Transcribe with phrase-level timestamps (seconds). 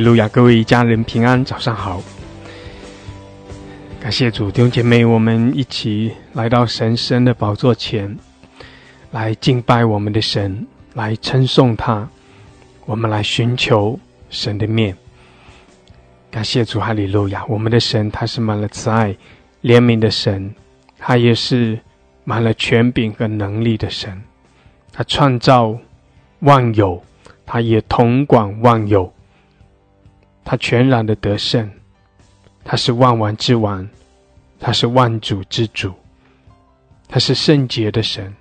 [0.00, 2.02] 路亚，各位家人平安，早上好。
[4.00, 8.16] 感谢主，弟兄姐妹，我们一起来到神圣的宝座前，
[9.10, 12.08] 来敬拜我们的神，来称颂他。
[12.86, 13.98] 我们来寻求
[14.30, 14.96] 神的面。
[16.30, 17.44] 感谢主，哈利路亚！
[17.46, 19.14] 我们的神他是满了慈爱、
[19.62, 20.54] 怜悯的神，
[20.98, 21.78] 他也是
[22.24, 24.20] 满了权柄和能力的神。
[24.92, 25.76] 他创造
[26.40, 27.02] 万有。
[27.52, 29.12] 他也统管万有，
[30.50, 31.70] 他全然的得胜，
[32.64, 33.88] 他是万王之王，
[34.58, 35.94] 他是万主之主，
[37.06, 38.34] 他是圣洁的神，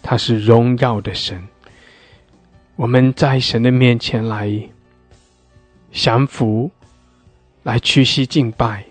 [0.00, 1.42] 他是荣耀的神。
[2.76, 4.48] 我们在神的面前来
[5.90, 6.70] 降服，
[7.64, 8.84] 来屈膝敬拜。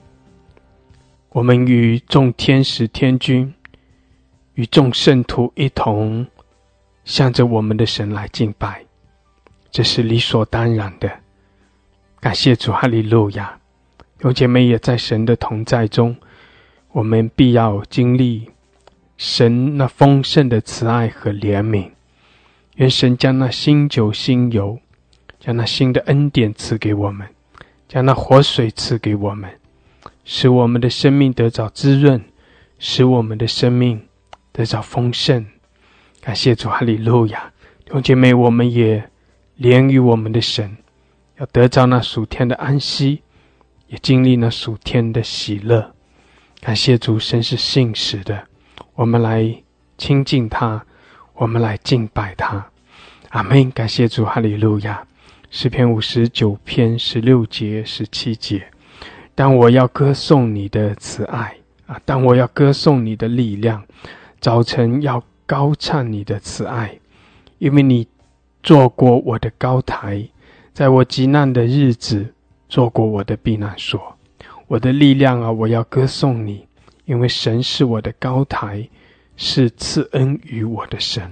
[1.29, 3.53] 我们与众天使天君，
[4.55, 6.27] 与众圣徒一同
[7.05, 8.83] 向着我们的神来敬拜。
[9.71, 11.20] 这是理所当然的，
[12.21, 13.57] 感谢主，哈利路亚！
[14.19, 16.15] 有姐妹也在神的同在中，
[16.91, 18.51] 我们必要经历
[19.17, 21.89] 神那丰盛的慈爱和怜悯。
[22.75, 24.77] 愿神将那新酒新油，
[25.39, 27.27] 将那新的恩典赐给我们，
[27.87, 29.49] 将那活水赐给我们，
[30.23, 32.23] 使我们的生命得着滋润，
[32.77, 33.99] 使我们的生命
[34.51, 35.43] 得着丰盛。
[36.21, 37.51] 感谢主，哈利路亚！
[37.87, 39.09] 有姐妹，我们也。
[39.57, 40.75] 连于我们的神，
[41.41, 43.23] 要得着那属天的安息，
[43.87, 45.91] 也经历那属天的喜乐。
[46.59, 48.47] 感谢主，神是信实的。
[48.93, 49.63] 我们来
[49.97, 50.85] 亲近他，
[51.33, 52.63] 我们来敬拜他。
[53.29, 53.71] 阿门。
[53.71, 55.03] 感谢主，哈利路亚。
[55.49, 58.67] 诗篇五十九篇十六节、十七节。
[59.33, 61.55] 当我要歌颂你的慈爱
[61.87, 63.83] 啊，当我要歌颂你的力量，
[64.39, 66.99] 早晨要高唱你的慈爱，
[67.57, 68.07] 因为你。
[68.63, 70.23] 做过我的高台，
[70.73, 72.33] 在我极难的日子，
[72.69, 74.17] 做过我的避难所。
[74.67, 76.65] 我的力量啊，我要歌颂你，
[77.05, 78.87] 因为神是我的高台，
[79.35, 81.29] 是赐恩于我的神。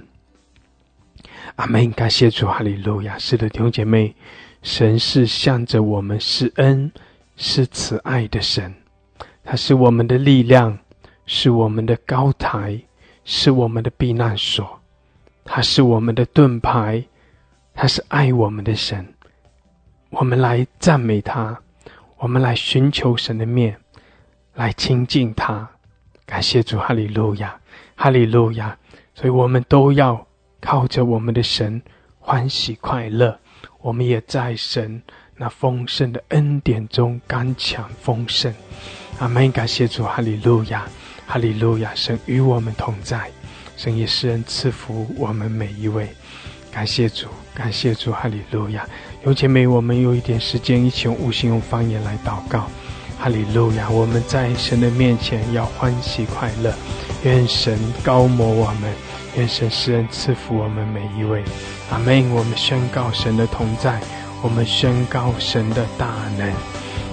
[1.56, 1.90] 阿门！
[1.92, 3.18] 感谢主，哈利路亚！
[3.18, 4.14] 是的，弟兄姐妹，
[4.62, 6.92] 神是向着我们施恩，
[7.38, 8.74] 是慈爱的神，
[9.44, 10.78] 他是我们的力量，
[11.26, 12.80] 是我们的高台，
[13.24, 14.80] 是我们的避难所，
[15.46, 17.04] 他是我们的盾牌。
[17.74, 19.08] 他是爱我们的神，
[20.10, 21.56] 我们来赞美他，
[22.18, 23.78] 我们来寻求神的面，
[24.56, 25.70] 来亲近他。
[26.26, 27.60] 感谢主，哈利路亚，
[27.96, 28.76] 哈利路亚。
[29.14, 30.26] 所以，我们都要
[30.60, 31.82] 靠着我们的神
[32.20, 33.38] 欢喜快乐。
[33.82, 35.02] 我们也在神
[35.36, 38.54] 那丰盛的恩典中刚强丰盛。
[39.20, 39.52] 阿门。
[39.52, 40.88] 感谢主，哈利路亚，
[41.28, 41.94] 哈利路亚。
[41.94, 43.30] 神与我们同在，
[43.78, 46.10] 神也施恩赐福我们每一位。
[46.72, 48.88] 感谢主，感谢主，哈利路亚！
[49.26, 52.70] 有姐妹，我们有一点时间，一起用悟性、用方言来祷告。
[53.20, 53.90] 哈利路亚！
[53.90, 56.74] 我们在神的面前要欢喜快乐，
[57.24, 58.90] 愿神高摩我们，
[59.36, 61.44] 愿神施恩赐福我们每一位。
[61.92, 62.30] 阿门！
[62.32, 64.00] 我们宣告神的同在，
[64.42, 66.50] 我们宣告神的大能。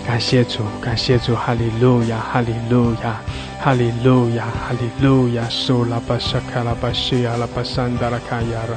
[0.07, 3.21] 感谢主，感谢主，哈利路亚，哈利路亚。
[3.59, 8.77] 哈利路亚，哈利路亚，苏拉巴沙卡拉巴西亚拉巴桑达拉卡亚拉，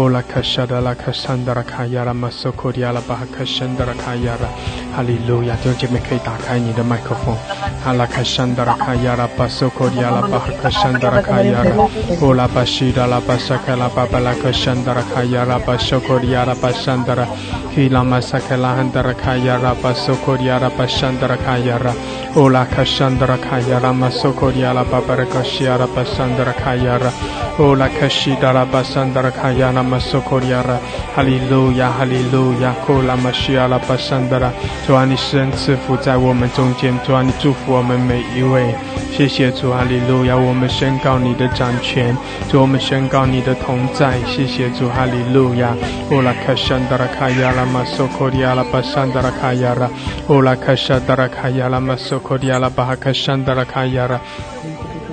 [0.00, 4.48] 乌拉卡沙达拉卡桑达拉卡亚拉，马索库迪亚拉巴哈卡桑达拉卡亚拉，
[4.96, 7.36] 哈利路亚，弟兄姐妹可以打开你的麦克风，
[7.84, 11.84] 哈拉卡桑达拉卡亚拉，巴索库迪亚拉巴哈卡桑达拉卡亚拉，
[12.22, 17.26] 乌拉巴西达拉巴沙卡拉巴巴拉卡桑达拉卡亚拉，巴索库迪亚拉巴桑达拉，
[17.74, 21.92] 希拉马萨卡拉汉达拉卡亚拉，巴索库迪亚拉巴桑达拉卡亚拉，
[22.36, 24.10] 乌拉卡桑达拉卡亚拉，马。
[24.12, 27.10] Sokoriala Babarakashiara Basandara Kayara
[27.58, 30.78] Ola Kashidara Basandara Kayana Masokoriara
[31.14, 34.52] Hallelujah Hallelujah Kola Mashiala Basandara
[34.86, 38.74] 主啊，你施恩赐福在我们中间，主啊，你祝福我们每一位。
[39.12, 42.16] 谢谢主哈利路亚，我们宣告你的掌权，
[42.50, 44.14] 主我们宣告你的同在。
[44.26, 45.74] 谢谢主哈利路亚。
[46.10, 49.88] Ola Kashandara Kayala Masokoriala Basandara Kayara
[50.28, 53.64] Ola Kashadara Kayala Masokoriala Bahakashandara
[54.02, 54.20] Kayara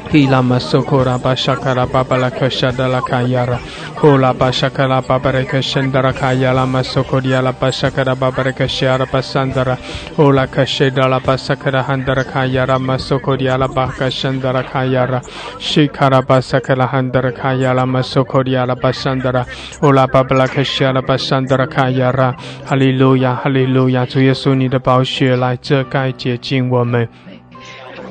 [0.09, 3.59] Hila masokora bashakara babala kashadala kayara.
[4.01, 9.77] Hula bashakara babareka shandara kayala masokoria la bashakara babareka shiara basandara.
[10.17, 15.21] Hula kashedala basakara handara kayara masokoria la baka shandara kayara.
[15.59, 19.45] Shikara basakara handara kayala masokoria la basandara.
[19.79, 22.35] Hula babala kashiara basandara kayara.
[22.65, 27.07] Hallelujah, Hallelujah，主耶稣，你的宝血来遮盖洁净我们。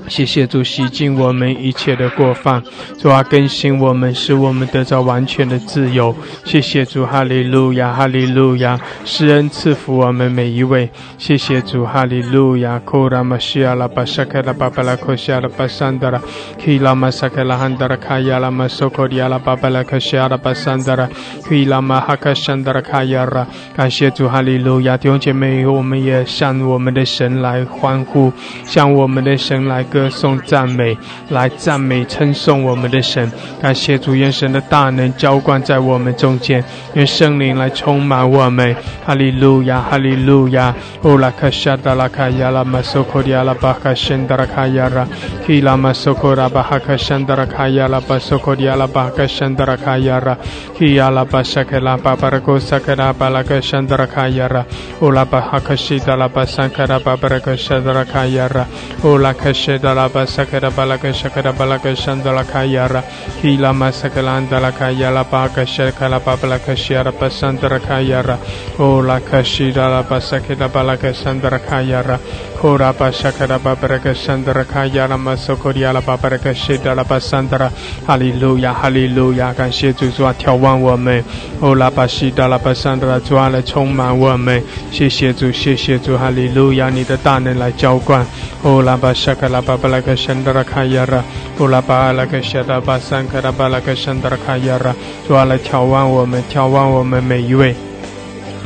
[0.08, 2.62] 谢谢主洗净我们一切的过犯，
[2.98, 6.14] 主啊更新我们，使我们得到完全的自由。
[6.44, 10.88] 谢谢主，哈利路亚，哈利路亚，施恩赐福我们每一位。
[11.18, 12.78] 谢谢主，哈利路亚。
[12.84, 16.20] 库拉玛西亚拉巴沙克拉巴巴拉库西亚拉巴桑德拉，
[16.64, 21.08] 基拉玛萨克拉汉德拉卡亚拉玛索科迪亚拉巴巴拉科西亚拉巴桑德拉，
[21.48, 23.46] 基拉玛哈卡山德拉卡亚拉。
[23.76, 24.96] 感谢主，哈利路亚。
[24.96, 28.32] 弟兄姐妹，我们也向我们的神来欢呼，
[28.64, 30.96] 向我们的神来歌歌颂赞美，
[31.28, 33.30] 来赞美称颂我们的神。
[33.60, 36.62] 感谢主，愿神的大能浇灌在我们中间，
[36.94, 38.76] 愿圣灵来充满我们。
[39.04, 40.72] 哈利路亚，哈利路亚。
[41.02, 45.06] 乌拉卡沙达拉卡亚拉马索科迪亚拉巴卡申达拉卡亚拉，
[45.44, 50.36] 基拉马索科拉巴哈卡申达拉卡亚拉巴索科迪亚拉巴卡申达拉卡亚拉，
[50.78, 54.64] 基亚拉巴沙克拉巴巴拉科萨克拉巴拉卡申达拉卡亚拉，
[55.00, 58.66] 乌拉巴哈卡西达拉巴桑卡拉巴巴拉卡申达拉卡亚拉，
[59.02, 63.02] 乌拉卡西达达拉巴萨克拉巴拉克萨克达巴拉克山达拉卡亚拉，
[63.40, 68.36] 希拉玛萨克兰达拉卡亚拉巴克舍卡拉巴布拉克西亚拉巴山达拉卡亚拉，
[68.76, 72.20] 哦拉克西达拉巴萨克拉巴拉克山达拉卡亚拉，
[72.60, 77.72] 哦拉巴萨克拉巴巴拉克山达拉卡亚拉玛索库里亚拉巴巴拉克西达拉巴山达拉，
[78.06, 81.24] 哈利路亚哈利路亚，感谢主主啊，眺望我们，
[81.60, 88.26] 哦拉巴西达拉巴山达拉主啊来充满我们，谢谢主谢谢主哈利路亚，你的大能来浇灌，
[88.60, 89.77] 哦拉巴萨克拉巴。
[89.80, 91.22] 巴拉克 Shandara Kayara，
[91.58, 94.92] 乌拉巴拉克夏达巴桑卡拉巴拉克 Shandara Kayara，
[95.26, 97.74] 主啊来眺望我们，眺望我们每一位。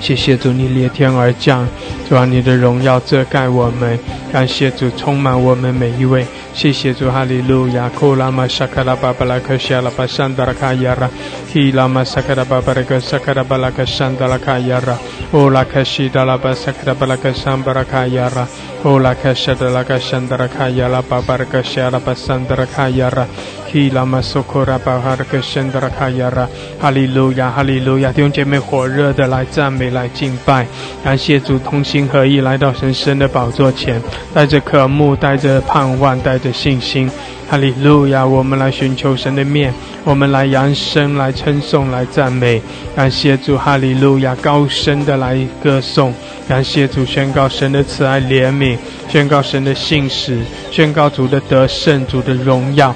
[0.01, 1.69] 谢谢主，你裂天而降，
[2.09, 3.97] 主啊，你的荣耀遮盖我们。
[4.33, 6.27] 感谢主，充满我们每一位。
[6.55, 7.89] 谢谢主，哈利路亚。
[7.91, 11.09] 库拉玛萨卡拉巴巴拉克夏拉巴桑达拉卡亚拉，
[11.53, 14.97] Hila Masakaraba Baragasakara Balakasanda Lakayara,
[15.35, 18.49] Ola Kashida Labasakara Balakasambara Kayara,
[18.87, 23.29] Ola Kashada Lakashandra Kayala Babarakashara Basandra Kayara,
[23.73, 26.49] kashara basandara kaya ra hila masokora bahara kashandara kaya ra
[26.79, 28.13] 哈利路亚，哈利路亚！
[28.13, 30.67] 弟兄姐妹，火热的来赞美，来敬拜，
[31.03, 34.01] 感谢主，同心合意来到神圣的宝座前，
[34.35, 37.11] 带着渴慕，带着盼望，带着信心。
[37.49, 38.27] 哈利路亚！
[38.27, 39.73] 我们来寻求神的面，
[40.05, 42.63] 我们来扬声，来称颂，来赞美。
[42.97, 44.35] 感谢主，哈利路亚！
[44.37, 46.15] 高声的来歌颂。
[46.49, 48.79] 感谢主，宣告神的慈爱怜悯，
[49.09, 50.41] 宣告神的信使，
[50.71, 52.95] 宣告主的得胜，主的荣耀。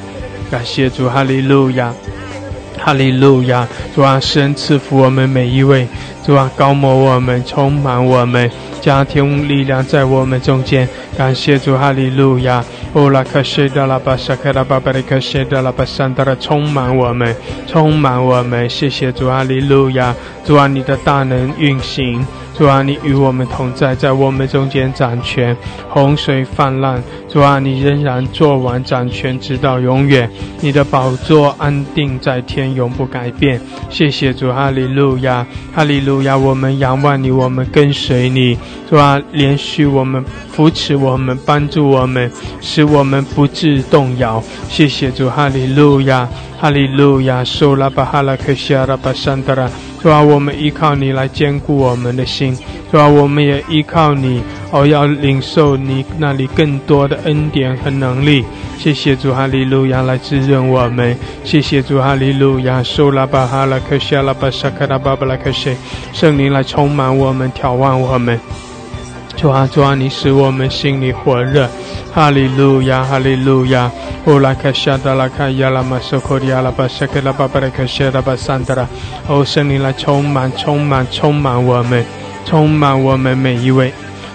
[0.50, 1.92] 感谢主，哈利路亚，
[2.78, 3.66] 哈利路亚！
[3.94, 5.88] 主啊，神赐福我们每一位，
[6.24, 8.50] 主啊，高摩我们，充满我们，
[8.80, 10.88] 加添力量在我们中间。
[11.18, 12.64] 感谢主，哈利路亚！
[12.92, 17.34] 哦，拉克谢达拉巴沙克拉巴巴里克谢达拉巴桑达拉，充满我们，
[17.66, 18.70] 充满我们。
[18.70, 20.14] 谢谢主，哈利路亚！
[20.44, 22.24] 主啊，你的大能运行。
[22.56, 25.54] 主啊，你与我们同在，在我们中间掌权，
[25.90, 27.02] 洪水泛滥。
[27.28, 30.30] 主啊，你仍然做完掌权，直到永远。
[30.62, 33.60] 你的宝座安定在天，永不改变。
[33.90, 36.34] 谢谢主，哈利路亚，哈利路亚。
[36.34, 38.56] 我们仰望你，我们跟随你。
[38.88, 42.30] 主啊，连续我们扶持我们，帮助我们，
[42.62, 44.42] 使我们不致动摇。
[44.70, 46.26] 谢谢主，哈利路亚，
[46.58, 47.44] 哈利路亚。
[47.44, 49.68] 苏拉巴哈拉克西拉巴桑德拉。
[50.02, 52.56] 主啊，我们依靠你来坚固我们的心。
[52.90, 58.44] 主啊，我们也依靠你，哦，要领受你那里更多的恩典和能力。
[58.78, 61.16] 谢谢主，哈利路亚，来滋润我们。
[61.42, 65.74] 谢谢主，哈利路亚，苏拉巴哈拉克西拉巴沙卡拉巴巴拉克西，
[66.12, 68.38] 圣灵来充满我们，眺望我们。
[69.36, 71.68] 主啊，主啊，你使我们心里火热。
[72.16, 73.92] 哈利路亚，哈利路亚。
[74.24, 78.88] 乌拉克夏达拉卡亚拉马苏库里亚拉巴沙克拉巴巴拉克谢拉巴桑德拉。
[79.28, 82.02] 哦，圣灵来充满，充满，充满我们，
[82.46, 83.92] 充满我们每一位。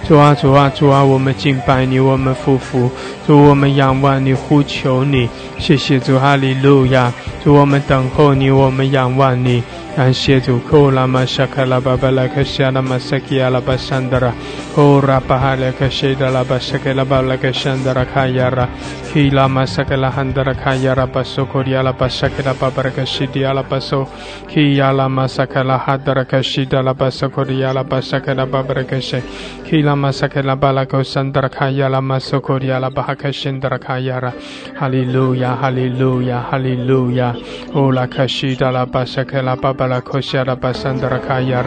[0.07, 2.91] 主啊，主啊，主啊，我们敬拜你，我们匍匐，
[3.25, 5.27] 主我们仰望你，呼求你。
[5.57, 7.11] 谢谢主，哈利路亚。
[7.43, 9.63] 主我们等候你，我们仰望你。
[9.97, 14.33] ansietu kola mashaka la babala kashana masaki ala bashandara
[14.77, 18.69] o rapahale kashida la bashake la babala kashandara kayara.
[19.11, 24.07] Kila masaka la handara kayara baso koria la bashake la babara kashidi ala baso.
[24.47, 29.21] Kia la masaka la hadara kashida la baso koria la bashake la babara kashe.
[29.69, 34.31] Kila masaka la bala kosandara kayala maso koria la bahakashindara kayara.
[34.79, 37.35] Hallelujah hallelujah hallelujah.
[37.75, 41.63] O la kashida la bashake la babara 巴拉克西阿拉巴索，希亚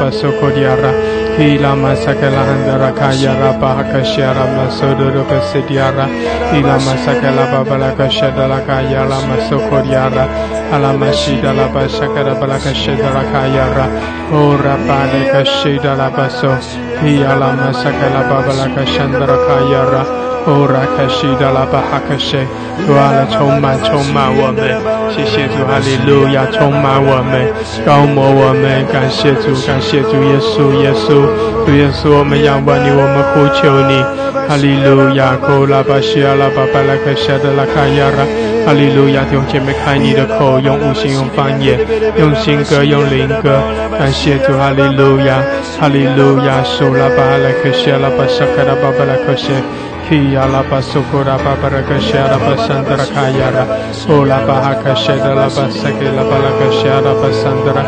[0.08, 0.62] 阿拉，
[1.14, 1.44] 哈利路亚！
[1.44, 2.78] 弟兄姐妹，开你的口，用悟性，用方言，哈利路亚，哈利路亚！
[2.78, 6.06] 乌拉克西阿拉巴哈克西达拉巴巴拉克西阿拉巴哈克西阿拉，
[6.48, 10.24] 希拉玛沙克拉巴巴拉克西达拉卡亚拉巴苏库迪亚拉。
[10.70, 13.88] 阿拉玛西达拉巴沙卡拉巴拉卡西达拉卡雅拉，
[14.30, 16.44] 哦拉巴内卡西达拉巴索，
[17.04, 20.04] 伊阿拉玛沙卡拉巴巴拉卡山达拉卡雅拉，
[20.44, 22.36] 哦拉卡西达拉巴哈卡西，
[22.84, 24.60] 主阿拉充满充满我们，
[25.08, 27.48] 谢谢主哈利路亚充满我们，
[27.88, 31.24] 高摩我们，感谢主感谢主耶稣耶稣，
[31.64, 34.04] 主耶稣我们仰望你我们呼求你，
[34.44, 38.28] 哈利路亚，哦拉巴西阿拉巴巴拉卡西达拉卡雅拉。
[38.68, 41.80] 哈利路亚，弟兄姐妹，开你的口，用悟性，用方言，
[42.18, 43.62] 用新歌，用灵歌，
[43.98, 45.42] 感谢主，哈利路亚，
[45.80, 49.54] 哈利路亚，苏拉巴拉克谢拉巴沙卡拉巴巴拉克谢。
[50.08, 53.64] Kia la basukura babaraka shara basandra kayara.
[54.08, 57.82] Ola bahaka shada la basake la balaka shara basandra.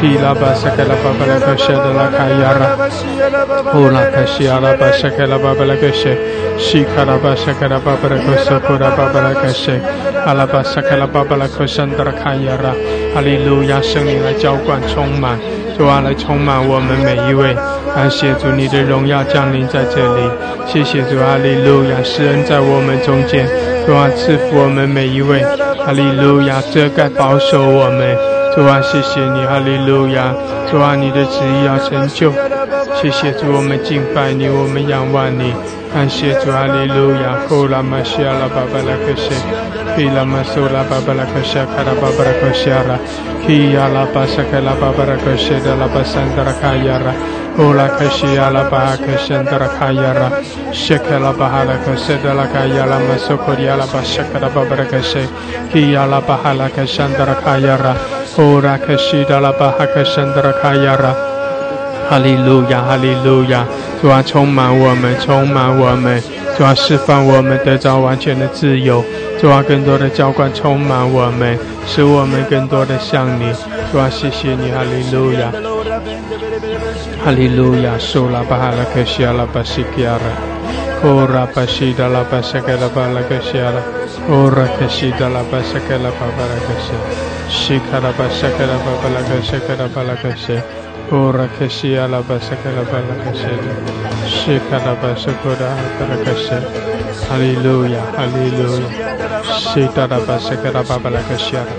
[0.00, 2.68] Kila basake la babalaka shada la kayara.
[3.74, 6.16] Ola kashiara basake la babalaka she.
[6.58, 9.76] Shikara basake la babaraka sukura babaraka she.
[10.26, 12.74] Ala basake la babalaka shandra kayara.
[13.16, 15.38] 哈利路亚，圣灵来浇灌，充满，
[15.76, 17.54] 主啊，来充满我们每一位。
[17.94, 20.22] 感谢主，你的荣耀降临在这里。
[20.66, 23.46] 谢谢主，阿利路亚，施恩在我们中间，
[23.86, 25.42] 主啊，赐福我们每一位。
[25.84, 28.16] 阿利路亚，遮盖保守我们。
[28.56, 30.32] 主啊，谢谢你，哈利路亚！
[30.70, 32.32] 主啊，你的旨意要成就。
[32.96, 35.52] 谢谢主，我们敬拜你，我们仰望你，
[35.92, 37.36] 感谢主，哈利路亚！
[37.46, 39.28] 呼啦嘛西阿拉巴巴拉克西，
[39.92, 42.96] 呼啦嘛苏拉巴巴拉克西，卡拉巴巴拉克西阿拉，
[43.44, 47.12] 呼呀拉巴沙卡拉巴巴拉克西，达拉巴桑达拉卡亚拉，
[47.60, 50.32] 呼啦克西阿拉巴克西达拉卡亚拉，
[50.72, 55.28] 谢克拉巴拉克西达拉卡亚拉，嘛苏库里阿拉巴沙卡拉巴巴拉克西，
[55.70, 57.92] 呼呀拉巴哈拉克西达拉卡亚拉。
[62.08, 63.66] 哈利路亚，哈利路亚！
[64.00, 66.22] 主啊，充满我们，充满我们！
[66.56, 69.02] 主啊，释放我们，得着完全的自由！
[69.40, 73.52] 主啊，更多的浇灌充满我们，使我们更多的像你！
[73.90, 75.50] 主啊，谢谢你，哈利路亚！
[77.24, 77.92] 哈利路亚！
[77.98, 80.20] 苏拉巴哈拉克西亚拉巴西基亚拉，
[81.00, 83.80] 库拉巴西达拉巴塞克拉巴拉克西亚拉，
[84.26, 86.90] 库拉克西达拉巴塞克拉巴巴拉克西，
[87.48, 90.60] 西卡拉巴塞克拉巴巴拉克西克拉巴拉克西，
[91.08, 93.46] 库拉克西亚拉巴塞克拉巴拉克西，
[94.26, 96.50] 西卡拉巴塞库拉巴拉克西，
[97.28, 98.00] 哈利路亚！
[98.16, 98.86] 哈利路亚！
[99.46, 101.70] 西达拉巴塞克拉巴巴拉克西亚拉。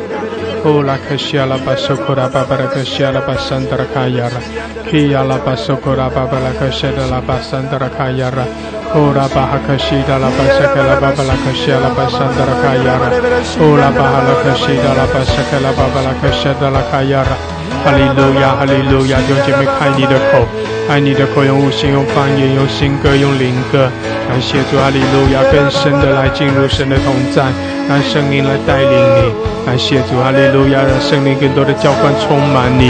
[0.65, 4.41] Ola kashiala basokora babara kashiala basandara kayara.
[4.89, 8.43] Kiyala basokora babala kashada la basandara kayara.
[8.95, 13.09] Ora baha kashida la basaka la babala kashiala basandara kayara.
[13.61, 17.37] Ola baha la kashida la basaka la babala kashada la kayara.
[17.85, 19.17] 哈利路亚，哈利路亚！
[19.27, 20.43] 弟兄姐妹，开你的口，
[20.89, 23.87] 开你的口，用悟性，用方言，用新歌，用灵歌，
[24.27, 27.43] 来协助哈利路亚更深的来进入神的同在，
[27.87, 29.31] 让圣灵来带领你，
[29.67, 32.89] 来协助哈利路亚，让圣灵更多的浇灌充满你，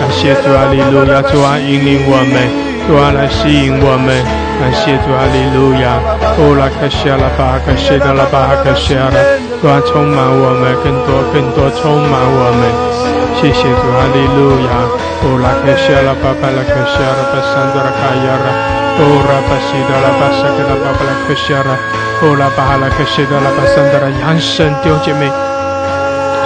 [0.00, 2.48] 来协助哈利路亚，主啊引领我们，
[2.88, 4.18] 主啊来吸引我们，
[4.60, 5.98] 来协助哈利路亚，
[6.38, 9.18] 哦拉卡西阿拉巴卡西达拉巴卡西阿拉，
[9.60, 12.62] 主啊充满我们，更多更多充满我们。
[13.40, 14.70] 谢谢主，哈利路亚！
[15.24, 18.46] 哦，拉克西阿拉巴巴拉克西阿拉巴桑德拉卡亚拉，
[18.96, 21.76] 哦，拉巴西达拉巴萨克拉巴巴拉克西阿拉，
[22.22, 25.28] 哦，拉巴哈拉克西达拉巴桑德拉扬声，弟兄姐妹，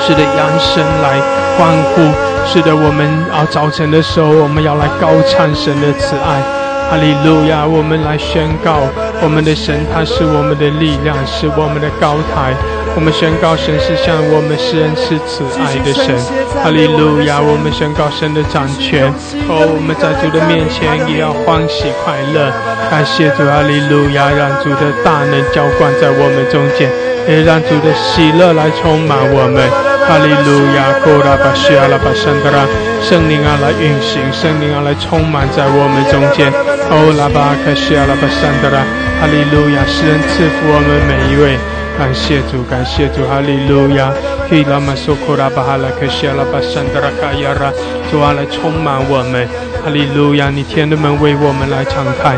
[0.00, 1.20] 是的，扬声来
[1.58, 2.10] 欢呼，
[2.46, 6.42] 是的，我们啊早晨的时候，我们要来高唱神的慈爱，
[6.88, 7.66] 哈利路亚！
[7.66, 8.80] 我们来宣告，
[9.20, 12.54] 我们的神他是我们的力量，是我们的高台。
[12.96, 16.16] 我们宣告神是向我们施恩赐慈爱的神，
[16.64, 17.38] 哈利路亚！
[17.38, 19.06] 我们宣告神的掌权，
[19.46, 22.50] 哦，我们在主的面前也要欢喜快乐，
[22.90, 24.32] 感谢主，哈利路亚！
[24.32, 26.90] 让主的大能浇灌在我们中间，
[27.28, 29.60] 也让主的喜乐来充满我们，
[30.08, 30.98] 哈利路亚！
[31.04, 32.64] 库拉巴西阿拉巴圣德拉，
[33.02, 36.50] 圣灵啊来运行，圣灵啊来充满在我们中间，
[36.88, 38.80] 哦，拉巴卡西阿拉巴圣德拉，
[39.20, 39.84] 哈利路亚！
[39.84, 41.58] 施恩赐福我们每一位。
[41.98, 44.10] 感谢主，感谢主，哈利路亚！
[44.48, 47.68] 希拉玛苏库拉巴哈拉克西阿拉巴山德拉卡亚拉，
[48.10, 49.46] 主啊来充满我们，
[49.84, 50.48] 哈利路亚！
[50.48, 52.32] 你天的门为我们来敞开，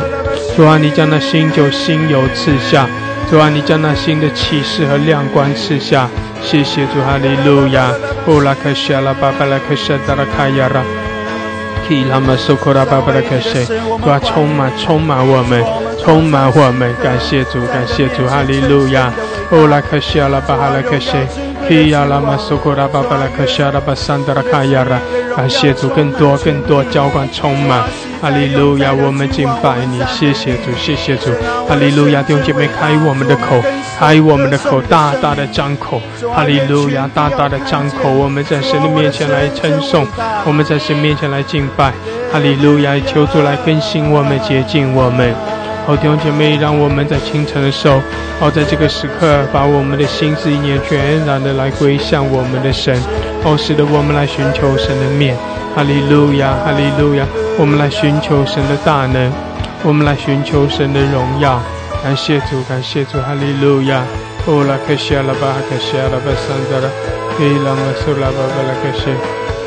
[0.56, 2.88] 主啊你将那新酒新油赐下，
[3.30, 6.08] 主啊，你将那新的启示和亮光赐下。
[6.42, 7.92] 谢谢主，哈利路亚。
[8.26, 10.82] 乌拉克西阿拉巴巴拉克西达拉卡亚拉，
[11.88, 13.64] 基拉玛苏库拉巴巴拉克西，
[14.02, 15.64] 主啊，充满充满我们，
[16.02, 16.92] 充满我们。
[17.00, 19.12] 感谢主，感谢主，哈利路亚。
[19.52, 21.12] 乌拉克西阿拉巴哈拉克西。
[21.68, 24.98] 基亚拉玛苏库拉巴巴拉克西阿拉巴桑达拉卡亚拉，
[25.36, 27.84] 感谢主，更多更多浇灌充满。
[28.20, 31.30] 哈利路亚，我们敬拜你，谢谢主，谢谢主。
[31.66, 33.62] 哈利路亚，弟兄姐妹，开我们的口，
[33.98, 36.02] 开我们的口，大大的张口。
[36.34, 40.06] 哈利路亚，大大的张口，我们在神的面前来称颂，
[40.44, 41.92] 我们在神面前来敬拜。
[42.30, 45.34] 哈利路亚，求主来更新我们，洁净我们。
[45.86, 48.02] 好，弟兄姐妹，让我们在清晨的时候，
[48.38, 52.94] 好，在这个时刻，把我们的心思意念全然的来归向我们的神，
[53.42, 55.34] 好，使得我们来寻求神的面。
[55.74, 57.24] 哈利路亚，哈利路亚，
[57.58, 59.32] 我们来寻求神的大能，
[59.84, 61.60] 我们来寻求神的荣耀。
[62.02, 64.02] 感谢主，感谢主，哈利路亚。
[64.46, 66.88] 哦，拉克西阿拉巴哈克西阿拉巴桑德拉，
[67.38, 69.12] 伊拉玛苏拉巴巴拉克西，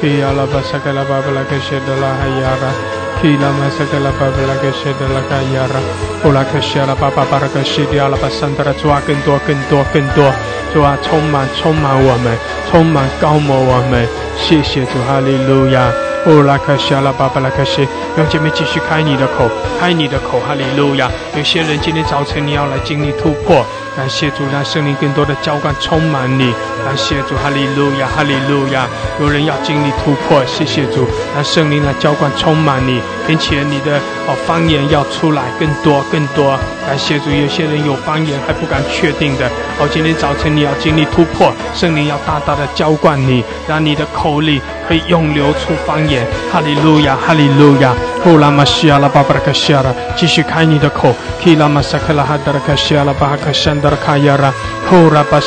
[0.02, 3.03] 伊阿拉巴萨克拉巴巴拉克西德拉哈亚拉。
[3.24, 5.80] 基拉玛萨格拉巴布拉格谢德拉卡亚拉，
[6.22, 10.30] 布拉克谢拉巴巴巴拉格西迪阿拉巴桑德拉，主啊，更多更多更多，
[10.74, 12.38] 主啊，充满充满我们，
[12.70, 14.06] 充满高摩我们，
[14.38, 15.90] 谢谢主，哈利路亚。
[16.26, 17.88] 哦，拉克西阿拉巴巴拉克西，
[18.18, 19.48] 让姐妹继续开你的口，
[19.80, 21.10] 开你的口，哈利路亚。
[21.38, 26.52] 有些人今天早晨你要来经历突破，感谢主，让圣灵更多的浇灌充满你，
[26.84, 28.88] 感谢主，哈利路亚，哈利路亚。
[29.20, 33.98] 有人要经历突破，谢谢主，让圣灵来浇灌充满你，并且你的
[34.28, 36.58] 哦方言要出来更多更多，
[36.88, 37.30] 感谢主。
[37.30, 39.48] 有些人有方言还不敢确定的，
[39.80, 46.26] 哦，今天早晨你要经历突破，圣灵要大大的浇灌你，让你的口里可以涌流出方言。
[46.52, 47.94] 哈利路亚，哈利路亚。
[48.24, 51.14] 呼啦玛西亚拉巴巴拉卡西亚拉，继续开你的口。
[51.44, 53.52] 基拉玛萨克拉哈达拉克西亚拉巴哈卡。
[53.52, 54.83] 西达达拉克西亚拉巴巴拉克山达拉卡亚拉。
[54.94, 55.40] 呼拉巴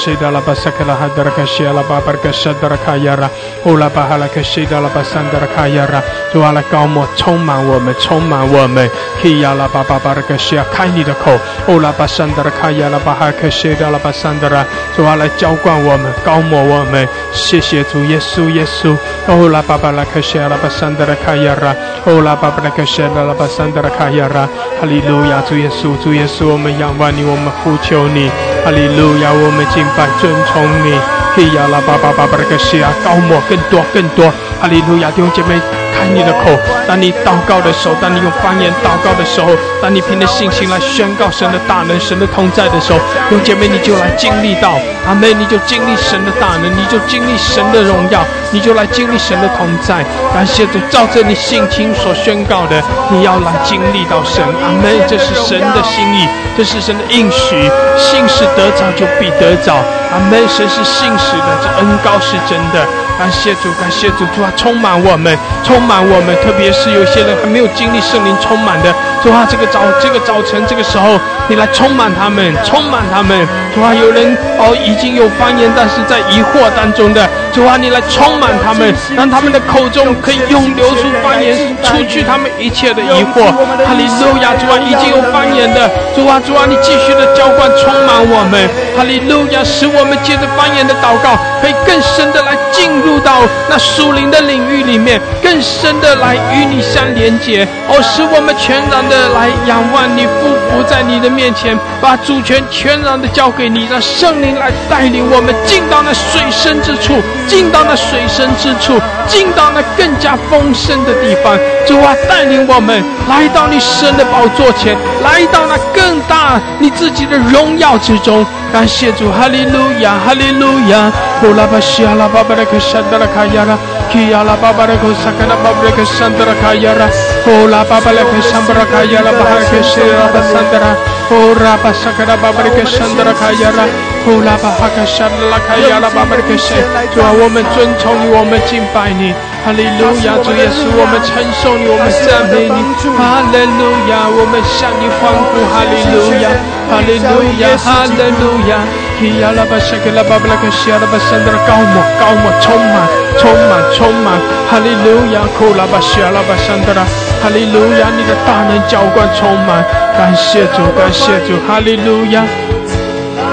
[4.05, 6.03] 哈拉克西达拉巴山达拉卡亚拉。
[6.33, 8.91] 主啊，来高莫充满我们，充满我们。
[9.23, 11.33] 基亚拉巴巴巴拉克西亚，开你的口。
[11.65, 14.65] 呼拉巴山达拉卡亚拉巴哈克西达拉巴山达拉。
[14.97, 17.09] 主啊，来浇灌我们，高莫我们。
[17.33, 18.97] 谢谢主耶稣，耶稣。
[19.27, 20.57] 呼拉巴巴拉克西亚拉。
[20.57, 24.49] 巴桑德拉卡亚拉，哦拉巴巴拉克谢拉拉巴桑德拉卡亚拉，
[24.81, 28.31] 哈利路亚，主耶稣，主耶稣，我们仰望你，我们呼求你，
[28.65, 34.25] 哈利路亚，我们敬拜尊崇你，嘿呀拉巴巴巴巴拉克谢啊，高莫更多更多，
[34.59, 35.61] 哈利路亚，弟兄姐妹。
[35.97, 36.51] 开你的口，
[36.87, 39.49] 当你祷告的时候，当你用方言祷告的时候，
[39.81, 42.99] 当你凭着信心来宣告神的大能、神的同在的时候，
[43.31, 48.21] 用姐妹你就来经历到阿妹，你就经历神的大能，你就经历神的荣耀，
[48.51, 50.05] 你就来经历神的同在。
[50.35, 57.57] 感谢主，照着你信心所宣告的，你要来经历到神阿妹，这是神的心意，这是神的应许，
[57.97, 59.75] 信是得着就必得着。
[60.13, 62.87] 阿妹，神是信是的，这恩高是真的。
[63.19, 68.95] 感谢主，感谢主，主啊，充满我们，充满我们，特别是有些人还没有经历圣灵充满的，
[69.27, 73.35] 主啊，这个早，这个早晨，这个时候，你来充满他们，充满他们，
[73.75, 74.23] 主啊，有人
[74.57, 83.51] 哦已经有方言，但是在疑惑当中的，主啊，你来充满他们，让他们的口中可以用流出方言，除去他们一切的疑惑。
[83.83, 93.07] 哈利路亚，主啊，已经有方言的，主啊，主啊，你继续的浇灌充满我们，哈利路亚，使我们借着方言的祷告，可以更深的来进入。
[93.07, 93.39] 入到
[93.71, 100.29] 那属灵的领域里面，更深的来与你相连接，哦，使我们全然的来仰望你，匍
[100.71, 107.15] 匐在你的面前，把主权全然的交给你，让圣灵来带领我们进到那水深之处，
[107.47, 111.59] 进到那水深之处，进到那更加丰盛的地方。
[111.87, 118.45] 主啊，带领我们来到你神的宝座前，来到那更大你自己的荣耀之中。
[118.77, 121.11] 感谢主，哈利路亚，哈利路亚。
[121.41, 123.73] 呼啦巴西阿拉巴巴的克山德拉卡亚拉，
[124.13, 127.09] 基阿拉巴巴的克萨卡拉巴巴的克山德拉卡亚拉，
[127.43, 130.93] 呼啦巴巴的克山德拉卡亚拉巴哈克西拉巴山德拉，
[131.27, 133.89] 呼啦巴萨卡拉巴巴的克山德拉卡亚拉，
[134.27, 136.75] 呼啦巴哈克山德拉卡亚拉巴巴的克西。
[137.15, 139.31] 主啊，我们尊崇你，我们敬拜你，
[139.63, 142.83] 哈利路亚，主耶稣，我们称颂你，我们赞美你，
[143.15, 146.51] 哈利路亚，我们向你欢呼，哈利路亚，
[146.91, 148.83] 哈利路亚，哈利路亚。
[149.17, 153.09] 基亚拉巴沙克拉巴布拉克西亚拉巴山德拉高莫高莫充满
[153.41, 154.37] 充满充满
[154.69, 157.01] 哈利路亚库拉巴西亚拉巴山德拉
[157.41, 162.45] 哈利路亚你的大能浇灌充满感谢主感谢主哈利路亚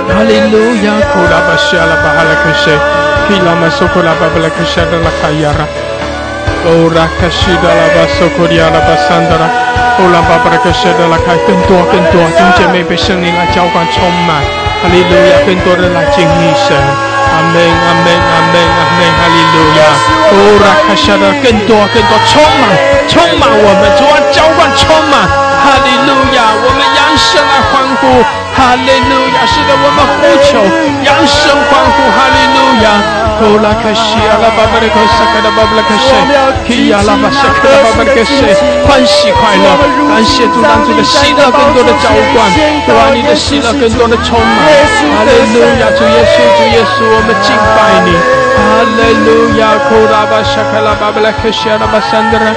[0.09, 2.71] 哈利路亚库拉巴西亚拉巴哈拉克西
[3.29, 5.63] 基拉马苏库拉巴布拉克西亚拉卡亚拉
[6.65, 9.47] 欧拉卡西达拉巴苏库里亚拉巴山德拉
[9.99, 14.43] 欧拉巴布拉克西亚拉卡更多更多弟兄姐妹被圣灵来浇灌充满
[14.83, 15.39] 哈利路亚！
[15.47, 19.81] 更多人来敬你神，阿门，阿门，阿门，阿门，哈利路亚！
[20.27, 22.67] 哦，拉卡夏的更多，更多，充满，
[23.07, 26.51] 充满我们，主啊，浇灌，充满，哈利路亚！
[26.51, 28.19] 我们扬声来欢呼，
[28.63, 29.43] 哈利路亚！
[29.43, 30.55] 是的，我们呼求，
[31.03, 32.95] 扬声欢呼，哈利路亚！
[33.43, 36.15] 哦，拉克西阿拉巴巴的克萨克的巴巴拉克西，
[36.63, 38.39] 基亚拉巴萨克的巴巴拉克西，
[38.87, 39.67] 欢喜快乐，
[40.07, 42.47] 感谢主，让主的喜乐更多的浇灌，
[42.87, 44.63] 主啊，你的喜乐更多的充满，
[45.11, 48.15] 哈利路亚，主耶稣，主耶稣，我们敬拜你，
[48.55, 48.63] 哈
[48.95, 52.47] 利路亚，库拉巴萨克拉巴巴拉克西阿拉巴桑德拉，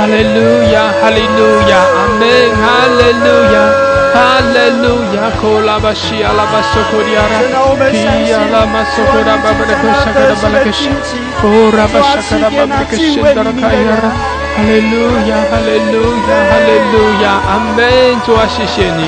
[0.00, 0.40] 哈利路
[0.72, 2.24] 亚，哈利路亚，阿门，
[2.56, 3.60] 哈利路亚。
[4.16, 7.36] 哈利路亚，库拉巴西阿拉巴索库迪亚拉，
[7.92, 8.00] 皮
[8.32, 10.88] 亚拉马索库拉巴巴的库萨克的巴拉克西，
[11.38, 14.08] 库拉巴萨克的巴巴克西达拉卡亚拉，
[14.56, 17.84] 哈利路亚，哈利路亚，哈利路亚，阿门。
[18.24, 19.04] 主啊，谢谢你，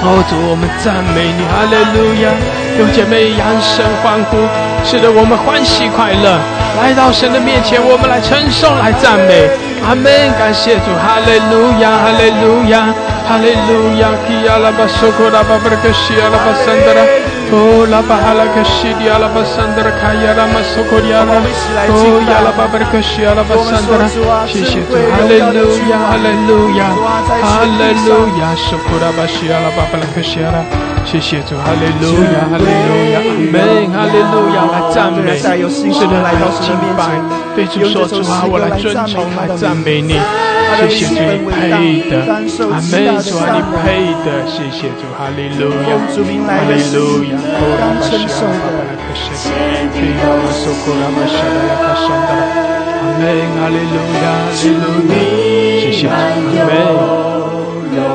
[0.00, 2.32] 哦主，我们赞美你，哈利路亚。
[2.80, 4.38] 有姐妹扬声欢呼，
[4.82, 6.40] 使得我们欢喜快乐，
[6.76, 9.50] 来到神的面前，我们来称颂，来赞美，
[9.86, 10.10] 阿门。
[10.38, 12.94] 感谢主，哈利路亚，哈利路亚。
[13.30, 17.06] 哈利路亚，基亚拉巴苏库拉巴布克西亚拉巴桑德拉，
[17.54, 24.10] 哦拉巴哈拉克西迪亚拉巴桑德拉卡亚拉马苏库亚拉，哦亚拉巴布克西亚拉巴桑德拉，
[24.50, 26.90] 谢谢主，哈利路亚，哈利路亚，
[27.38, 30.58] 哈利路亚，苏库拉巴西亚拉巴布克西亚拉，
[31.06, 33.62] 谢谢主，哈利路亚，哈利路亚，阿门，
[33.94, 37.14] 哈利路亚，来赞美，是的，来到敬拜，
[37.54, 40.18] 对主说主啊，我来尊崇，来赞美你。
[40.70, 42.14] 谢谢主，你配的，
[42.70, 43.19] 阿门。
[43.22, 47.36] 主啊，你配的，谢谢主，哈利路亚，哈利路亚。
[47.36, 47.84] 阿
[53.20, 53.28] 门，
[53.60, 55.14] 哈利路亚，哈利路亚。
[55.80, 56.16] 谢谢主，阿
[56.64, 56.72] 门。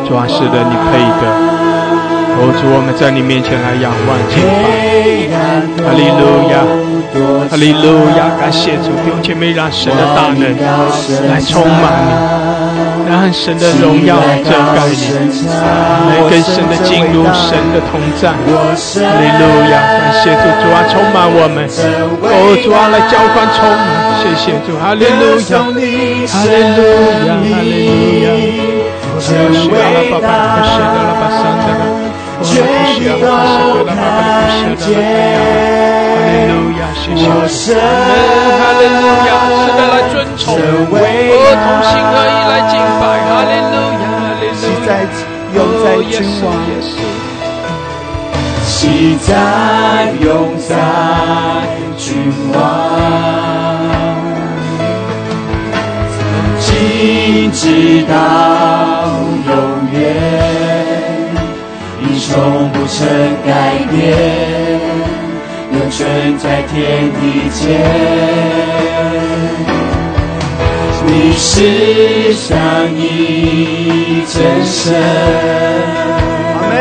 [0.08, 1.24] 主啊，是的，你配的。
[2.38, 5.30] 哦，主，我们在你面前来仰望敬拜，
[5.86, 6.54] 哈利路亚，
[7.50, 8.20] 哈利路亚。
[8.40, 8.90] 感谢主，
[9.56, 10.42] 让神的大能
[11.30, 12.45] 来充满你。
[13.08, 15.02] 让神的荣耀来遮盖你，
[16.10, 18.30] 来跟神的进入神的同在。
[18.30, 18.36] 哈
[19.22, 21.64] 利路亚，感谢主，主啊充满我们。
[22.22, 25.62] 哦，主啊来浇灌充满，谢谢主，哈利路亚，
[26.28, 26.82] 哈利路
[27.26, 28.28] 亚，哈利路亚。
[29.06, 31.24] 哦，需要了爸爸，需要了爸
[32.46, 35.44] 爸，哦，需要了爸爸，需要了爸爸，需要了
[36.06, 40.46] 哈利路亚，谢谢主，哈利路亚，是的来尊崇，
[40.92, 40.94] 哦，
[41.64, 42.74] 同心合意来敬。
[42.96, 43.04] 哈
[43.46, 44.90] 利路亚，哈利路亚，
[45.56, 46.46] 永在君王，
[48.66, 48.70] 喜
[49.22, 49.30] 在
[50.22, 50.28] 永
[50.68, 50.70] 在
[51.98, 52.06] 君
[52.54, 52.58] 王，
[56.12, 56.18] 从
[56.60, 56.64] 今
[57.52, 57.64] 直
[58.04, 58.14] 到
[59.48, 59.50] 永
[59.94, 59.96] 远，
[62.28, 62.34] 从
[62.72, 63.08] 不曾
[63.46, 64.02] 改变，
[65.72, 66.74] 永存在天
[67.14, 67.60] 地间。
[71.06, 72.52] 你是上
[72.96, 74.92] 一真神，
[76.56, 76.74] 阿门。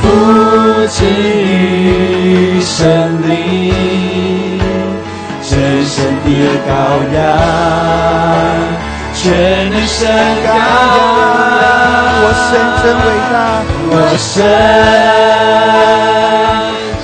[0.00, 0.04] 父
[0.88, 2.82] 子与神
[3.28, 3.30] 灵，
[5.42, 5.94] 真神
[6.24, 6.26] 的
[6.66, 6.70] 羔
[7.14, 7.14] 羊，
[9.12, 9.24] 全
[9.70, 10.08] 能神
[10.42, 11.75] 羔羊。
[12.26, 13.38] 我神真伟大，
[13.88, 14.34] 我神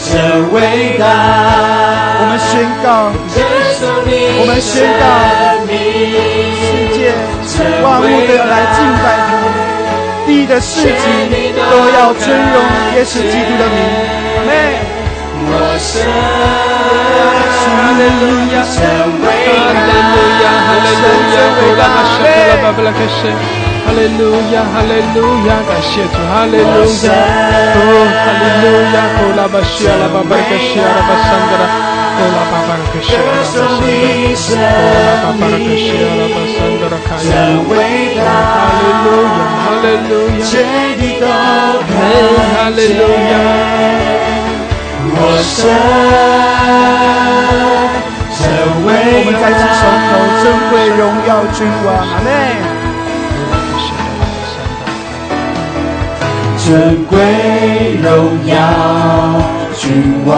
[0.03, 0.11] 真
[0.51, 0.57] 伟
[0.99, 1.05] 大。
[2.19, 2.51] 我们宣
[2.83, 2.87] 告。
[3.31, 5.03] 我们宣告，
[6.59, 7.15] 世界
[7.85, 9.07] 万物都要来敬拜
[10.27, 10.91] 你，地的事情
[11.71, 12.59] 都要尊荣
[12.97, 13.79] 耶稣基督的名。
[14.27, 14.51] 阿门。
[17.63, 24.09] 哈利路亚，哈利路亚，哈利路亚，哈利路亚，哈利路亚，哈利
[25.13, 26.65] 路亚，感谢主，哈利路
[27.05, 27.13] 亚，
[27.77, 27.79] 哦，
[28.09, 31.65] 哈利路亚，哦，拉巴西亚，拉巴巴克西亚，拉巴桑德拉。
[32.13, 34.01] 哦，拉巴巴拉克西亚，拉巴桑德拉，
[34.73, 40.33] 哦，拉巴巴克西亚，拉巴桑德拉，卡亚，哈利路亚，哈利路
[41.21, 41.29] 亚，
[41.93, 43.37] 哈利路亚，
[45.13, 45.53] 我神，
[48.85, 48.89] 我
[49.27, 52.72] 们再次双手，尊贵荣耀君王，阿门。
[56.65, 57.19] 尊贵
[58.01, 58.55] 荣耀
[59.77, 60.31] 君王。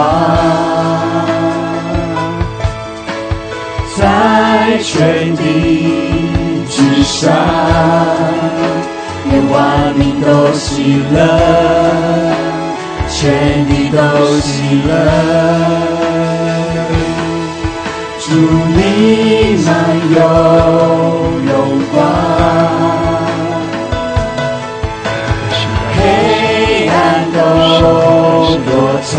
[3.95, 5.43] 在全地
[6.67, 7.31] 之上，
[9.31, 11.15] 愿万民都喜乐，
[13.07, 13.97] 全地都
[14.39, 14.89] 喜乐。
[18.19, 18.31] 祝
[18.75, 18.77] 你
[19.63, 19.69] 满
[20.15, 20.17] 有
[27.65, 28.69] 有多
[29.01, 29.13] 长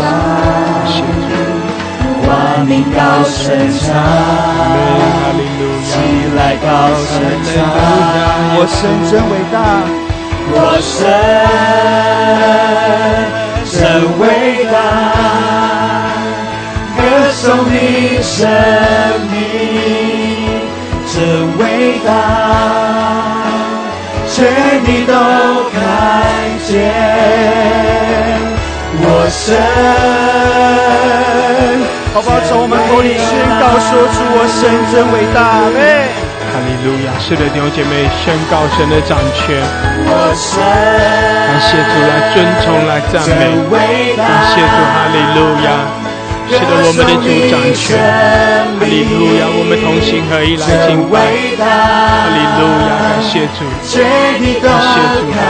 [2.27, 3.45] 万民高声
[3.79, 3.85] 唱
[5.83, 5.89] 起
[6.35, 6.65] 来高
[7.03, 7.11] 声
[7.43, 7.53] 唱
[8.55, 8.79] 我声
[9.09, 9.55] 真伟大
[10.49, 10.95] 我声
[13.69, 13.77] 真
[14.19, 14.23] 伟
[14.71, 14.75] 大
[16.97, 16.99] 歌
[17.31, 17.75] 颂你
[18.21, 18.35] 生
[19.31, 19.35] 命
[21.13, 21.15] 真
[21.57, 21.61] 伟
[22.05, 22.09] 大
[24.29, 24.35] 全
[24.83, 25.13] 你都
[25.71, 25.75] 看
[26.65, 28.26] 见
[29.07, 29.55] 我神。
[32.13, 32.35] 好不好？
[32.49, 33.29] 从我们口里宣
[33.61, 35.61] 告，说出我神真伟大。
[36.49, 37.13] 哈利路亚！
[37.21, 39.61] 是的，弟兄姐妹，宣告神的掌权，
[40.09, 43.53] 我神感谢主来尊崇来赞美，
[44.17, 45.69] 感谢主，哈利路亚！
[46.49, 48.01] 是的，我们的主掌权，
[48.81, 49.45] 哈利路亚！
[49.53, 51.21] 我们同心合一来敬拜，
[51.61, 52.97] 哈利路亚！
[52.97, 54.01] 感谢主，感谢
[54.57, 55.45] 主，哈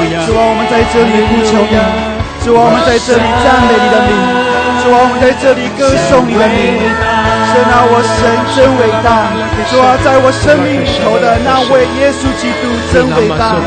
[0.00, 0.24] 利路亚！
[0.24, 1.76] 主啊，我们在这里呼求你；
[2.46, 4.14] 主啊，我们在这里赞美你的名；
[4.78, 6.78] 主啊，我们在这里歌颂你的名。
[7.50, 8.22] 神啊，我神
[8.54, 9.34] 真伟大！
[9.66, 13.58] 主啊，在我生命里头的那位耶稣基督真伟大。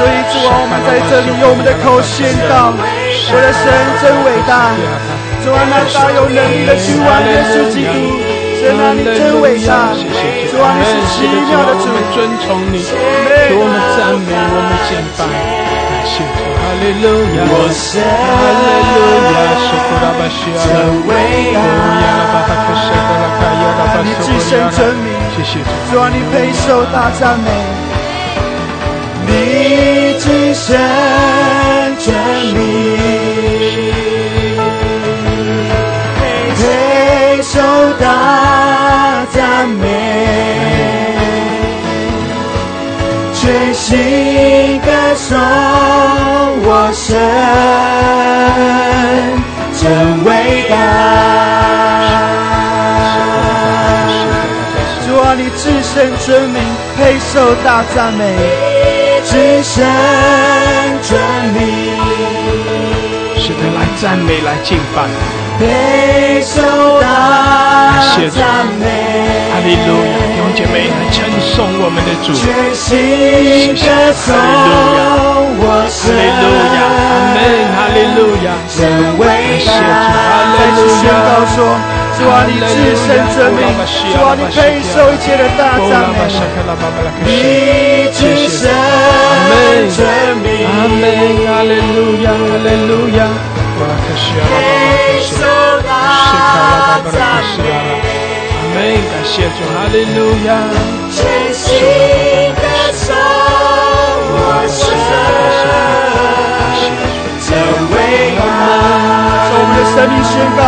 [0.00, 3.68] 所以主啊，我们在这里用我们的口宣告：我的神
[4.00, 4.72] 真伟大！
[5.44, 8.16] 主啊，那大有能力的君王耶稣基督，
[8.64, 9.92] 神啊，你真伟大！
[10.48, 11.92] 主啊，你是奇妙的主我。
[11.92, 12.96] 们尊崇你，主
[13.60, 15.59] 我们赞美，我们敬拜，
[16.18, 16.22] 哈
[16.80, 18.04] 利路亚，我神哈
[18.60, 18.98] 利路
[19.30, 20.58] 亚，苏库拉巴西亚
[24.20, 24.82] 谢谢主，
[25.90, 27.46] 主啊，你配受大赞美。
[29.26, 29.32] 你
[30.18, 30.66] 只身
[31.98, 32.08] 真
[32.52, 32.58] 名，
[36.56, 36.60] 配
[37.42, 37.52] 受
[38.00, 38.02] 大
[39.30, 39.84] 赞美，
[43.32, 45.38] 全心歌颂
[55.92, 56.62] 你至圣真名，
[56.96, 58.22] 配受大赞美。
[59.24, 59.84] 至圣
[61.02, 61.20] 尊
[61.52, 61.60] 名，
[63.36, 65.02] 是的，来赞美，来敬拜，
[65.58, 66.62] 配受
[67.00, 67.06] 大
[68.30, 68.86] 赞美，
[69.50, 72.40] 哈利路亚，弟兄姐妹来称颂我们的主，全
[72.72, 74.24] 心歌颂
[75.58, 76.78] 我哈利路亚，
[77.10, 77.38] 阿门，
[77.74, 78.78] 哈利路亚，真
[79.18, 79.20] 伟
[79.66, 79.68] 大，
[80.14, 81.44] 哈利路宣告亚。
[81.54, 81.58] 说：
[82.20, 83.64] 主啊，你至圣真名，
[84.12, 84.58] 主啊，你配
[84.92, 86.20] 受一切的大赞美。
[87.24, 87.28] 你
[88.12, 88.68] 至圣
[89.96, 89.98] 真
[90.44, 90.68] 名，阿
[91.00, 91.02] 门，
[91.48, 93.18] 哈利路亚，哈利路亚。
[93.80, 93.82] 阿
[98.74, 98.78] 门，
[99.08, 100.48] 感谢主，哈利路亚。
[101.10, 101.18] 全
[101.54, 101.64] 心
[102.54, 103.02] 歌颂
[104.32, 104.36] 我
[104.68, 104.78] 神
[109.92, 110.62] 生命宣告，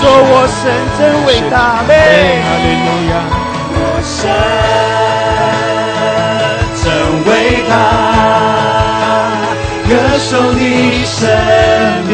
[0.00, 0.60] 说我神
[0.98, 1.54] 真伟大。
[1.56, 1.92] 阿阿门，门。
[2.42, 3.12] 哈利路亚。
[3.78, 4.18] 我神
[6.82, 6.84] 真
[7.26, 7.28] 伟
[7.68, 7.72] 大，
[9.88, 10.60] 歌颂你
[11.04, 11.16] 生
[12.08, 12.10] 命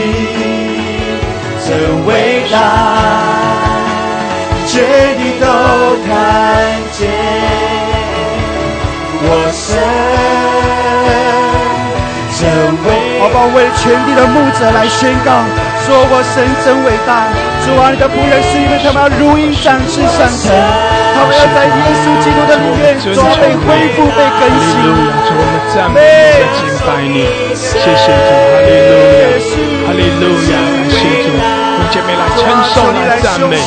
[1.65, 1.69] 真
[2.07, 2.11] 伟
[2.51, 2.55] 大，
[4.67, 4.73] 全
[5.17, 5.45] 地都
[6.07, 6.11] 看
[6.93, 7.01] 见
[9.25, 9.61] 我神
[12.38, 12.41] 真
[12.85, 12.87] 伟
[13.21, 13.41] 好不好？
[13.55, 15.31] 为了全地的牧者来宣告，
[15.85, 17.27] 说我神真伟大。
[17.62, 20.51] 主啊，你的仆人是因为他们要如鹰展翅上腾，
[21.14, 24.71] 他们要在耶稣基督的里面，主啊被恢复、被更新。
[25.27, 25.99] 主我们赞美
[26.51, 28.11] 你，敬拜你，谢谢主，
[28.53, 28.90] 哈利路
[29.31, 33.61] 亚，哈利路亚，感谢主，用姐妹来称颂来赞美，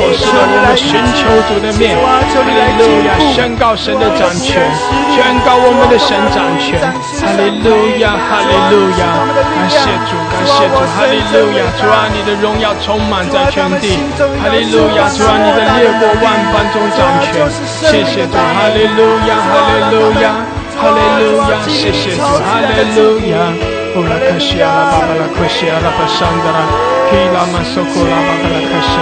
[0.00, 4.64] 我是的，我们寻求主的面，哈利路亚，宣告神的掌权，
[5.12, 6.80] 宣告我们的神掌权，
[7.20, 14.00] 哈利路亚，哈利路亚，感谢主，感谢主，哈利路亚，主啊，你的荣耀充满在全地，
[14.40, 17.44] 哈利路亚，主啊，你的列国万邦中掌权，
[17.84, 20.32] 谢谢主，哈利路亚，哈利路亚。
[20.80, 23.75] 哈利路亚，谢谢主，哈利路亚。
[23.96, 26.68] 乌拉克西阿拉巴巴拉克西阿拉巴桑德拉，
[27.08, 28.92] 基拉玛索库拉巴拉克西。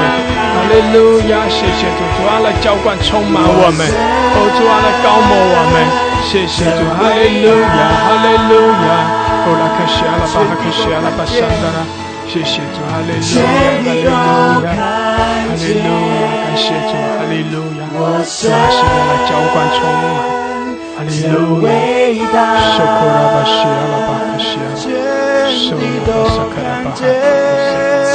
[0.54, 5.82] 哈利路亚，谢谢主，主啊来浇灌充满我们，哦主啊来高摩我们，
[6.22, 8.54] 谢谢主，哈利路亚，哈利路
[8.86, 9.18] 亚。
[9.44, 11.82] 乌拉克西阿拉巴拉克西阿拉巴桑德拉，
[12.30, 14.14] 谢谢主，哈利路亚，哈利路
[14.62, 15.90] 亚，哈利路
[16.22, 17.90] 亚，感谢主，哈利路亚。
[17.90, 20.53] 主啊，是的来浇灌充满。
[20.96, 22.38] 哈利路亚，伟大，
[22.70, 27.02] 受苦拉巴西阿拉巴克西阿拉，受拉巴萨克拉巴哈克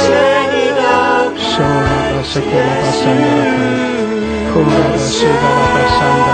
[0.00, 0.08] 全
[0.48, 0.80] 地都
[1.36, 1.68] 受拉
[2.08, 2.48] 巴萨克
[2.90, 3.62] 桑德拉克，
[4.48, 6.28] 苦拉巴西达拉巴桑德，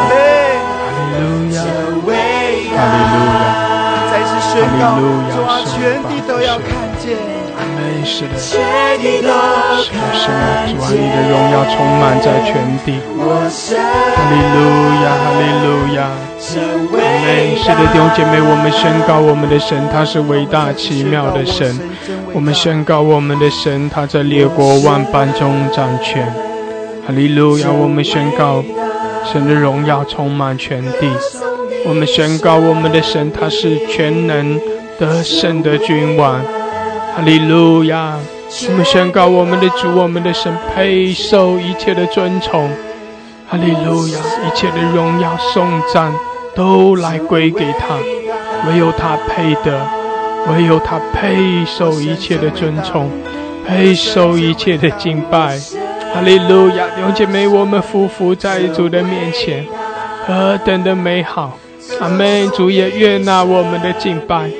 [0.71, 4.63] 哈利路亚，哈利路亚，哈利
[5.01, 6.86] 路，亚主啊，全地都要看。
[8.05, 8.63] 是的，是的，
[8.99, 9.29] 是的，
[9.93, 9.99] 看
[10.69, 12.99] 主啊，你的荣耀充满在全地。
[13.19, 14.59] 哈利路
[15.03, 15.99] 亚，哈利路亚。
[16.39, 21.79] 是的，弟兄姐妹，我们宣告我们的神，他是伟大奇妙的神。
[22.33, 26.27] 我们宣告我们的神，他在列国万邦中掌权。
[27.07, 27.71] 哈利路亚！
[27.71, 28.63] 我们宣告
[29.33, 31.11] 神的荣耀充满全地。
[31.87, 34.61] 我们宣告我们的神，他是全能
[34.99, 36.43] 得胜的君王。
[37.17, 38.19] 哈利路亚！
[38.69, 42.69] 我们宣告我们的主，我们的神配受一切的尊崇。
[43.49, 44.19] 哈利路亚！
[44.47, 46.13] 一切的荣耀颂赞
[46.55, 47.97] 都来归给他，
[48.69, 49.81] 唯有他配得，
[50.53, 53.11] 唯有他配受一切的尊崇，
[53.67, 55.59] 配受一切的敬拜。
[56.13, 56.85] 哈利路亚！
[56.95, 59.65] 弟兄姐妹，我们匍匐在主的面前，
[60.27, 61.57] 何等的美好！
[61.99, 62.51] 阿门！
[62.51, 64.51] 主也悦纳我们的敬拜，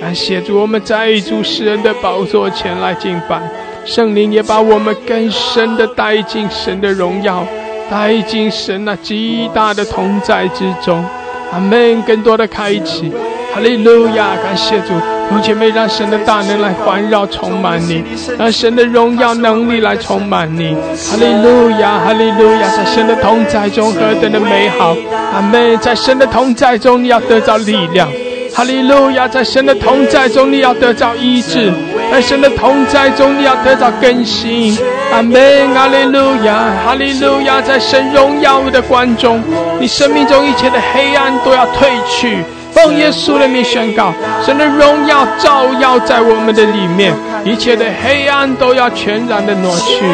[0.00, 3.40] 感谢主，我们在主诗人的宝座前来敬拜，
[3.84, 7.46] 圣灵也把我们更深的带进神的荣耀。
[7.90, 11.04] 带进神那极大的同在之中，
[11.52, 12.00] 阿门！
[12.02, 13.12] 更多的开启，
[13.54, 14.34] 哈利路亚！
[14.42, 18.02] 感谢主，弟兄姐妹，让神的大能来环绕充满你，
[18.38, 21.98] 让神的荣耀能力来充满你，哈利路亚！
[21.98, 22.74] 哈利路亚！
[22.74, 24.96] 在神的同在中何等的美好，
[25.34, 25.76] 阿门！
[25.78, 28.08] 在神的同在中，你要得到力量，
[28.54, 29.26] 哈利路亚！
[29.26, 31.72] 在神的同在中，你要得到医治，
[32.08, 34.78] 在神的同在中，你要得到更新。
[35.12, 39.42] 阿门，哈利路亚，哈利路亚，在神荣耀的光中，
[39.80, 42.44] 你生命中一切的黑暗都要退去。
[42.70, 44.12] 奉耶稣的名宣告，
[44.44, 47.12] 神的荣耀照耀在我们的里面，
[47.44, 50.04] 一切的黑暗都要全然的挪去。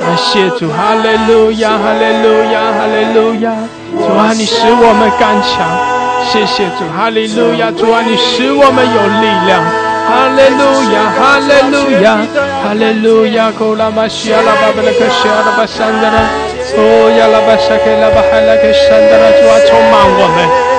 [0.00, 3.52] 感谢主，哈利路亚，哈利路亚，哈利路亚。
[3.98, 5.91] 主啊，你使我们刚强。
[6.24, 7.70] 谢谢主，哈利路亚。
[7.70, 9.62] 主啊，你使我们有力量。
[10.02, 12.18] 哈利路亚，哈利路亚，
[12.62, 16.18] 哈利路亚，库拉巴西亚拉巴贝拉克西亚拉巴山德拉，
[16.76, 20.36] 哦亚拉巴沙克拉巴海拉克山德拉，主啊充满我们，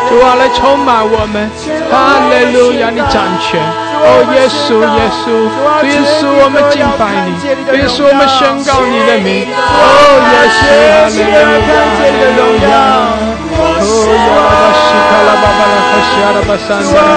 [0.10, 1.49] 主啊来充满我们，
[1.89, 3.63] 哈利路亚，你掌权，
[4.05, 5.31] 哦耶稣耶稣，
[5.79, 11.39] 主耶稣我们敬拜你，主耶稣我们宣告你的名，哦耶稣，哈利路
[11.71, 12.67] 亚，哈利路亚。
[13.53, 17.07] 哦，呀拉巴西卡拉巴巴拉克西亚拉巴山德拉，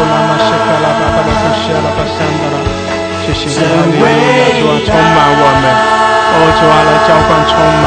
[0.00, 2.56] 拉玛舍卡拉巴巴拉巴舍拉巴桑德拉
[3.24, 4.10] 谢谢主，哈利路亚，
[4.60, 7.84] 主啊充满我们，哦主啊来浇灌充满，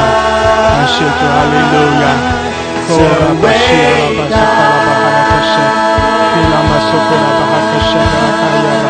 [0.71, 2.05] 感谢主，哈利路亚，
[2.87, 5.53] 库拉巴西阿拉巴萨卡拉巴哈拉克西，
[6.33, 8.89] 伊拉玛苏库拉巴哈克西德拉卡亚拉，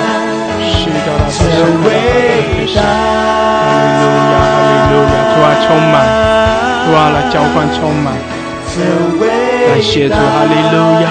[0.63, 1.99] 西德拉巴苏库拉巴哈
[2.47, 2.75] 克西。
[2.77, 5.95] 哈利路亚，哈利路亚，主啊充满，
[6.85, 8.07] 主啊来浇灌充满，
[9.67, 11.05] 感谢主，哈利路亚，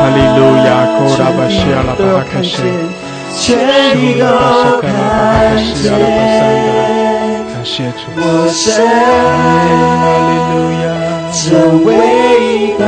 [0.00, 2.56] 哈利路亚，库拉巴西亚拉巴哈卡西
[3.52, 3.60] 阿
[5.92, 6.72] 拉巴桑德拉，
[7.52, 8.88] 感谢主，我神哈
[10.24, 10.88] 利路亚，
[11.36, 11.38] 真
[11.84, 11.88] 伟
[12.78, 12.82] 大，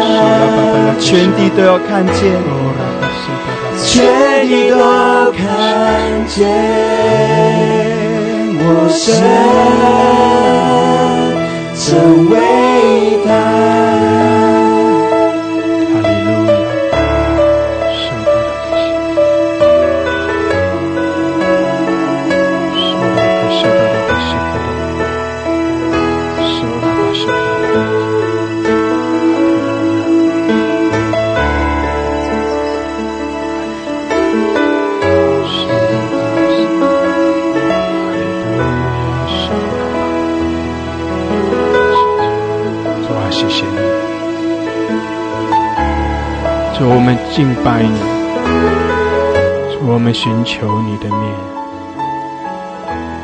[0.00, 2.16] 苏拉巴巴拉克西，全地都要看见，
[3.84, 3.90] 全
[4.46, 4.72] 地都
[5.32, 5.42] 看
[6.28, 6.36] 见
[8.60, 8.96] 我神
[11.74, 11.86] 真
[12.30, 12.32] 伟
[13.26, 13.28] 大。
[46.98, 48.00] 我们敬拜你，
[49.86, 51.32] 我们寻求你的面。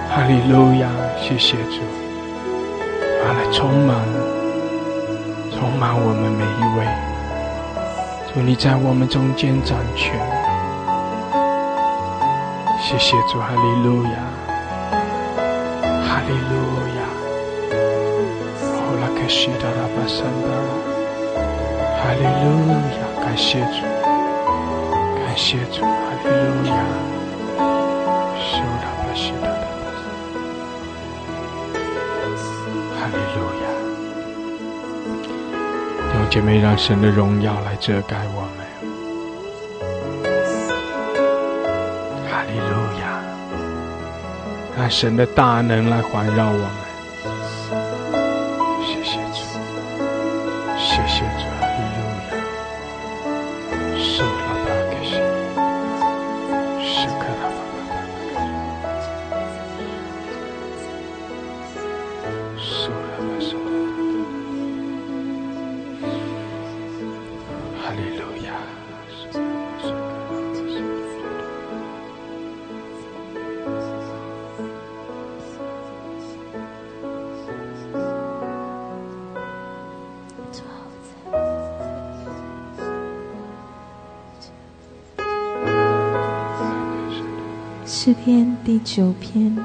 [0.08, 1.82] 哈利路亚，谢谢主，
[3.26, 3.96] 阿，来充满，
[5.50, 6.86] 充满我们每一位。
[8.32, 10.14] 主，你在我们中间掌权。
[12.80, 14.22] 谢谢主，哈利路亚，
[15.82, 16.54] 哈利路
[16.94, 17.02] 亚。
[18.62, 18.94] 哦，
[23.24, 23.82] 感谢主，
[25.24, 25.88] 感谢主，哈
[26.22, 26.72] 利路亚。
[28.38, 30.04] 修拉巴西达拉巴山，
[32.94, 33.64] 哈利路亚。
[36.12, 38.64] 弟兄姐妹，让神的荣耀来遮盖我们。
[42.30, 42.64] 哈利路
[43.00, 43.04] 亚，
[44.78, 46.83] 让神的大能来环绕我们。
[88.96, 89.58] 九篇，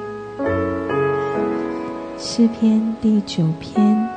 [2.17, 4.09] 诗篇第九篇。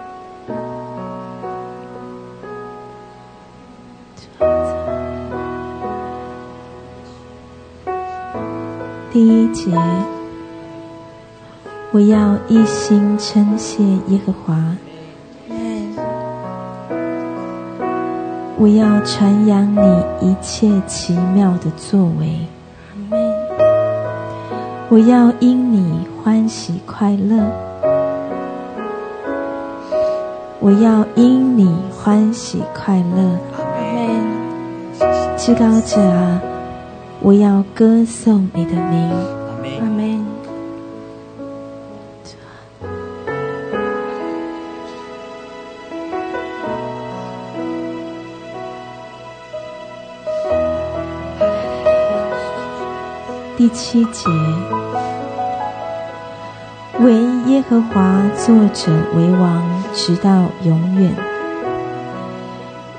[9.12, 9.70] 第一节，
[11.90, 14.74] 我要一心称谢耶和华，
[18.56, 22.38] 我要传扬你一切奇妙的作为。
[24.92, 27.50] 我要因你欢喜快乐，
[30.60, 33.38] 我要因你欢喜快乐。
[35.38, 36.42] 至高者啊，
[37.20, 39.10] 我要歌颂你的名。
[39.80, 40.20] 阿门。
[53.56, 54.28] 第七节，
[57.00, 57.14] 为
[57.46, 59.62] 耶和华作者为王，
[59.94, 61.14] 直到永远。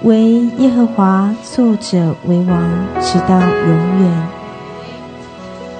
[0.01, 2.69] 为耶和华作者为王，
[2.99, 4.27] 直到永远。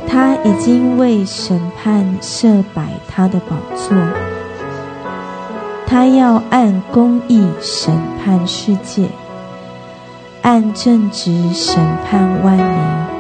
[0.07, 3.97] 他已经为审判设摆他的宝座，
[5.87, 9.09] 他要按公义审判世界，
[10.43, 13.12] 按正直审判万民。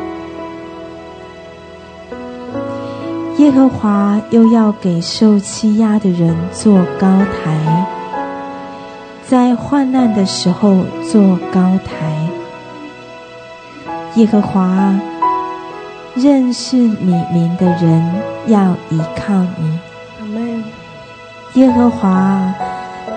[3.43, 7.85] 耶和华又要给受欺压的人做高台，
[9.27, 12.15] 在患难的时候做高台。
[14.15, 14.97] 耶和华
[16.15, 18.15] 认识你名的人
[18.47, 19.77] 要依靠你。
[20.21, 20.63] 阿门。
[21.55, 22.53] 耶和华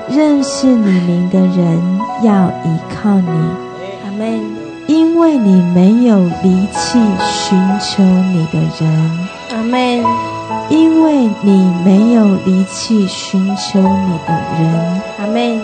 [0.09, 1.81] 认识你名的人
[2.24, 3.31] 要依靠你，
[4.05, 4.41] 阿门。
[4.89, 9.26] 因为你没有离弃寻求你的人。
[9.66, 10.04] 阿门。
[10.70, 15.60] 因为你没有离弃寻求你的人，阿门。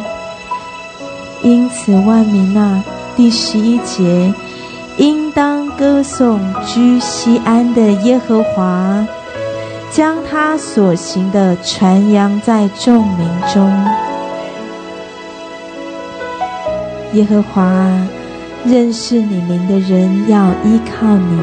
[1.43, 2.83] 因此万民啊，
[3.17, 4.33] 第十一节，
[4.97, 9.07] 应当歌颂居西安的耶和华，
[9.91, 13.71] 将他所行的传扬在众民中。
[17.13, 17.65] 耶和华
[18.65, 21.41] 认识你名的人要依靠你。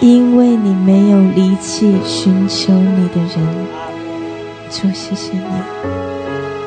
[0.00, 3.44] 因为你没有离弃寻求你的人，
[4.70, 5.40] 就谢谢你，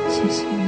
[0.09, 0.60] 谢谢你，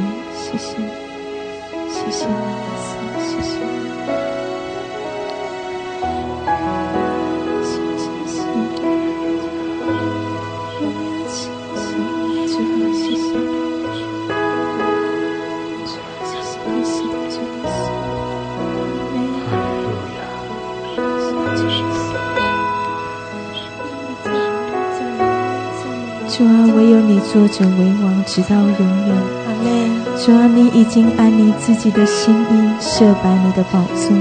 [27.33, 28.77] 唯有你坐着为王，直到永
[29.07, 29.15] 远。
[29.47, 30.03] 阿门。
[30.17, 34.15] 主啊，你已经按你自己的心意设摆你的宝座。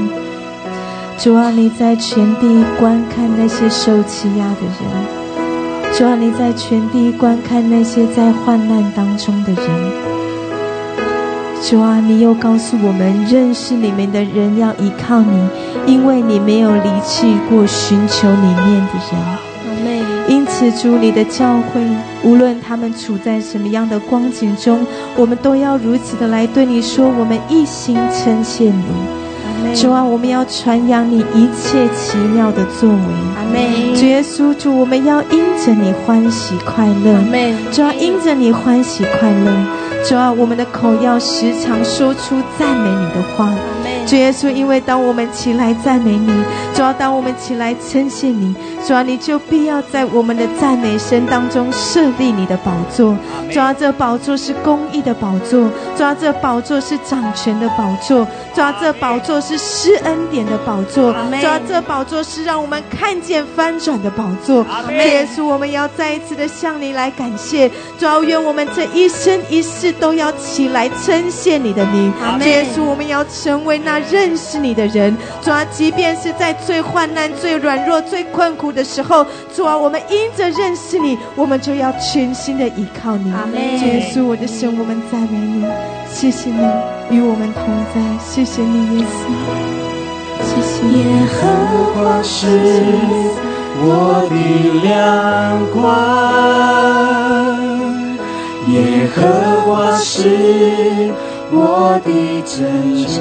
[1.18, 4.80] 主啊，你在全地观看那些受欺压的人。
[5.94, 9.64] 主啊，你在全地观看那些在患难当中的人。
[11.62, 15.48] 主啊，你又告诉我们，认识你们的人要依靠你，
[15.86, 19.20] 因为你没有离弃过寻求你面的人。
[19.20, 21.80] 阿妹，因此，主你的教会，
[22.24, 28.84] 无论他们处在什么样的光景中，我们都要如此的来对你说：我们一心称谢你。
[29.44, 32.96] 阿妹，主啊，我们要传扬你一切奇妙的作为。
[33.36, 37.12] 阿妹，主耶稣，主，我们要因着你欢喜快乐。
[37.14, 39.52] 阿妹，主啊，因着你欢喜快乐。
[40.08, 43.52] 主啊，我们的口要时常说出赞美你的话。
[44.06, 46.44] 主耶稣，因为当我们起来赞美你，
[46.74, 48.54] 主要当我们起来称谢你，
[48.86, 53.16] 主要，你就必要在我们的赞美声当中设立你的宝座。
[53.50, 64.64] 主啊，这宝座是公义的宝座，主啊，这宝座是掌权的宝座，主啊，这宝座是施恩典的宝座，阿门主啊，这宝座是让我们看见翻转的宝座。
[64.86, 72.12] 主耶稣，我们要再一次的向你来感谢，主要，愿我们这一生一世都要起来称谢你的名。
[72.40, 75.16] 主耶稣，我们要成为那认识你的人。
[75.40, 83.32] 主啊，即便是在最患难、最软弱、最困苦的时候，主啊，我们因着认识你，我们就要全心的依靠你。
[83.32, 85.64] 阿门主耶稣，我的神，我们赞美你，
[86.12, 86.60] 谢谢你
[87.10, 87.64] 与我们同
[87.94, 89.28] 在，谢谢你，耶稣，
[90.44, 90.92] 谢谢你。
[90.98, 91.40] 耶和
[91.94, 92.38] 华是
[93.84, 93.86] 我
[94.30, 94.34] 的
[94.82, 94.90] 亮
[95.72, 95.80] 光，
[98.68, 98.74] 耶
[99.14, 99.16] 和
[99.66, 100.10] 华是
[101.54, 102.10] 我的
[102.46, 102.56] 拯
[103.06, 103.20] 救，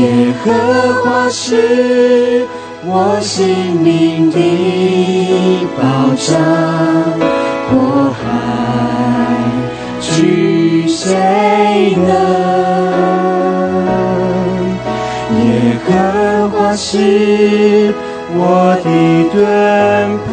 [0.42, 0.50] 和
[1.04, 2.46] 华是
[2.86, 4.36] 我性命的
[5.76, 5.82] 保
[6.16, 6.30] 障，
[7.74, 7.76] 我
[8.18, 8.20] 还
[10.00, 11.04] 惧谁
[11.96, 12.10] 呢？
[15.44, 15.44] 耶
[15.84, 15.88] 和
[16.48, 17.92] 华是
[18.34, 18.40] 我
[18.82, 18.86] 的
[19.30, 19.36] 盾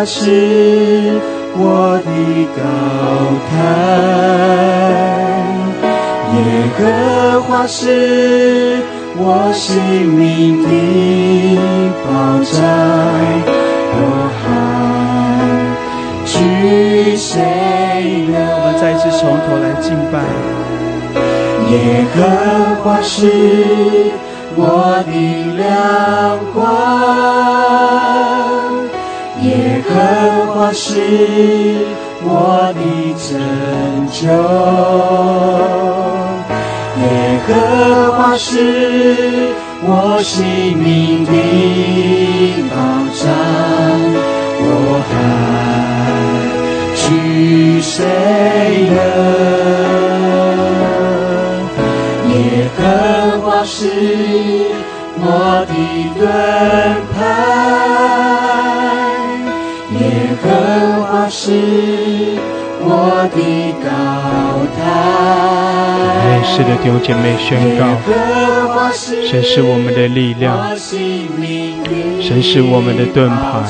[0.00, 1.20] 和华是
[1.58, 2.08] 我的
[2.56, 2.62] 高
[3.50, 3.52] 台，
[6.32, 6.36] 耶
[6.78, 6.80] 和
[7.42, 8.80] 华是
[9.18, 9.76] 我性
[10.08, 10.68] 命的
[12.06, 12.08] 保
[12.48, 12.56] 障，
[13.92, 14.00] 我
[14.40, 14.42] 还
[16.24, 16.32] 惧
[17.14, 17.28] 谁
[18.28, 18.34] 呢？
[18.56, 20.14] 我们再一次从头来敬拜。
[21.68, 21.76] 耶
[22.14, 22.18] 和
[22.82, 23.10] 华是
[24.56, 24.58] 我
[25.06, 25.12] 的
[25.58, 25.60] 亮
[26.54, 26.58] 光，
[30.72, 31.00] 是
[32.22, 32.80] 我的
[33.18, 33.28] 拯
[34.12, 34.22] 救，
[37.00, 37.04] 耶
[37.46, 37.48] 和
[38.12, 38.48] 华是
[39.82, 39.88] 我
[40.22, 41.32] 性命的
[42.70, 42.74] 保
[43.18, 43.22] 障，
[44.62, 44.64] 我
[45.08, 45.10] 还
[46.94, 47.00] 惧
[47.80, 47.94] 谁
[48.90, 48.98] 呢？
[52.28, 52.34] 耶
[52.76, 52.80] 和
[53.40, 53.78] 华是
[55.18, 55.24] 我
[55.68, 55.72] 的
[56.18, 56.20] 盾
[61.42, 61.48] 是
[62.82, 63.88] 我的高
[64.76, 64.78] 台。
[66.20, 67.82] 哎，是的，弟兄姐妹宣告，
[69.26, 70.76] 神是我们的力量，
[72.20, 73.62] 神是我们的盾牌，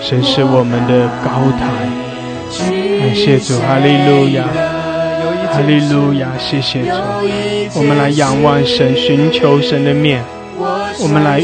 [0.00, 1.68] 神是我们的高台。
[2.98, 4.44] 感谢主，哈利路亚，
[5.52, 6.96] 哈利路亚，谢谢主。
[7.74, 10.24] 我们来仰望神，寻求神的面，
[10.56, 11.42] 我们来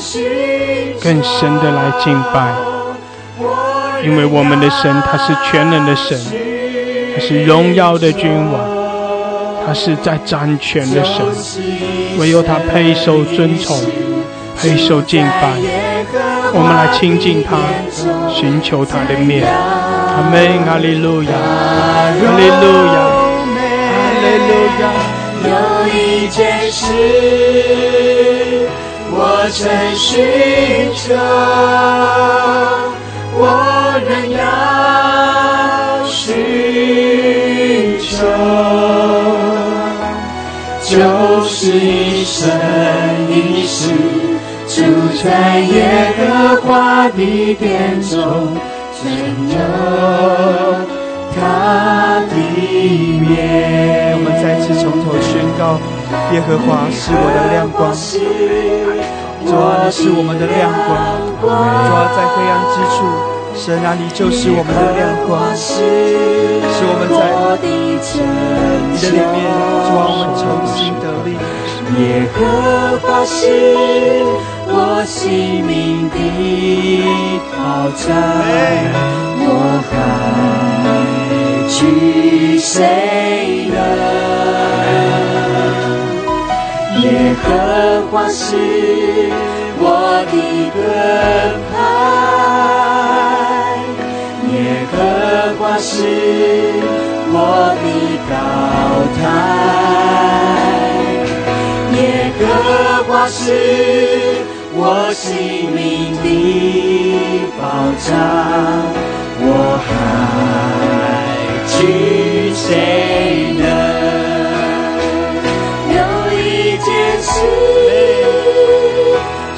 [1.02, 2.54] 更深的来敬拜，
[4.04, 6.18] 因为我们的神他是全能的神，
[7.14, 8.60] 他是荣耀的君王，
[9.66, 11.24] 他是在掌权的神，
[12.18, 13.76] 唯有他配受尊崇，
[14.60, 15.56] 配受敬拜。
[16.52, 17.56] 我们来亲近他，
[18.32, 19.44] 寻求他的面。
[19.46, 22.96] 阿门，哈利路亚，哈利路亚，
[23.90, 24.84] 哈利路亚。
[25.46, 25.50] 有
[25.88, 26.84] 一件事
[29.10, 29.18] 我
[29.50, 29.60] 曾
[29.96, 30.12] 寻
[30.94, 31.14] 求，
[33.36, 33.40] 我
[34.08, 34.38] 仍要
[36.06, 38.24] 寻求，
[40.82, 40.92] 就
[41.44, 42.48] 是一生
[43.28, 43.90] 一世
[44.68, 44.74] 住
[45.22, 46.22] 在耶和
[46.62, 48.16] 华的殿中，
[49.02, 49.02] 真
[49.50, 49.56] 有
[51.34, 51.38] 他
[52.30, 52.32] 的
[53.20, 54.14] 面。
[54.16, 55.62] 我们再次从头宣告：
[56.32, 57.92] 耶和华是我的亮光，
[59.46, 61.20] 主啊，你是我们的亮光。
[61.40, 62.96] 主啊，在黑暗之处，
[63.54, 65.64] 神啊，你就是我们的亮光，使
[66.88, 67.20] 我们在
[67.62, 69.44] 你的里面，
[69.84, 70.42] 主啊，我们重
[70.74, 71.36] 新得力。
[71.96, 72.36] 耶和
[73.02, 73.36] 华是
[74.66, 74.72] 我
[75.06, 76.16] 性命的
[77.52, 77.54] 保
[77.94, 78.10] 障，
[79.46, 79.48] 我
[79.90, 79.92] 还
[81.68, 83.76] 惧谁呢？
[87.04, 87.08] 耶
[87.42, 87.44] 和
[88.10, 88.56] 华是
[89.78, 89.84] 我
[90.32, 90.34] 的
[90.74, 90.76] 盾
[91.70, 91.72] 牌，
[94.50, 94.56] 耶
[94.90, 94.92] 和
[95.58, 95.92] 华是
[97.30, 97.36] 我
[97.82, 97.86] 的
[98.30, 98.32] 高
[99.20, 99.22] 台，
[101.92, 102.00] 耶
[102.38, 102.40] 和
[103.04, 103.36] 华是
[104.74, 104.78] 我
[105.12, 105.22] 性
[105.72, 105.78] 命
[106.22, 106.26] 的
[107.60, 107.62] 保
[108.00, 108.08] 障，
[109.40, 109.46] 我
[109.84, 109.86] 还
[111.68, 111.76] 惧
[112.54, 112.72] 谁
[113.60, 113.64] 呢？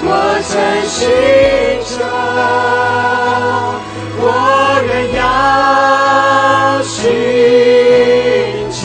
[0.09, 0.11] 我
[0.49, 0.53] 曾
[0.87, 0.99] 寻
[1.85, 1.99] 找，
[4.19, 4.25] 我
[4.87, 5.19] 仍要
[6.83, 6.95] 寻
[8.71, 8.79] 求，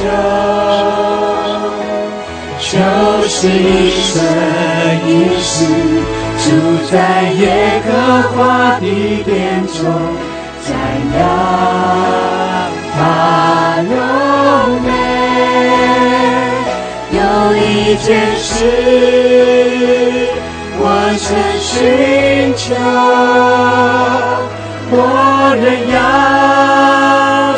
[2.60, 2.74] 就
[3.28, 3.70] 是一
[4.02, 4.14] 生
[5.06, 5.10] 一
[5.42, 5.54] 世
[6.44, 6.46] 住
[6.92, 6.94] 在
[7.34, 7.44] 耶
[7.86, 7.88] 和
[8.30, 8.36] 华
[8.80, 8.86] 的
[9.24, 9.30] 殿
[9.68, 9.78] 中，
[10.66, 10.68] 瞻
[11.18, 11.20] 仰
[12.94, 12.96] 他
[13.90, 13.92] 荣
[17.92, 18.56] 一件事
[20.80, 20.82] 我
[21.20, 21.28] 曾
[21.60, 22.74] 寻求，
[24.92, 24.96] 我
[25.60, 26.00] 仍要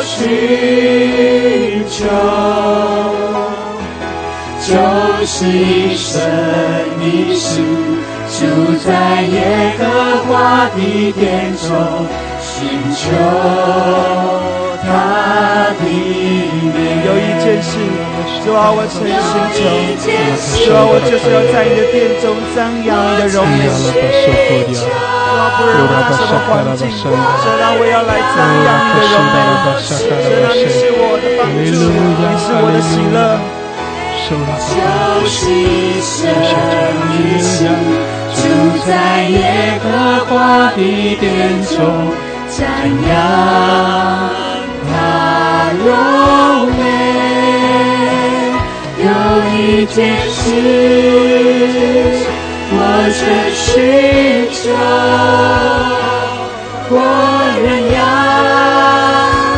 [0.02, 2.02] 寻求，
[4.58, 4.66] 就
[5.24, 6.10] 是一生
[7.00, 7.06] 一
[7.36, 7.62] 世
[8.36, 8.40] 住
[8.84, 9.38] 在耶
[9.78, 9.82] 和
[10.26, 10.76] 华的
[11.12, 11.22] 殿
[11.56, 11.70] 中，
[12.42, 12.50] 寻
[12.92, 13.06] 求
[14.82, 14.84] 他
[15.78, 16.74] 的面。
[17.06, 17.78] 有一件事，
[18.44, 19.08] 主啊，我曾寻
[19.56, 19.64] 求，
[20.04, 23.64] 主啊，我就是要在你的殿中张扬你的荣美。
[23.72, 27.40] 主啊，不论发生什么环境，神啊，
[27.72, 29.36] 我要来张扬你的荣美。
[29.80, 29.96] 神
[30.44, 33.40] 啊，你是我的帮助，你是我的喜乐。
[34.28, 34.76] 主啊就
[35.28, 36.28] 是一生
[37.12, 37.64] 一世
[38.36, 38.42] 住
[38.86, 39.86] 在耶和
[40.26, 40.78] 华的
[41.16, 41.24] 殿
[41.64, 42.12] 中，
[42.50, 42.60] 瞻
[43.08, 43.10] 仰
[44.90, 44.92] 他
[45.84, 45.86] 荣
[46.78, 47.13] 美。
[49.24, 49.96] 有一件
[50.28, 50.36] 事
[52.70, 52.78] 我
[53.16, 53.20] 曾
[53.54, 53.64] 寻
[54.52, 54.60] 求，
[56.90, 56.94] 我
[57.64, 57.96] 仍要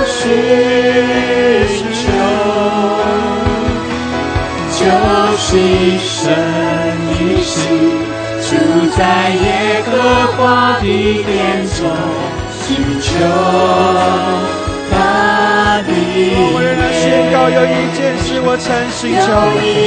[0.07, 0.15] 寻
[1.93, 1.99] 求。
[4.79, 4.81] 就
[5.37, 6.15] 是一生
[7.11, 7.51] 一世
[8.47, 8.49] 住
[8.97, 9.01] 在
[9.31, 9.45] 耶
[9.85, 9.91] 和
[10.37, 10.39] 华
[10.81, 10.85] 的
[11.25, 11.35] 殿
[11.75, 11.79] 中，
[12.63, 12.65] 寻
[13.01, 13.05] 求
[15.89, 19.27] 我仍然宣告，有一件事我曾寻求，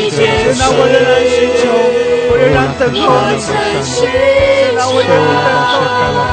[0.10, 0.24] 神
[0.60, 1.68] 啊，我仍然寻求，
[2.32, 3.52] 我仍然等候你，神
[4.80, 6.24] 啊，我仍然等候你。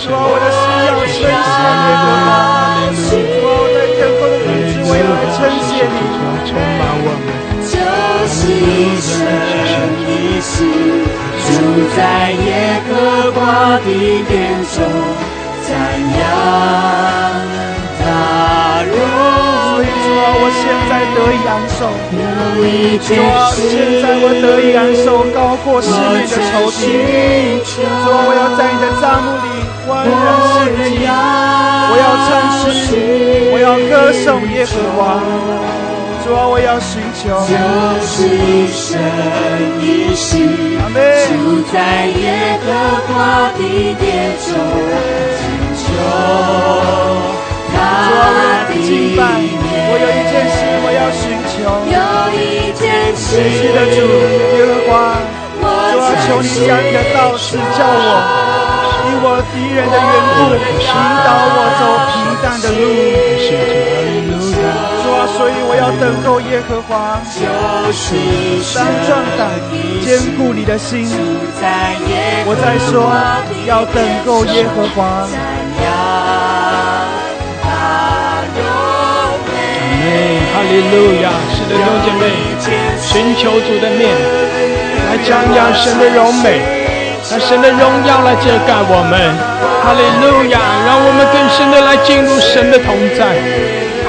[0.00, 1.86] 主啊，我的心要称谢你，
[2.94, 5.38] 主啊，我在等候的日子，我要来称
[5.68, 5.96] 谢你。
[6.48, 7.28] 充满我们。
[7.64, 7.76] 就
[8.28, 9.12] 是一生
[10.00, 10.52] 一世
[11.44, 11.48] 住
[11.96, 11.98] 在
[12.32, 12.48] 耶
[12.88, 12.92] 和
[13.32, 13.38] 华
[13.80, 13.86] 的
[14.28, 14.32] 殿
[14.72, 14.76] 中，
[15.64, 15.68] 瞻
[16.18, 16.22] 仰
[18.34, 18.90] 他荣
[19.70, 21.78] 所以主啊，我现在得以安受。
[22.58, 23.62] 有一主件啊，现
[24.02, 26.82] 在我得以安受，高过世面的仇敌。
[27.62, 27.86] 主啊，
[28.26, 29.48] 我要在你的帐幕里
[29.86, 31.06] 欢然献祭，
[31.90, 32.28] 我要唱
[32.74, 32.90] 诗，
[33.52, 33.92] 我要歌
[34.24, 35.22] 颂耶和华。
[36.24, 37.22] 主啊，我要寻求。
[37.46, 37.54] 就
[38.02, 38.98] 是一生
[39.80, 39.84] 一
[40.16, 40.28] 世。
[40.94, 41.30] 住
[41.72, 42.66] 在耶和
[43.06, 43.12] 华
[43.56, 43.60] 的
[43.98, 44.02] 殿
[44.38, 44.46] 中，
[45.40, 45.42] 寻
[45.76, 45.84] 求
[47.84, 49.20] 主啊，我他要的敬拜。
[49.86, 51.22] 我有一件事我要寻
[51.52, 51.54] 求。
[51.92, 51.98] 有
[52.32, 52.82] 一件
[53.14, 53.98] 事是的，主
[54.56, 54.92] 耶和华，
[55.60, 55.64] 主
[56.00, 58.08] 啊，求你将你的道指教我，
[59.06, 60.38] 以我敌人的缘故，
[60.80, 60.88] 引
[61.24, 62.82] 导我走平淡的路。
[65.02, 67.20] 主啊，所以我要等候耶和华，
[68.74, 68.76] 当
[69.06, 69.40] 壮胆，
[70.04, 71.08] 坚固你的心。
[72.46, 73.12] 我在说，
[73.66, 75.26] 要等候耶和华。
[80.52, 81.30] 哈利路亚！
[81.54, 82.22] 是的，弟兄姐妹，
[83.00, 84.10] 寻求主的面，
[85.08, 86.60] 来张扬神的荣美，
[87.30, 89.14] 让神的荣耀来遮盖我们。
[89.84, 90.58] 哈利路亚！
[90.86, 93.36] 让我们更深的来进入神的同在。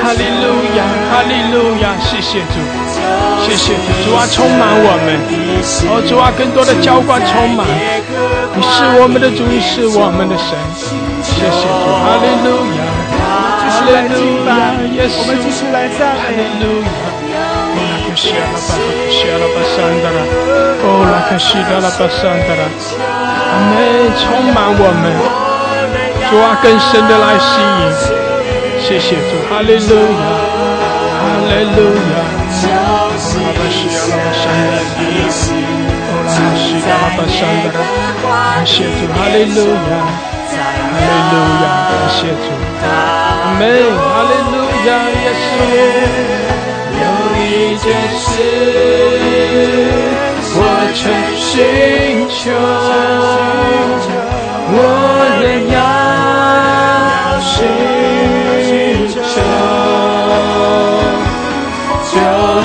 [0.02, 1.96] 哈利路亚，哈利路亚！
[2.00, 2.62] 谢谢主，
[3.44, 5.20] 谢谢主，主啊，充满我们。
[5.90, 7.66] 哦，主啊，更多的浇灌充满。
[8.56, 10.56] 你是我们的主，你是我们的神。
[11.24, 12.86] 谢谢主，哈利路亚，
[13.86, 14.50] 续来敬拜，
[14.98, 16.18] 耶稣我们继续来赞美。
[16.18, 16.90] 哈利路亚。
[17.76, 18.26] 哦，拉克西
[19.30, 20.20] 阿拉拉巴桑德拉，
[20.82, 21.86] 哦，拉克西达拉。
[21.94, 22.64] 巴桑德拉，
[23.52, 23.78] 阿门，
[24.18, 24.26] 充
[24.56, 25.06] 满我们，
[26.30, 27.86] 主啊，更深的来吸引，
[28.82, 30.26] 谢谢主，哈利路亚，
[31.20, 32.18] 哈利路亚，
[32.66, 34.80] 阿巴西阿拉巴桑德拉，
[36.08, 39.60] 哦，拉克西达拉巴桑德拉，感谢主，哈利路
[39.92, 40.10] 亚，
[40.56, 42.48] 哈利路亚，感谢主，
[43.60, 44.54] 美，好利路
[44.88, 44.90] 亚！
[45.24, 45.46] 也是
[47.02, 47.04] 有
[47.38, 47.44] 一
[47.78, 47.86] 件
[48.18, 48.26] 事，
[50.58, 50.60] 我
[50.94, 51.02] 诚
[51.38, 51.54] 寻
[52.30, 52.36] 求，
[54.72, 54.76] 我
[55.42, 55.44] 也
[55.74, 55.76] 要
[57.42, 57.48] 寻
[59.10, 59.14] 求，
[62.12, 62.16] 就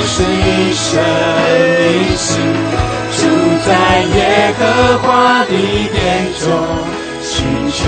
[0.06, 0.88] 是一生
[1.82, 2.28] 一世
[3.16, 3.18] 住
[3.66, 3.68] 在
[4.16, 4.16] 耶
[4.58, 4.60] 和
[5.02, 5.04] 华
[5.44, 5.52] 的
[5.92, 5.98] 殿
[6.38, 6.42] 中
[7.22, 7.28] 寻
[7.70, 7.80] 求。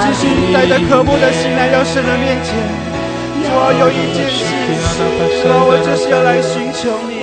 [0.00, 2.54] 继续带着渴慕的心来到神的面前。
[3.40, 4.44] 主啊，有一件事，
[5.42, 7.20] 主啊，我就是要来寻求你。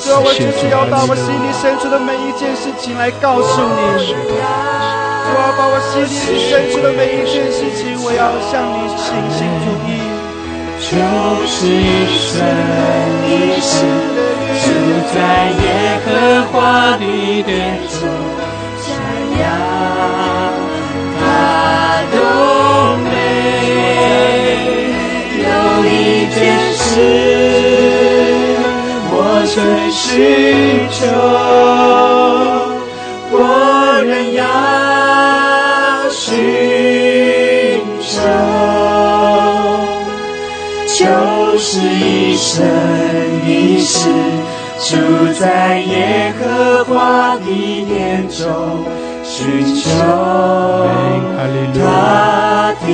[0.00, 3.78] 主啊，我就是要把我心里深处的每一件事情来告诉你。
[4.08, 9.90] 主啊，把我心里深处的每一件事情，我要向你倾心吐意。
[10.84, 10.90] 就
[11.46, 12.30] 是一生
[13.26, 13.72] 一世，
[14.60, 14.66] 住
[15.14, 15.16] 在
[15.62, 15.64] 耶
[16.04, 16.08] 和
[16.52, 16.52] 华
[16.98, 17.02] 的
[17.42, 17.48] 殿
[17.88, 18.06] 中，
[18.80, 18.86] 闪
[19.40, 19.42] 耀
[26.94, 27.00] 是，
[29.10, 29.14] 我
[29.52, 29.54] 曾
[29.90, 31.02] 寻求，
[33.32, 33.34] 我
[34.04, 34.38] 仍要
[36.08, 36.22] 寻
[38.00, 38.06] 求。
[40.86, 41.02] 就
[41.58, 42.64] 是一生
[43.44, 43.98] 一世，
[44.78, 44.94] 住
[45.32, 47.42] 在耶和华的
[47.88, 48.44] 殿中，
[49.24, 49.90] 寻求
[51.74, 52.86] 他的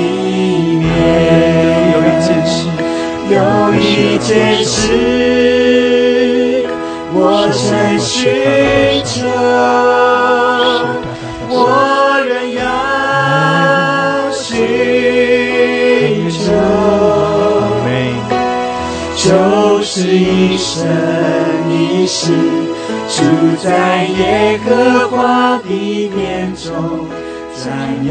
[0.78, 1.69] 面。
[3.30, 3.38] 有
[3.74, 6.66] 一件事，
[7.12, 9.20] 我曾寻求，
[11.48, 11.68] 我
[12.26, 12.58] 仍要
[14.32, 16.40] 寻求。
[19.16, 20.86] 就是一生
[21.70, 22.32] 一世，
[23.08, 23.22] 住
[23.62, 27.06] 在耶和华的殿中，
[27.54, 27.68] 赞
[28.08, 28.10] 扬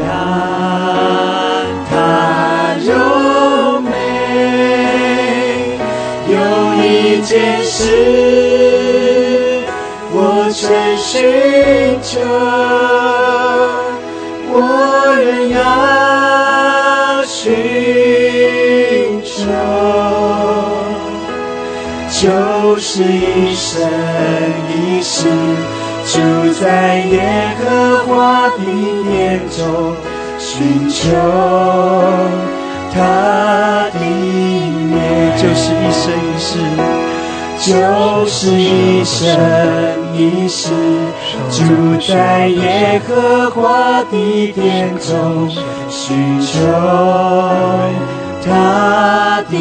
[1.90, 1.92] 他
[7.20, 7.84] 一件事，
[10.10, 12.18] 我曾寻求，
[14.48, 14.56] 我
[15.20, 19.36] 仍要寻求。
[22.08, 23.78] 就是一生
[24.70, 25.28] 一世，
[26.06, 26.16] 住
[26.58, 28.56] 在耶和华的
[29.04, 29.94] 殿中，
[30.38, 31.04] 寻求
[32.94, 34.88] 他的面。
[35.40, 36.58] 就是一生一世，
[37.60, 39.28] 就是一生
[40.16, 40.70] 一世，
[41.50, 41.62] 住
[42.08, 45.48] 在耶和华的殿中，
[45.90, 46.58] 寻求
[48.42, 49.58] 他的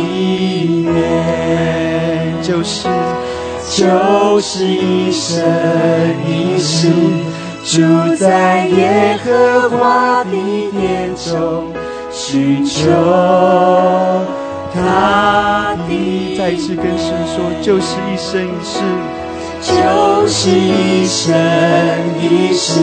[0.85, 0.93] 面。
[2.41, 2.87] 就是
[3.69, 5.43] 就是一生
[6.25, 6.89] 一世，
[7.65, 10.31] 住在耶和华的
[10.71, 11.73] 殿中，
[12.11, 12.89] 寻求
[14.73, 16.35] 他的。
[16.37, 18.79] 再次跟神说，就是一生一世，
[19.61, 21.35] 就是一生
[22.21, 22.81] 一世，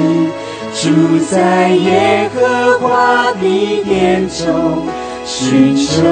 [0.75, 4.87] 住在耶和华的殿中，
[5.25, 6.03] 寻求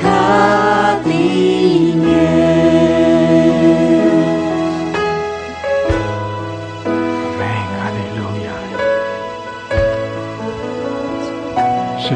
[0.00, 2.55] 他的面。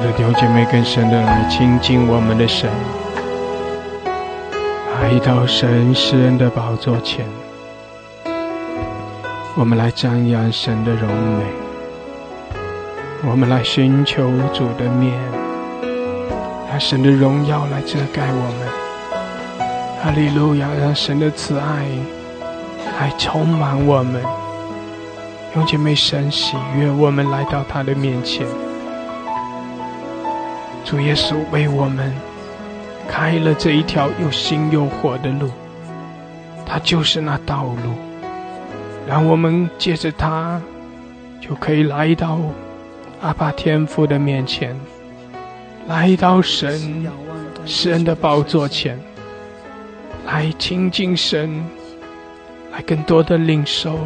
[0.00, 2.70] 的，弟兄姐妹，更深的来亲近我们的神，
[5.02, 7.26] 来到神施恩的宝座前，
[9.54, 11.44] 我们来瞻仰神的荣美，
[13.28, 15.12] 我们来寻求主的面，
[16.70, 18.68] 让神的荣耀来遮盖我们。
[20.02, 20.66] 哈利路亚！
[20.80, 21.84] 让神的慈爱
[22.98, 24.22] 来充满我们。
[25.54, 28.46] 用姐妹神喜悦，我们来到他的面前。
[30.90, 32.12] 主耶稣为我们
[33.06, 35.48] 开了这一条又新又活的路，
[36.66, 37.94] 他就是那道路，
[39.06, 40.60] 让我们借着他
[41.40, 42.40] 就可以来到
[43.20, 44.74] 阿爸天父的面前，
[45.86, 47.06] 来到神
[47.64, 48.98] 神的宝座前，
[50.26, 51.64] 来亲近神，
[52.72, 53.96] 来更多的领受。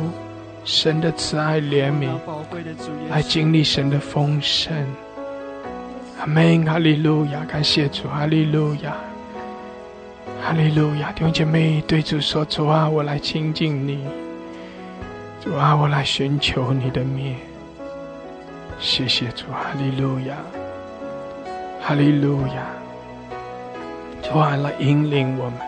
[0.67, 2.11] 神的慈爱怜悯，
[3.09, 4.75] 来经历神的丰盛。
[6.21, 7.45] 阿门，哈利路亚！
[7.47, 8.95] 感谢主，哈利路亚，
[10.43, 11.11] 哈利路亚！
[11.13, 13.99] 弟兄姐妹对主说：“主啊，我来亲近你；
[15.43, 17.37] 主啊，我来寻求你的面。”
[18.79, 20.37] 谢谢主，哈利路亚，
[21.81, 22.67] 哈利路亚！
[24.23, 25.59] 主啊，来引领我们，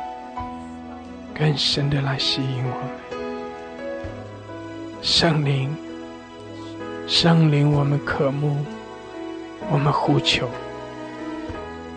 [1.34, 2.80] 更深的来吸引我们。
[5.02, 5.76] 圣灵，
[7.06, 8.56] 圣灵，我们渴慕，
[9.70, 10.48] 我们呼求，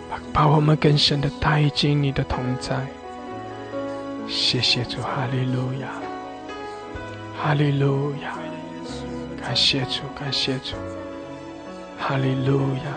[0.10, 2.86] 把把我们更深的带进你的同在。
[4.28, 5.88] 谢谢主，哈利路亚，
[7.38, 8.38] 哈利路亚，
[9.42, 10.76] 感谢主，感谢主，
[11.98, 12.94] 哈利路亚，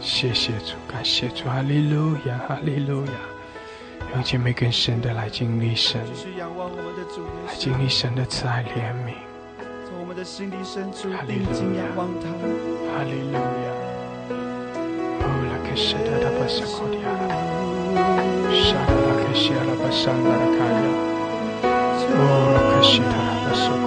[0.00, 3.12] 谢谢主，感谢主，哈利路亚，哈利路亚。
[4.14, 6.00] 用姐妹更深的来经历神，
[7.46, 9.12] 来经历神的慈爱怜悯。
[9.86, 12.77] 从我们的心里深处哈利路亚定睛仰望他。
[12.98, 13.38] 哈利路亚。
[15.22, 17.06] 哦，拉克什达达巴萨库迪亚，
[18.52, 20.82] 沙达拉克西阿拉巴桑达拉卡亚，
[22.10, 22.20] 哦，
[22.54, 23.70] 拉克西达拉巴苏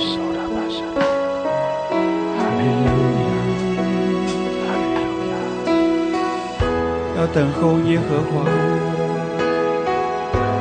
[0.00, 0.80] 苏达巴沙，
[2.32, 3.28] 哈利路亚，
[4.64, 5.36] 哈利路亚。
[7.18, 8.32] 要等候耶和华，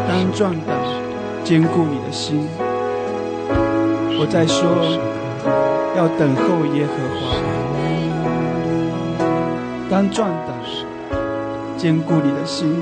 [0.06, 0.76] 当壮胆，
[1.46, 2.46] 坚固你的心。
[4.16, 4.62] 我在说，
[5.96, 7.36] 要等候耶和华，
[9.90, 10.56] 当壮胆，
[11.78, 12.76] 坚固你的心。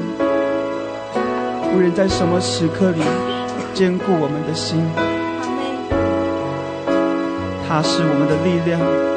[1.73, 3.01] 无论在什么时刻里，
[3.73, 4.83] 坚固我们的心，
[7.67, 9.10] 他是我们的力量。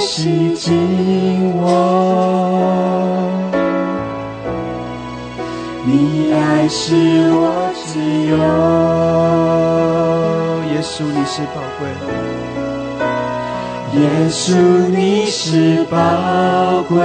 [0.00, 1.68] 洗净我，
[5.84, 6.94] 你爱是
[7.32, 8.34] 我自由。
[10.72, 11.82] 耶稣，你是宝贵。
[14.00, 14.54] 耶稣，
[14.88, 15.98] 你是宝
[16.88, 16.96] 贵，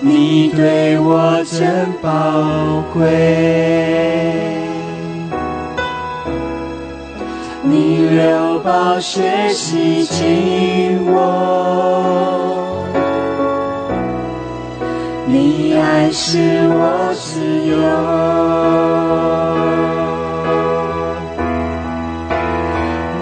[0.00, 2.08] 你对我真宝
[2.92, 2.98] 贵。
[7.62, 12.84] 你留宝血洗净我，
[15.26, 16.38] 你爱是
[16.68, 17.76] 我自由。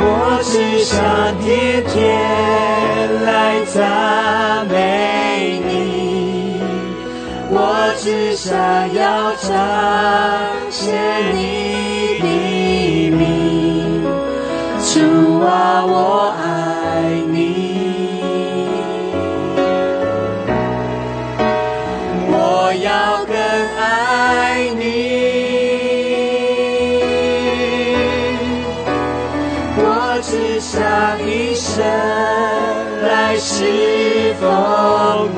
[0.00, 0.98] 我只想
[1.38, 1.94] 天天
[3.24, 6.60] 来赞美你，
[7.50, 7.56] 我
[7.96, 8.52] 只想
[8.92, 9.48] 要彰
[10.70, 10.92] 显
[11.34, 12.26] 你的
[13.16, 14.02] 名，
[15.48, 17.40] 啊，我爱你，
[22.30, 23.34] 我要更
[23.78, 24.82] 爱你。
[29.80, 29.82] 我
[30.22, 30.76] 只想
[31.26, 31.82] 一生
[33.02, 34.46] 来侍奉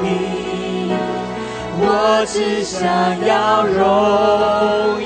[0.02, 0.92] 你，
[1.78, 2.80] 我只想
[3.24, 5.00] 要荣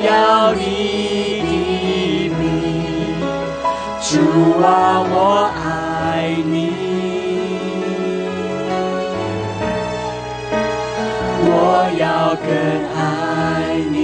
[4.35, 6.75] 主啊，我爱你。
[11.47, 11.49] 我
[11.97, 12.51] 要更
[12.99, 12.99] 爱
[13.93, 13.97] 你，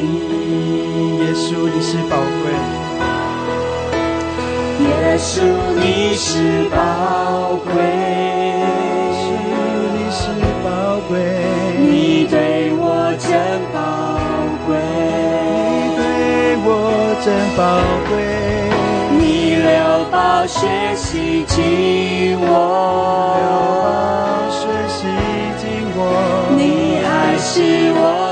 [1.18, 2.14] 耶稣，你是宝
[2.44, 2.46] 贵。
[4.86, 5.42] 耶稣，
[5.80, 6.30] 你是
[6.70, 6.78] 宝
[7.64, 7.74] 贵，
[9.82, 10.22] 你是
[10.62, 10.70] 宝
[11.08, 11.18] 贵，
[11.76, 11.82] 你
[12.30, 12.86] 对我
[13.18, 13.26] 真
[13.74, 13.76] 宝
[14.64, 16.00] 贵，你对
[16.62, 16.68] 我
[17.24, 17.26] 真
[17.58, 17.58] 宝
[18.08, 18.14] 贵，
[18.69, 18.69] 你
[20.30, 22.46] 流宝血洗净我，
[23.40, 23.44] 流
[23.82, 25.00] 宝血洗
[25.58, 25.66] 净
[25.96, 25.98] 我，
[26.56, 28.29] 你爱是我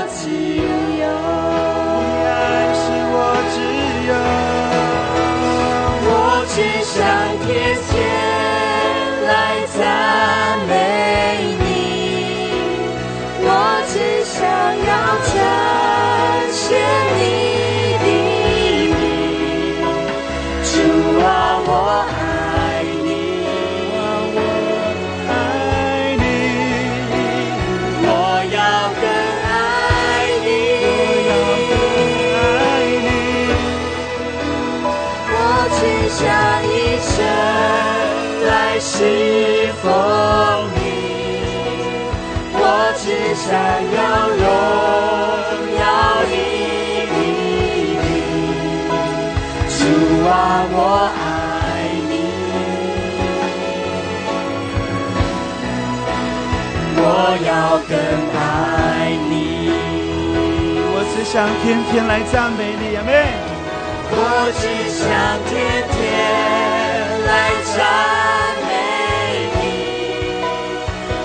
[57.45, 57.93] 要更
[58.35, 58.37] 爱
[59.29, 59.31] 你。
[60.91, 63.11] 我只想天天来赞美你，阿妹。
[64.11, 64.15] 我
[64.57, 65.05] 只想
[65.45, 65.51] 天
[65.93, 65.97] 天
[67.27, 67.29] 来
[67.63, 67.77] 赞
[68.65, 68.69] 美
[69.55, 69.61] 你，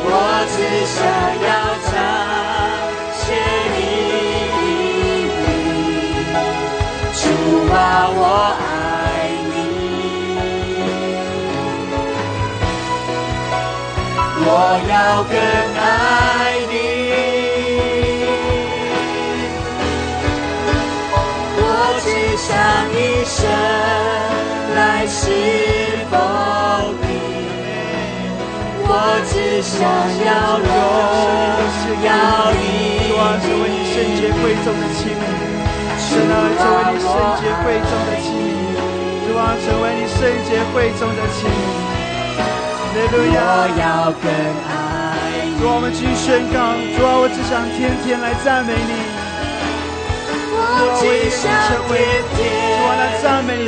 [0.05, 0.09] 我
[0.53, 0.57] 只
[0.87, 0.97] 想
[1.45, 1.49] 要
[1.89, 1.93] 彰
[3.19, 3.23] 显
[3.75, 3.77] 你
[7.15, 7.23] 主
[7.73, 7.75] 啊，
[8.13, 8.21] 我
[8.61, 8.74] 爱
[14.57, 14.95] 我要
[15.25, 16.73] 更爱你。
[21.59, 21.63] 我
[21.99, 22.07] 只
[22.39, 22.47] 想
[22.95, 22.97] 一
[23.27, 23.35] 生
[24.77, 24.79] 来
[25.09, 25.19] 侍
[26.09, 26.15] 奉
[27.03, 27.11] 你，
[28.87, 28.89] 我
[29.27, 29.75] 只想
[30.23, 30.71] 要荣
[32.05, 32.09] 耀
[32.55, 32.63] 你。
[33.11, 35.21] 主啊，成为你圣洁贵重的器皿。
[35.99, 37.11] 神啊，成为你圣
[37.43, 38.79] 洁贵重的器皿。
[39.27, 41.94] 主啊，成为你圣洁贵重的器皿。
[42.97, 43.83] 我要
[44.23, 44.25] 更
[44.71, 44.73] 爱
[45.45, 45.59] 你。
[45.59, 46.57] 主啊，我们继续宣告。
[46.95, 48.95] 主啊，我只想天天来赞美你。
[50.57, 51.43] 我只想
[51.89, 51.91] 天
[52.35, 52.39] 天主
[52.87, 53.67] 啊，来赞美你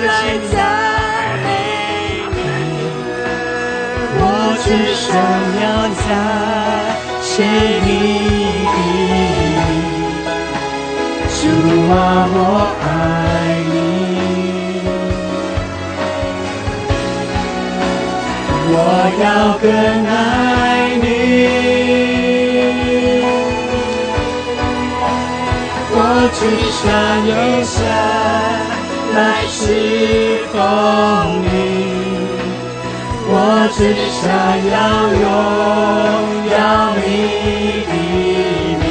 [4.19, 4.23] 我
[4.63, 5.07] 只想
[5.61, 6.09] 要在
[7.21, 7.35] 谁
[7.85, 7.89] 你
[8.65, 8.69] 的
[11.35, 11.41] 主
[11.93, 11.95] 啊，
[12.33, 12.39] 我
[12.83, 12.87] 爱
[13.73, 13.75] 你，
[18.69, 18.75] 我
[19.23, 19.25] 要
[19.59, 19.65] 更
[20.07, 20.15] 爱
[21.01, 21.05] 你。
[25.99, 26.01] 我
[26.35, 26.39] 只
[26.77, 26.85] 想
[27.25, 27.31] 一
[27.65, 27.75] 生
[29.15, 29.59] 来侍
[30.53, 30.55] 奉
[31.43, 31.47] 你，
[33.29, 33.33] 我
[33.73, 33.79] 只
[34.13, 34.23] 想
[34.75, 34.75] 要
[35.17, 35.25] 荣
[36.53, 36.55] 耀
[36.97, 37.01] 你
[37.87, 37.93] 的
[38.83, 38.85] 名，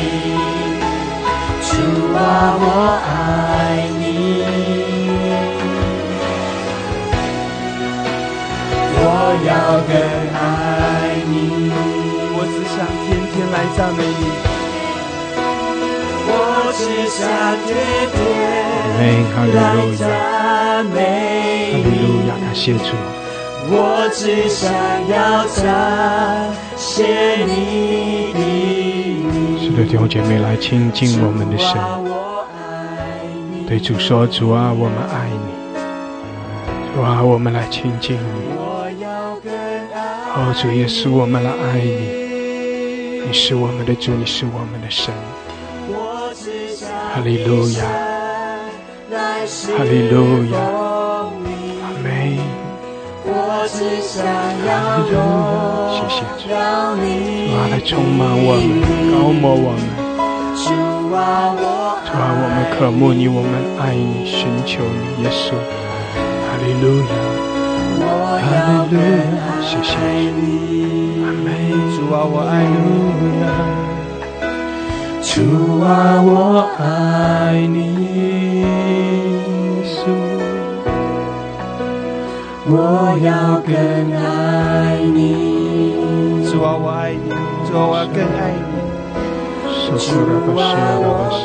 [1.61, 1.69] 主
[2.17, 2.19] 啊，
[2.57, 2.63] 我
[3.05, 3.07] 爱
[9.45, 9.51] 要
[9.87, 9.93] 更
[10.33, 10.39] 爱
[11.27, 11.33] 你。
[12.37, 12.75] 我只想
[13.05, 14.23] 天天来赞美你。
[16.27, 16.31] 我
[16.73, 17.19] 只想
[17.65, 17.69] 天
[18.11, 18.17] 天
[18.97, 19.61] 来
[19.95, 20.03] 赞
[20.87, 20.95] 美
[21.71, 22.89] 哈利路你亚，，感谢主。
[23.67, 23.73] 我
[24.13, 24.63] 只想
[25.07, 25.13] 要
[25.47, 25.63] 彰
[26.75, 28.39] 显你的
[29.59, 31.75] 是的，弟兄姐妹来亲近我们的神，
[33.67, 35.37] 对主说：“主啊，我们爱你。
[36.93, 38.54] 主啊，我们来亲近你。
[40.37, 43.23] 哦，主耶稣，我们来爱你。
[43.25, 45.13] 你是我们的主，你是我们的神。
[45.87, 47.87] 我只想哈利路亚，
[49.77, 52.37] 哈利路亚，阿门。
[53.23, 54.27] 我只想
[54.67, 56.51] 要哈利路亚，谢谢主。
[56.51, 58.83] 让你主啊，来充满我们，
[59.15, 59.87] 高摩我们。
[60.59, 60.67] 主
[61.15, 61.63] 啊，我
[62.05, 65.55] 主啊，我们渴慕你，我们爱你，寻求你，耶稣。
[65.55, 67.15] 哈利路亚，
[68.07, 68.97] 我哈要利路
[69.35, 70.29] 亚，谢谢爱主。
[70.39, 70.43] 你。
[71.23, 71.45] 阿门。
[71.95, 72.77] 主啊，我爱你。
[75.21, 75.33] 主
[75.81, 75.85] 啊，
[76.21, 76.29] 我
[76.77, 76.83] 爱
[77.67, 77.77] 你，
[82.67, 82.73] 我
[83.21, 83.69] 要更
[84.15, 84.23] 爱
[85.13, 85.17] 你。
[86.49, 87.29] 主啊，我爱你。
[87.67, 88.59] 主啊，我要更爱你。
[89.67, 91.43] 说出了吧，是了吧，是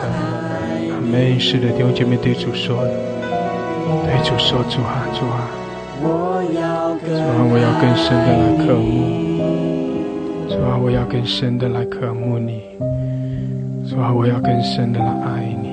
[0.92, 1.12] 阿门。
[1.40, 2.84] 是的，弟兄姐妹对主说，
[4.04, 5.50] 对主说，主啊，主啊，
[6.00, 8.88] 主啊，我要更深的来渴慕。
[10.48, 12.62] 主啊，我要更深的来渴慕你。
[13.88, 15.68] 主啊，我要更深的来爱你。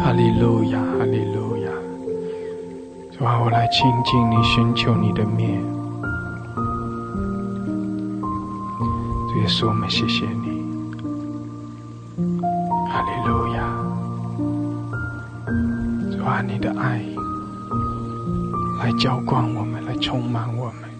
[0.00, 1.70] 哈利路亚，哈利路亚。
[3.18, 5.60] 主啊，我来亲近你，寻求你的面。
[9.28, 10.62] 主耶稣，我们谢谢你。
[12.88, 13.60] 哈利路亚。
[16.16, 17.00] 主啊，你的爱
[18.82, 20.90] 来浇灌我们，来充满我们。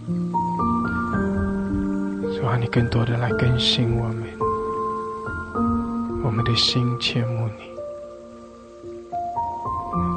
[2.33, 4.23] 主啊，你更多的来更新我们，
[6.25, 7.65] 我们的心切慕你。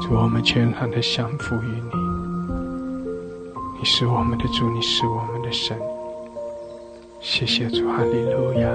[0.00, 1.90] 主，我们全然的降服于你。
[3.80, 5.76] 你是我们的主，你是我们的神。
[7.20, 8.70] 谢谢主，哈利路亚，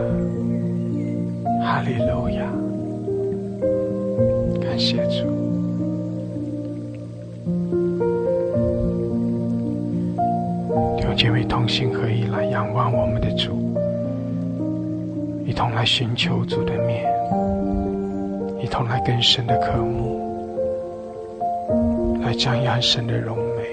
[1.63, 2.45] 哈利路亚，
[4.61, 5.40] 感谢主。
[11.82, 13.73] 心合一来仰望我们的主，
[15.47, 17.11] 一同来寻求主的面，
[18.63, 20.21] 一同来更深的渴慕，
[22.21, 23.63] 来瞻仰神的荣美，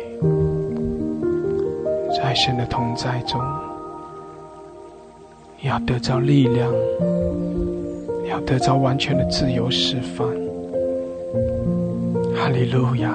[2.16, 3.38] 在神的同在中，
[5.60, 6.72] 要得着力量，
[8.26, 10.26] 要得着完全的自由释放。
[12.34, 13.10] 哈利路亚，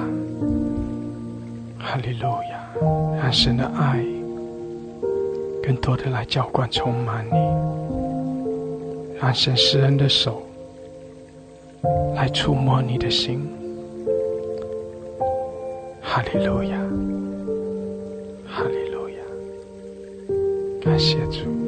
[1.80, 2.64] 哈利路亚，
[3.20, 3.98] 让神的爱
[5.66, 7.32] 更多的来浇灌充满你，
[9.18, 10.42] 让神施恩的手
[12.14, 13.40] 来触摸你的心。
[16.02, 16.78] 哈利路亚，
[18.46, 19.16] 哈利路亚，
[20.82, 21.63] 感谢主。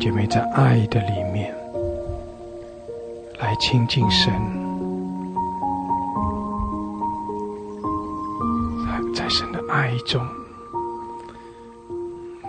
[0.00, 1.54] 姐妹在爱的里面
[3.38, 4.32] 来亲近神，
[9.14, 10.26] 在在神的爱中，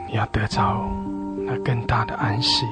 [0.08, 0.82] 你要得着
[1.46, 2.66] 那更大的安息。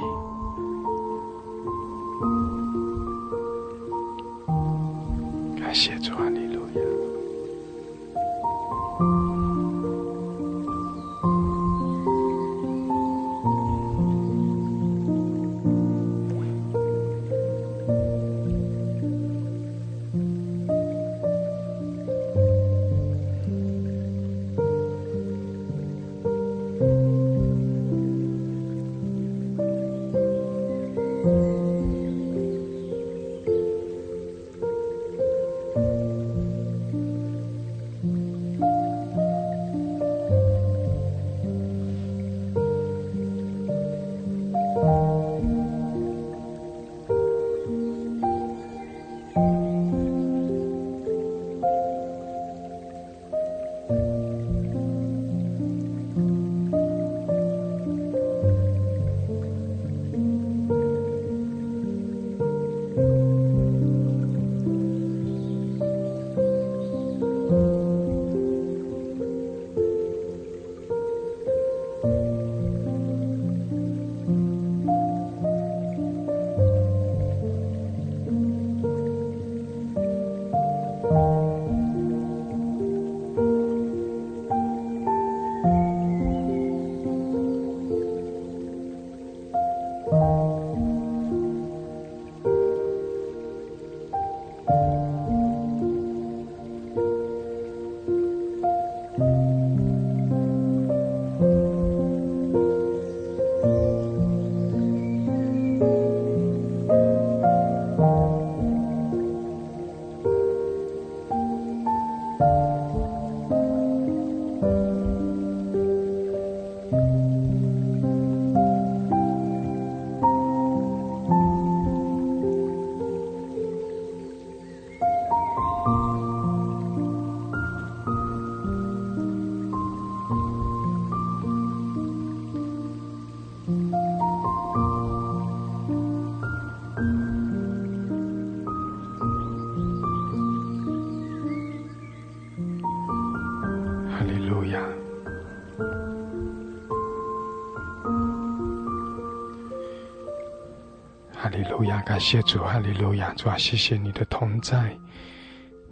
[152.09, 154.97] 感谢主，哈利路亚，主啊，谢谢你的同在，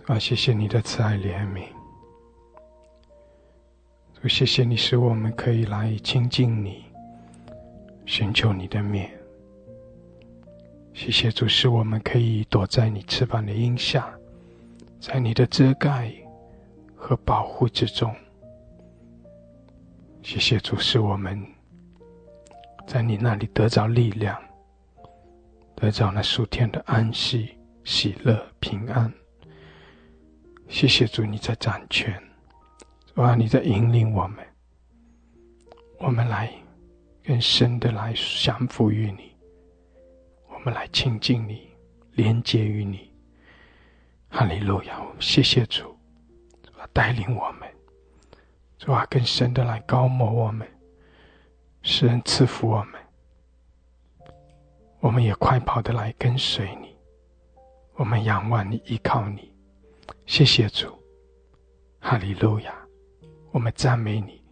[0.08, 1.68] 啊，谢谢你的慈爱怜悯，
[4.20, 6.84] 主，谢谢你使我们可以来亲近你，
[8.08, 9.12] 寻求你的面。
[10.96, 14.12] 谢谢主，使我们可以躲在你翅膀的荫下，
[15.00, 16.12] 在你的遮盖
[16.96, 18.12] 和保护之中。
[20.24, 21.40] 谢谢主，使我们
[22.88, 24.36] 在你那里得着力量。
[25.88, 29.10] 得着那数天的安息、喜乐、平安。
[30.68, 32.22] 谢谢主，你在掌权，
[33.16, 34.46] 主啊，你在引领我们，
[35.98, 36.52] 我们来
[37.24, 39.32] 更深的来降服于你，
[40.50, 41.70] 我们来亲近你，
[42.16, 43.10] 连接于你。
[44.28, 45.02] 哈利路亚！
[45.22, 45.98] 谢谢主，
[46.78, 47.62] 啊，带领我们，
[48.78, 50.68] 主啊，更深的来高摩我们，
[51.82, 52.97] 使人赐福我们。
[55.08, 56.94] 我们也快跑的来跟随你，
[57.94, 59.50] 我们仰望你，依靠你。
[60.26, 61.02] 谢谢主，
[62.02, 62.76] 哈利路亚！
[63.52, 64.44] 我们赞美你，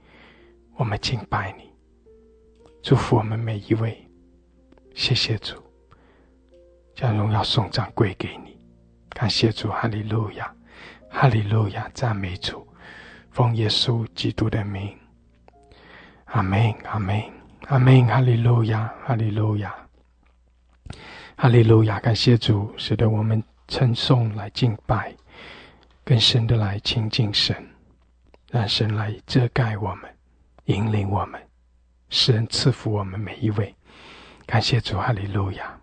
[0.78, 1.70] 我们敬拜你，
[2.82, 4.02] 祝福我们每一位。
[4.94, 5.62] 谢谢主，
[6.96, 8.58] 将荣耀颂赞归给你。
[9.10, 10.56] 感谢主，哈利路亚，
[11.10, 11.92] 哈利路亚！
[11.94, 12.66] 赞美主，
[13.30, 14.98] 奉耶稣基督的名。
[16.28, 17.22] 阿门，阿门，
[17.68, 18.08] 阿门！
[18.08, 19.76] 哈利路亚，哈利路亚。
[21.38, 22.00] 哈利路亚！
[22.00, 25.14] 感谢主，使得我们称颂来敬拜，
[26.04, 27.56] 更深的来亲近神，
[28.50, 30.10] 让神来遮盖我们，
[30.66, 31.42] 引领我们，
[32.10, 33.76] 使人赐福我们每一位。
[34.46, 35.78] 感谢主，哈利路亚！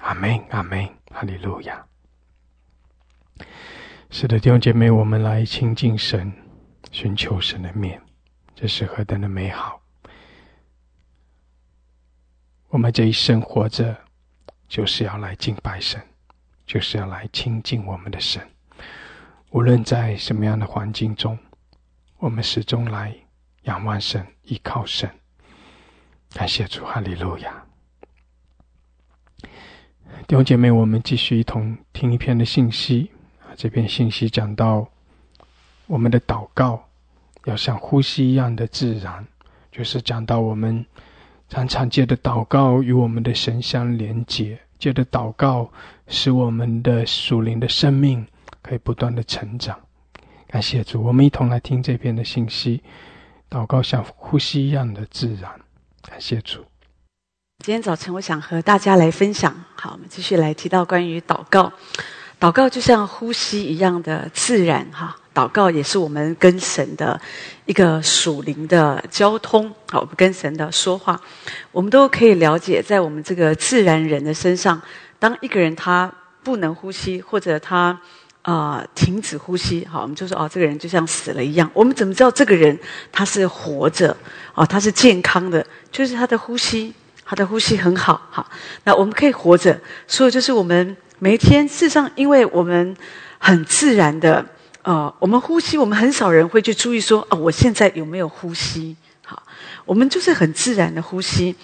[0.00, 1.86] 阿门，阿门，哈利路亚！
[4.10, 6.32] 是的，弟兄姐妹，我们来亲近神，
[6.90, 8.02] 寻求神的面，
[8.56, 9.80] 这是何等的美好！
[12.70, 14.03] 我们这一生活着。
[14.68, 16.00] 就是要来敬拜神，
[16.66, 18.42] 就是要来亲近我们的神。
[19.50, 21.38] 无论在什么样的环境中，
[22.18, 23.14] 我们始终来
[23.62, 25.08] 仰望神，依靠神。
[26.32, 27.64] 感谢主，哈利路亚！
[30.26, 33.54] 弟兄姐妹，我们继续一同听一篇的信息啊。
[33.56, 34.88] 这篇信息讲到
[35.86, 36.88] 我们的祷告
[37.44, 39.24] 要像呼吸一样的自然，
[39.70, 40.84] 就是讲到我们
[41.54, 44.58] 常常借的祷告与我们的神相连接。
[44.76, 45.70] 借着祷告，
[46.08, 48.26] 使我们的属灵的生命
[48.60, 49.78] 可以不断的成长。
[50.48, 52.82] 感谢主，我们一同来听这篇的信息。
[53.48, 55.48] 祷告像呼吸一样的自然。
[56.02, 56.64] 感谢主。
[57.64, 59.54] 今天早晨，我想和大家来分享。
[59.76, 61.72] 好，我们继续来提到关于祷告。
[62.40, 64.90] 祷告就像呼吸一样的自然。
[64.90, 67.20] 哈，祷告也是我们跟神的
[67.66, 69.68] 一个属灵的交通。
[69.90, 71.20] 好，我们跟神的说话，
[71.72, 74.80] 我们都可以了解，在我们这个自然人的身上，
[75.18, 76.10] 当一个人他
[76.42, 77.98] 不能呼吸，或者他
[78.42, 81.68] 啊停止呼吸，好，我们就说哦，这个人就像死了一样。
[81.74, 82.78] 我们怎么知道这个人
[83.10, 84.16] 他是活着？
[84.54, 86.94] 哦，他是健康的，就是他的呼吸，
[87.24, 88.22] 他的呼吸很好。
[88.30, 88.48] 好，
[88.84, 90.96] 那我们可以活着，所以就是我们。
[91.20, 92.94] 每一天，事实上，因为我们
[93.38, 94.44] 很自然的，
[94.84, 98.94] 呃，我们呼吸，我们很少人会去注意说，哦，我现在有没有呼吸？
[99.24, 99.42] 好，
[99.86, 101.56] 我们就是很自然的呼吸。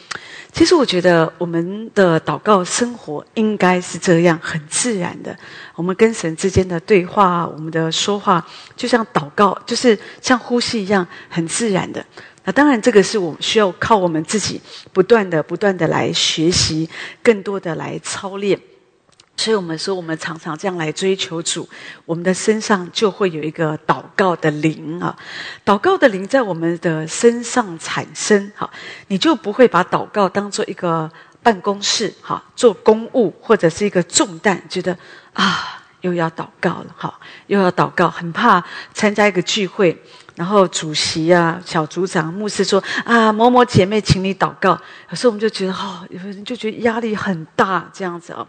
[0.50, 5.36] 其实，我觉得我们的祷告生活应该是这样，很自然的。
[5.74, 8.42] 我们跟神之间的对话，我们的说话，
[8.74, 12.02] 就像祷告，就是像呼吸一样，很自然的。
[12.44, 14.58] 那当然，这个是我们需要靠我们自己
[14.94, 16.88] 不断的、不断的来学习，
[17.22, 18.58] 更多的来操练。
[19.40, 21.66] 所以我们说，我们常常这样来追求主，
[22.04, 25.16] 我们的身上就会有一个祷告的灵啊，
[25.64, 28.70] 祷告的灵在我们的身上产生，哈，
[29.06, 31.10] 你就不会把祷告当做一个
[31.42, 34.94] 办公室，哈，做公务或者是一个重担，觉得
[35.32, 38.62] 啊，又要祷告了，哈，又要祷告，很怕
[38.92, 39.98] 参加一个聚会，
[40.34, 48.46] 然后主席啊、小组长、牧师说啊，某某姐妹，请你祷告，有时候我们就觉得，哦，有人就觉得压力很大，这样子啊。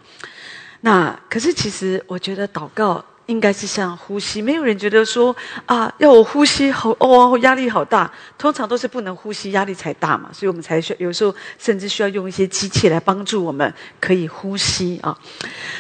[0.82, 5.34] 那可是，其实我觉得祷告应该是像呼吸，没有人觉得说
[5.68, 8.12] 啊，要我呼吸好哦，压力好大。
[8.38, 15.16] 通常都是不能呼吸，压力才大嘛，所以我们才需有时候甚至需要用一些机器来帮助我们可以呼吸啊。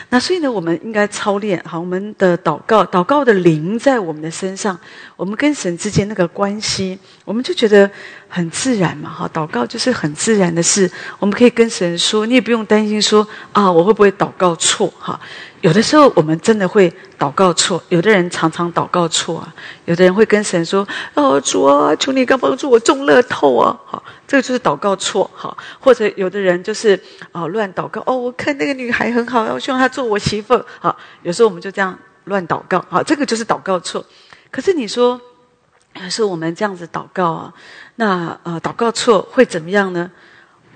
[0.09, 4.79] 那所以呢，我们应该操练好我们的祷告，祷告的灵在我们的身上，
[5.17, 7.89] 我们跟神之间那个关系，我们就觉得。
[8.33, 10.89] 很自然嘛，哈，祷告就是很自然的事。
[11.19, 14.87] 我们可以跟神说，你也不用担心说啊，我会不会祷告错？
[14.97, 15.19] 哈，
[15.59, 16.89] 有的时候我们真的会
[17.19, 19.53] 祷告错，有的人常常祷告错啊，
[19.83, 25.29] 有的人会跟神说：“哦，主啊，求你刚帮助我中乐透啊！”好，这个就是祷告错。
[25.35, 26.97] 哈，或者有的人就是
[27.33, 28.01] 啊乱祷告。
[28.05, 30.57] 哦，我看那个女孩很好，我希望她做我媳妇。
[30.79, 32.85] 好，有时候我们就这样乱祷告。
[32.89, 34.05] 好，这个就是祷告错。
[34.49, 35.19] 可是你说，
[35.95, 37.53] 有时候我们这样子祷告啊，
[37.95, 40.09] 那呃祷告错会怎么样呢？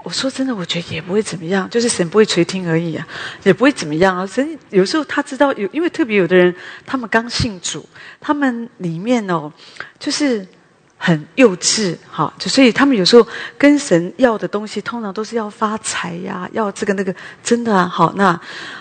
[0.03, 3.07] 我说真的，我觉得也不会怎么样，就是神不会垂听而已啊，
[3.41, 4.23] 也不会怎么样啊。
[4.27, 6.53] 神有时候他知道有，因为特别有的人，
[6.85, 7.83] 他们刚信主，
[8.19, 9.51] 他们里面哦，
[9.97, 10.47] 就是
[10.95, 13.27] 很幼稚，哈，就所以他们有时候
[13.57, 18.39] 跟神要的东西，通常都是要发财呀，要这个那个，真的啊，好，那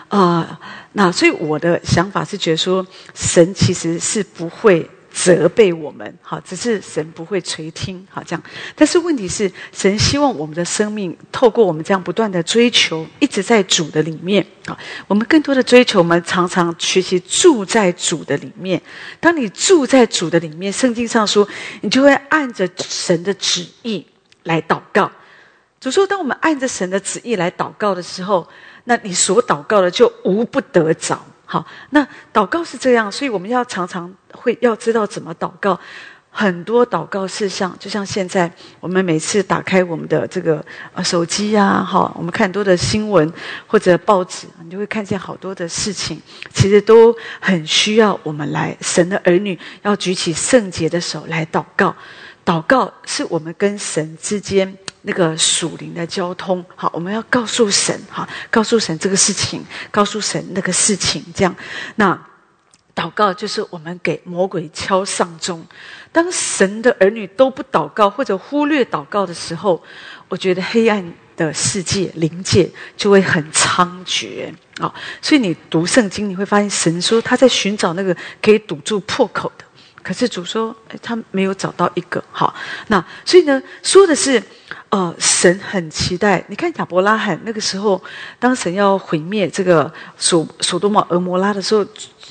[0.09, 0.61] 啊，
[0.93, 4.90] 那所以我的想法是觉得说，神其实是不会。
[5.15, 8.43] 责备我们，好，只是神不会垂听，好这样。
[8.74, 14.77] 但是问题是，神希望我们的生命透过我们这样不断的追求，一直在主的里面，啊，
[15.07, 18.82] 我们更多的追求，我们常常学习住在主的里面。
[19.20, 21.47] 当你住在主的里面，圣经上说，
[21.82, 24.05] 你就会按着神的旨意
[24.43, 25.09] 来祷告。
[25.81, 28.49] 主说，当我们按着神的旨意来祷告的时候，
[28.82, 31.24] 那你所祷告的就无不得着。
[31.55, 35.78] 好，那祷告是这样，所以我们要常常会要知道怎么祷告。
[36.28, 38.51] 很多祷告事项，就像现在
[38.81, 43.32] 我们每次打开我们的这个呃手机呀，哈，我们看多的新闻
[43.68, 46.20] 或者报纸，你就会看见好多的事情，
[46.52, 51.94] 其实都很需要我们来神的儿女要举起圣洁的手来祷告。
[52.44, 54.76] 祷告是我们跟神之间。
[55.06, 61.55] 那个属灵的交通，好，我们要告诉神，哈，告诉神这个事情，告诉神那个事情，这样，
[61.97, 62.18] 那
[62.94, 65.66] 祷告就是我们给魔鬼敲丧钟。
[66.12, 69.82] 当神的儿女都不祷告或者忽略祷告的时候，
[70.28, 74.94] 我觉得黑暗的世界灵界就会很猖獗啊。
[75.20, 79.64] 所以你读圣经，你会发现神说他在寻找那个可以堵住破口的，
[80.05, 82.22] 可是主说他没有找到一个。
[82.31, 82.55] 好，
[82.86, 84.40] 那所以呢，说的是。
[84.90, 86.44] 呃，神很期待。
[86.47, 88.01] 你看亚伯拉罕那个时候，
[88.39, 91.85] 当神要毁灭这个所所多玛、俄摩拉的时候，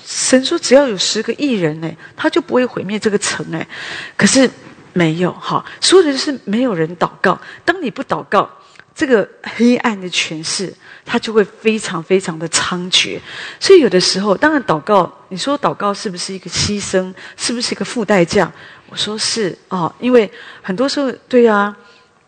[0.05, 3.67] 神说只要有十个艺人呢，他就不会毁灭这个城哎。
[4.15, 4.49] 可是
[4.93, 7.37] 没有哈，说的就是没有人祷告。
[7.65, 8.49] 当你不祷告，
[8.95, 10.73] 这个黑暗的权势，
[11.05, 13.19] 它就会非常非常的猖獗。
[13.59, 17.13] 所以有的时候，当然祷告，你说祷告是不是一个牺牲？
[17.35, 18.51] 是不是一个付代价？
[18.89, 21.75] 我说是哦，因为很多时候，对呀。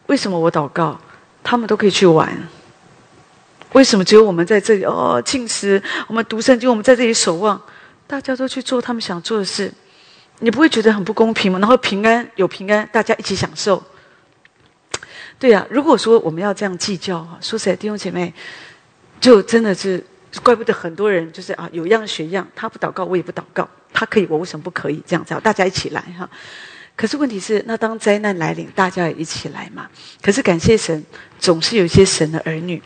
[0.08, 0.96] 为什么我祷告，
[1.44, 2.32] 他们都可以去玩？
[3.74, 4.84] 为什么只有我们在这里？
[4.84, 7.60] 哦，进食，我们读圣经，我们在这里守望，
[8.06, 9.74] 大家都去做他们想做的事，
[10.42, 11.58] 你不会觉得很不公平吗？
[11.58, 13.84] 然后平安有平安，大家一起享受。
[15.38, 18.34] 对呀，如果说我们要这样计较哈，说起来，弟兄姐妹，
[19.20, 20.04] 就真的是
[20.42, 25.04] 怪不得很多人就是啊，有样学样，他不祷告，我也不祷告，他可以，我为什么不可以？
[25.06, 26.30] 这样子，大家一起来哈。
[26.96, 29.90] 可是问题是，那当灾难来临，大家也一起来嘛？
[30.22, 31.04] 可是感谢神，
[31.38, 32.82] 总是有一些神的儿女，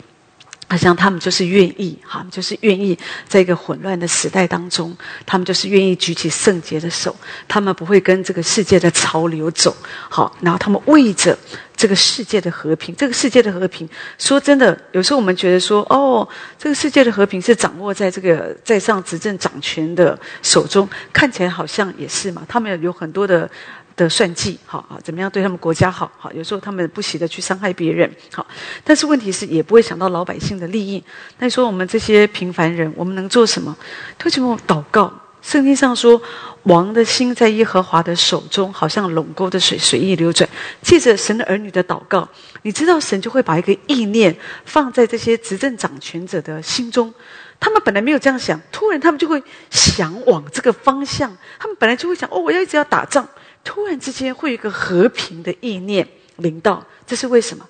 [0.70, 7.14] 好像他们就是愿意，哈，就是愿意在一个混乱的时代当中，他们就是愿意举起圣洁的手，
[7.48, 9.74] 他们不会跟这个世界的潮流走，
[10.08, 11.36] 好，然后他们为着
[11.74, 23.50] 这个世界的和平，这个世界的和平，说真的，有时候我们觉得说，哦，这个世界的和平是掌握在这个在上执政掌权的手中，看起来好像也是嘛，他们有很多的。
[24.00, 26.10] 的算计，好啊，怎么样对他们国家好？
[26.16, 28.46] 好，有时候他们不惜的去伤害别人，好，
[28.82, 31.04] 但是问题是也不会想到老百姓的利益。
[31.38, 33.76] 那你说我们这些平凡人，我们能做什么？
[34.24, 35.12] 为什么祷告？
[35.42, 36.20] 圣经上说，
[36.64, 40.48] 王的心在耶和华的手中，好像垄沟的水随意流转。
[40.82, 42.28] 借着神的儿女的祷告，
[42.62, 44.34] 你知道神就会把一个意念
[44.66, 47.12] 放在这些执政掌权者的心中。
[47.58, 51.34] 他们本来没有这样想，突然他们就会想往这个方向。
[51.58, 53.26] 他们本来就会想，哦，我要一直要打仗。
[53.62, 56.06] 突然之间会有一个和平的意念
[56.36, 57.68] 临到，这是为什么？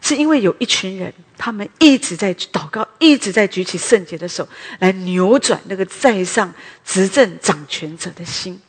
[0.00, 4.46] 是因为有一群人，他们一直在祷告，一直在举起圣洁的手
[4.78, 6.52] 来扭转那个在上
[6.84, 8.60] 执政掌权者的心。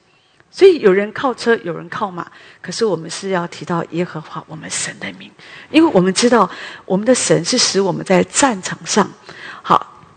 [0.49, 2.25] 所以有人靠车，有人靠马，
[2.61, 5.29] 可是我们是要提到耶和华我们神的名，
[5.69, 6.49] 因为我们知道
[6.85, 9.11] 我们的神是使我们在战场上。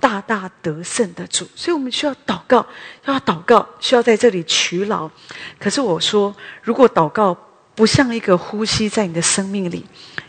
[0.00, 2.64] 大大得胜的主，所以我们需要祷告，
[3.04, 5.10] 要祷告，需要在这里取劳。
[5.58, 7.36] 可是我说，如果祷告
[7.74, 9.84] 不像一个呼吸在你的生命里，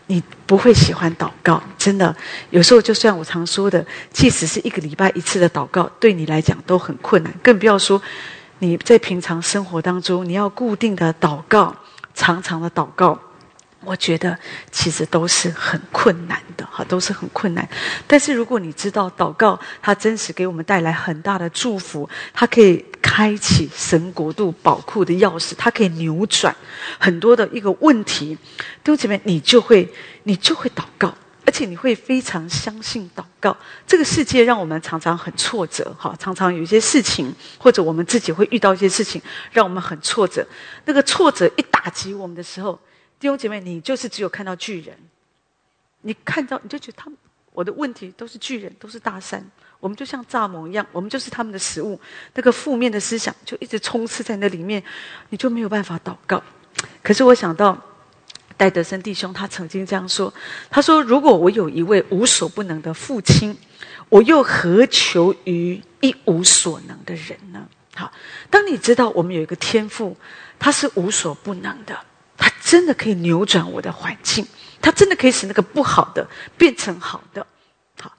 [0.06, 1.62] 你不会喜欢祷告。
[1.78, 2.14] 真的，
[2.50, 8.00] 有时候就像我常说的，即使是一个礼拜一次的祷告，对你来讲都很困难，更不要说
[8.58, 11.74] 你在平常生活当中，你要固定的祷告，
[12.14, 13.18] 常常的祷告。
[13.82, 14.38] 我觉得
[14.70, 17.66] 其实都是很困难的，哈，都是很困难。
[18.06, 26.54] 但是如果你知道祷告，它真实给我们带来很大的祝福，它可以开启神国度宝库的钥匙，它可以扭转
[26.98, 28.36] 很多的一个问题。
[28.84, 29.90] 弟兄姐妹，你就会，
[30.24, 31.14] 你就会祷告，
[31.46, 33.56] 而且你会非常相信祷告。
[33.86, 40.46] 这个世界让我们常常很挫折，哈，常常有一些事情，或者我们自己会遇到一些事情，让我们很挫折。
[40.84, 42.78] 那个挫折一打击我们的时候，
[43.20, 44.96] 弟兄姐妹，你就是只有看到巨人，
[46.00, 47.18] 你看到你就觉得他们
[47.52, 49.44] 我的问题都是巨人，都是大山，
[49.78, 52.00] 我们就像蚱蜢一样，我们就是他们的食物。
[52.32, 54.82] 那个负面的思想就一直充斥在那里面，
[55.28, 56.42] 你就没有办法祷告。
[57.02, 57.78] 可是我想到
[58.56, 60.32] 戴德森弟兄，他曾经这样说
[60.70, 63.54] ：“他说，如果我有一位无所不能的父亲，
[64.08, 68.10] 我又何求于一无所能的人呢？”好，
[68.48, 70.16] 当你知道我们有一个天赋，
[70.58, 71.98] 他是无所不能的。
[72.70, 74.46] 真的可以扭转我的环境，
[74.80, 76.24] 它真的可以使那个不好的
[76.56, 77.44] 变成好的。
[78.00, 78.12] 好，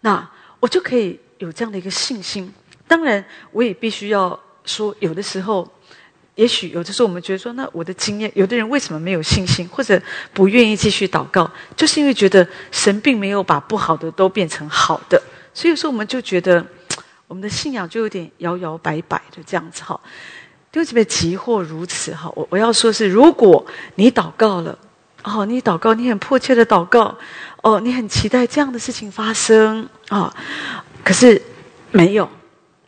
[0.00, 0.26] 那
[0.60, 2.50] 我就可以有这样的一个信心。
[2.86, 3.22] 当然，
[3.52, 5.70] 我也必须要说，有的时候，
[6.36, 10.00] 也许有的时候我们觉得说，那我的经验，有的人为什么没有信心，或者
[10.32, 15.22] 不愿意继续祷告，就是因为觉得神并没有把不好的都变成好的，
[15.52, 16.64] 所以说我们就觉得
[17.26, 20.00] 我们的信仰就有点摇摇摆摆的这样子哈。
[20.70, 22.30] 弟兄姊妹，急或如此哈！
[22.34, 23.64] 我我要说是，如果
[23.94, 24.78] 你祷告了，
[25.22, 27.16] 哦，你祷告，你很迫切的祷告，
[27.62, 30.34] 哦，你很期待这样的事情发生啊，
[31.02, 31.40] 可是
[31.90, 32.28] 没有，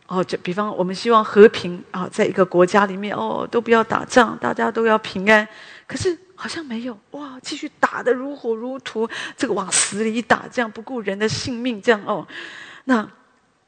[0.05, 5.47] 哦，就比方我们希望和平啊，在一个国家里面，哦，都不要打仗，大家都要平安，
[5.87, 12.27] 可是好像没有，哇，继续打得如火如荼，这个往死里打，这样不顾人的性命，这样哦，
[12.83, 13.07] 那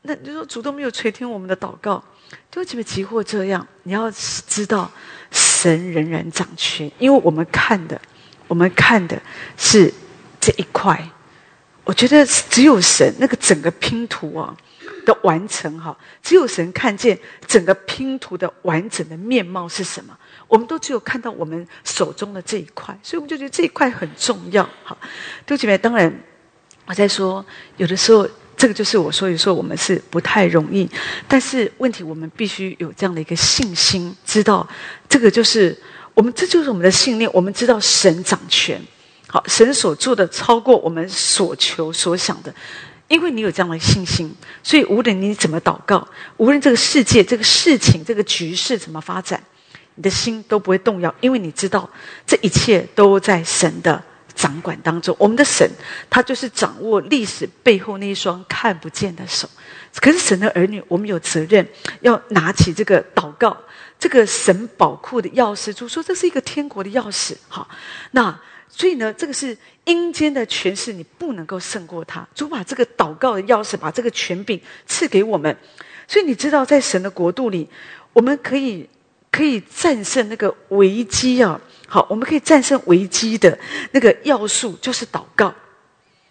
[0.03, 2.03] 那就说主都没有垂听我们的祷告。
[2.49, 4.89] 就这么急或这样，你要知道，
[5.29, 7.99] 神仍然掌权，因为我们看的，
[8.47, 9.21] 我们看的
[9.57, 9.93] 是
[10.39, 11.09] 这一块。
[11.83, 14.55] 我觉得只有神那个整个拼图啊
[15.05, 20.17] 的完成哈，只有神看见整个拼图的完整的面貌是什么。
[20.47, 24.67] 我们都只有看到我们手中的这一块，所以我们就觉得这一块很重要。
[24.83, 24.97] 好，
[25.45, 26.11] 对不起，当然
[26.85, 27.45] 我在说，
[27.77, 28.27] 有的时候。
[28.63, 30.89] 这个就是我说有时候我们是不太容易，
[31.27, 34.65] 但是问题我们必须有这样的一个信心，知道
[35.09, 35.77] 这个就是
[36.13, 37.29] 我们这就是我们的信念。
[37.33, 38.81] 我们知道神掌权，
[39.27, 42.55] 好，神所做的超过我们所求所想的，
[43.09, 44.33] 因为你有这样的信心，
[44.63, 46.07] 所以无论你怎么祷告，
[46.37, 49.43] 无论这个世界、这个事情、这个局势怎么发展，
[49.95, 51.89] 你的心都不会动摇，因为你知道
[52.25, 54.01] 这一切都在神的。
[54.35, 55.69] 掌管当中，我们的神，
[56.09, 59.49] 他就是掌握历史背后那一双看不见的手。
[59.97, 61.67] 可是神的儿女，我们有责任
[62.01, 63.55] 要拿起这个祷告，
[63.99, 65.71] 这个神宝库的钥匙。
[65.71, 67.67] 主说这是一个天国的钥匙，好，
[68.11, 69.55] 那所以呢，这个是
[69.85, 72.27] 阴间的权势，你不能够胜过他。
[72.33, 75.55] 主把这个祷告的钥匙，把这个权柄赐给我们。
[76.07, 77.69] 所以你知道，在神的国度里，
[78.13, 78.89] 我们可以
[79.31, 81.61] 可以战胜那个危机啊。
[81.93, 83.55] 好，我们可以战胜危机的
[83.91, 85.53] 那个要素就是祷告。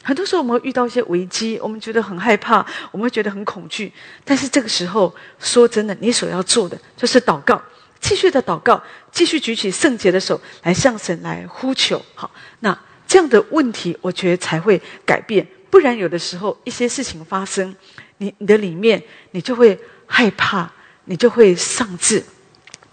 [0.02, 3.92] 很多时候我们会遇到一些危机，我们觉得很害怕，我们会觉得很恐惧。
[4.24, 7.62] 但是这个时候，说真的，你所要做的就是祷告，
[8.00, 8.82] 继续的祷告，
[9.12, 12.04] 继续举起圣洁的手来向神来呼求。
[12.16, 12.28] 好，
[12.58, 12.76] 那
[13.06, 15.46] 这样的问题，我觉得才会改变。
[15.70, 17.72] 不然，有的时候一些事情发生，
[18.18, 20.68] 你你的里面你就会害怕，
[21.04, 22.24] 你就会丧志。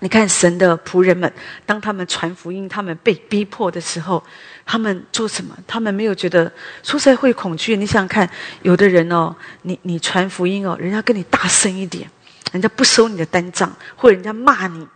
[0.01, 1.31] 你看神的仆人们，
[1.65, 4.23] 当他们传福音，他们被逼迫的时候，
[4.65, 5.57] 他们做什么？
[5.67, 6.51] 他们没有觉得
[6.83, 7.75] 说实在会恐惧。
[7.75, 8.29] 你想想看，
[8.61, 12.09] 有的人哦，你你传福音哦，人家跟你大声一点，
[12.53, 14.87] 人家不收你的单账，或者人家骂你，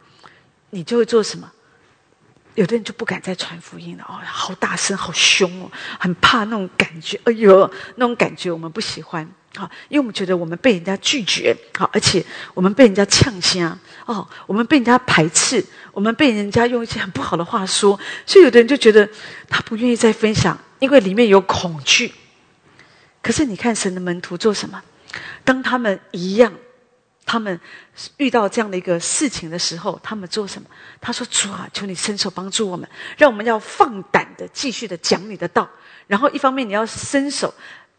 [0.70, 1.52] 你就会做什么？
[2.56, 7.20] 有的人就不敢再传福音了哦，好大声，好凶哦，很怕那种感觉。
[7.26, 9.30] 哎呦，那种感觉我们不喜欢。
[9.56, 12.26] 好，因为我们觉得我们被人家拒绝，好，而且
[12.56, 19.08] 我们被人家呛声，哦，我们被人家排斥，我们被人家用一些很不好的话说，所以有的人就觉得
[19.48, 22.12] 他不愿意再分享，因为里面有恐惧。
[23.22, 24.82] 可是你看神的门徒做什么？
[25.44, 26.52] 当他们一样，
[27.24, 27.60] 他们
[28.18, 30.68] 遇到这样的一个事情的时候，他们做什么？
[31.00, 35.70] 他说：“主啊，求你伸手帮助我们，让我们要放胆的继续的讲你的道。
[36.08, 37.54] 然后一方面你要伸手。”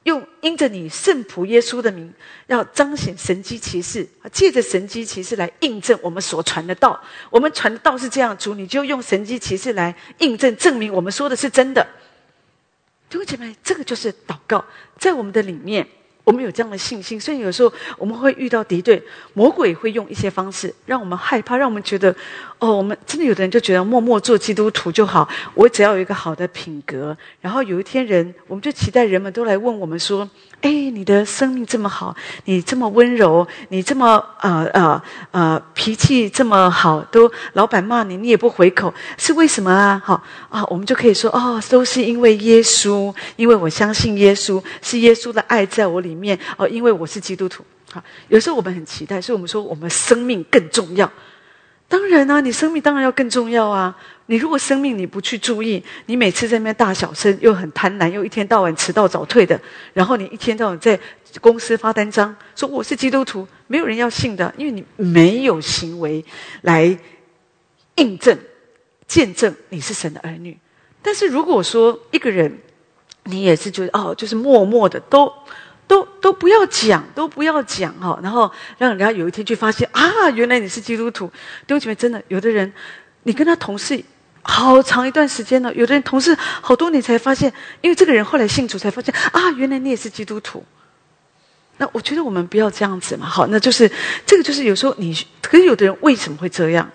[0.05, 2.13] 用因着你圣仆耶稣的名，
[2.47, 6.99] 要彰显神机骑士，借着神机骑士来印证我们所传的道。
[7.31, 11.87] 我们传的道是这样，主你就用神机骑士来印证，证明我们说的是真的。
[13.11, 14.65] 弟兄姐妹，这个就是祷告，
[14.99, 15.87] 在我们的里面，
[16.25, 19.03] 我们有这样的信心，所以有时候我们会遇到敌对，
[19.35, 22.15] 魔鬼会用一些方式让我们害怕，让我们觉得，
[22.59, 30.29] 哦，我们真的有的人就觉得默默做基督徒就好，我只要有一个好的品格，然后有一天人，我们就期待人们都来问我们说，
[30.65, 32.17] 哎，你的生命这么好，
[32.47, 40.01] 你这么温柔，你这么呃呃呃脾气这么好，都老板骂你你也不回口，是为什么啊？
[40.03, 46.15] 好啊，我们就可以说，哦，都是因为耶稣，因为我相信耶稣，是耶稣的爱在我里。
[46.15, 47.63] 面哦，因为我是基督徒，
[47.93, 51.11] 好，有时候我们很期待，所以我们说我们生命更重要。
[51.87, 53.95] 当然啊，你生命当然要更重要啊。
[54.27, 59.61] 你如果生命你不去注意，你每次在那边大小声，又很贪婪，又一天到晚迟到早退的，
[59.93, 60.99] 然后你一天到晚在
[61.41, 66.25] 公司发单张，说我是基督徒，没有人要信的，因为你没有行为
[66.63, 66.99] 来
[67.97, 68.39] 印证、
[69.07, 70.57] 见证你是神的儿女。
[71.03, 72.59] 但是如果说一个人，
[73.25, 75.33] 你也是觉得哦，就是默默的都。
[75.87, 81.27] 都都不要讲，都不要讲哈，然后让人家有一天去发现啊，原来你是基督徒。
[81.67, 82.73] 弟兄姐妹，真的，有的人
[83.25, 84.03] 你跟他同事
[84.45, 90.65] 好长一段时间了，有的人同事好多年才发现，因为这个人后来信主才发现啊，原来你也是基督徒。
[91.79, 93.91] 那我觉得我们不要这样子嘛，好，那就是
[94.25, 95.13] 这个就是有时候你，
[95.43, 96.89] 可是有的人为什么会这样？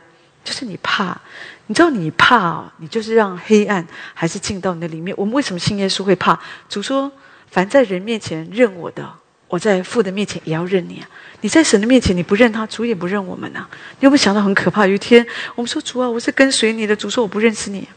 [0.43, 1.19] 就是你怕，
[1.67, 5.13] 你知道你怕，你就是让黑暗还是进到你的里面。
[5.17, 6.39] 我们为什么信耶稣会怕？
[6.69, 7.11] 主说。
[7.51, 9.11] 凡在人面前认我的，
[9.49, 11.09] 我在父的面前也要认你啊！
[11.41, 13.67] 你在神的面前你不认他，主也不认我们啊！
[13.99, 14.85] 你有没有想到很可怕？
[14.85, 17.87] 有一天我们说主啊，我是跟随你的，主说我不认识你，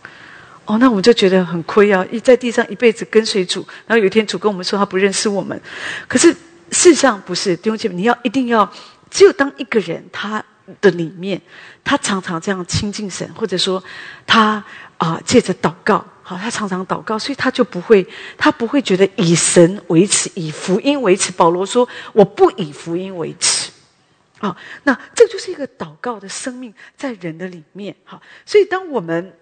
[0.65, 2.05] 哦，那我们就觉得很亏啊！
[2.11, 5.61] 一在地上一辈子跟随主，然后有一天主跟我们说他不认识我们，
[6.09, 6.39] 可是事
[6.71, 8.73] 实上不是弟兄姐妹，你要一定要，
[9.11, 10.43] 只有当一个人他
[10.81, 11.39] 的里面，
[11.85, 13.85] 他常常这样亲近神，或者说
[14.27, 14.65] 他
[14.97, 16.03] 啊借着祷告。
[16.23, 18.07] 好，他常常祷告，所以他就不会，
[18.39, 21.33] 他不会觉得以神为耻，以福音为耻。
[21.33, 23.71] 保罗说：“我不以福音为耻。”
[24.39, 27.95] 啊，那这就是一个祷告的生命在人的里面。
[28.05, 29.33] 好，所以当我们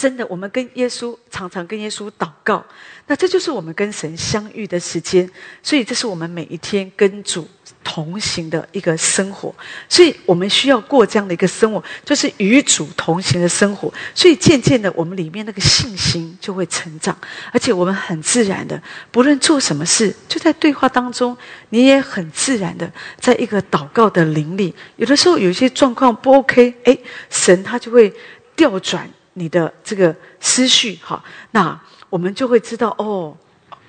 [0.00, 2.64] 真的，我们跟耶稣常常跟耶稣祷告，
[3.06, 5.28] 那这就是我们跟神相遇的时间。
[5.62, 7.46] 所以，这是我们每一天跟主。
[7.82, 9.52] 同行的一个生活，
[9.88, 13.92] 所以我们需要过这样的一个生活，就是与主同行的生活。
[14.14, 17.16] 所以渐渐的，我们里面那个信心就会成长，
[17.52, 21.34] 而且我们很自然的，不论做什么事，就在对话当中，
[21.70, 24.74] 你也很自然的，在一个祷告的灵里。
[24.96, 26.96] 有的时候有一些状况不 OK，哎，
[27.30, 28.12] 神他就会
[28.54, 33.36] 调转你的这个思绪，哈，那我们就会知道哦。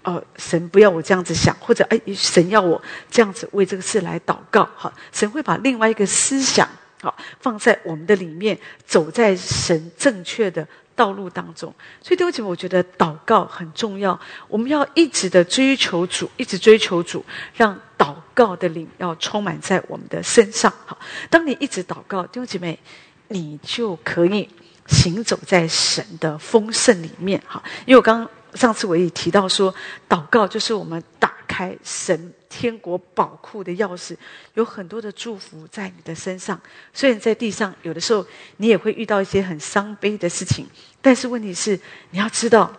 [0.03, 2.81] 哦，神不要我这样子想，或者哎，神要我
[3.11, 6.67] 这样子为这个事来祷告，哈，神会把另外一个思想，
[7.03, 11.71] 好放在我们的里面，走在神正确的道路当中。
[12.01, 17.23] 所以弟兄姐妹，我觉得祷告很重要，我们要一直的追求主，一直追求主，
[17.53, 20.73] 让祷告的灵要充满在我们的身上。
[20.87, 20.97] 好，
[21.29, 22.79] 当你一直祷告，弟兄姐妹，
[23.27, 24.49] 你就可以
[24.87, 27.41] 行走在神的丰盛里面。
[27.47, 28.29] 哈，因为我刚。
[28.53, 29.73] 上次我也提到说，
[30.09, 34.13] 祷告就是我们打开神天国宝库的钥匙，
[34.55, 36.59] 有很多的祝福在你的身上。
[36.93, 38.25] 虽然在地上有的时候
[38.57, 40.67] 你也会遇到一些很伤悲的事情，
[41.01, 41.79] 但是问题是
[42.09, 42.69] 你要知道，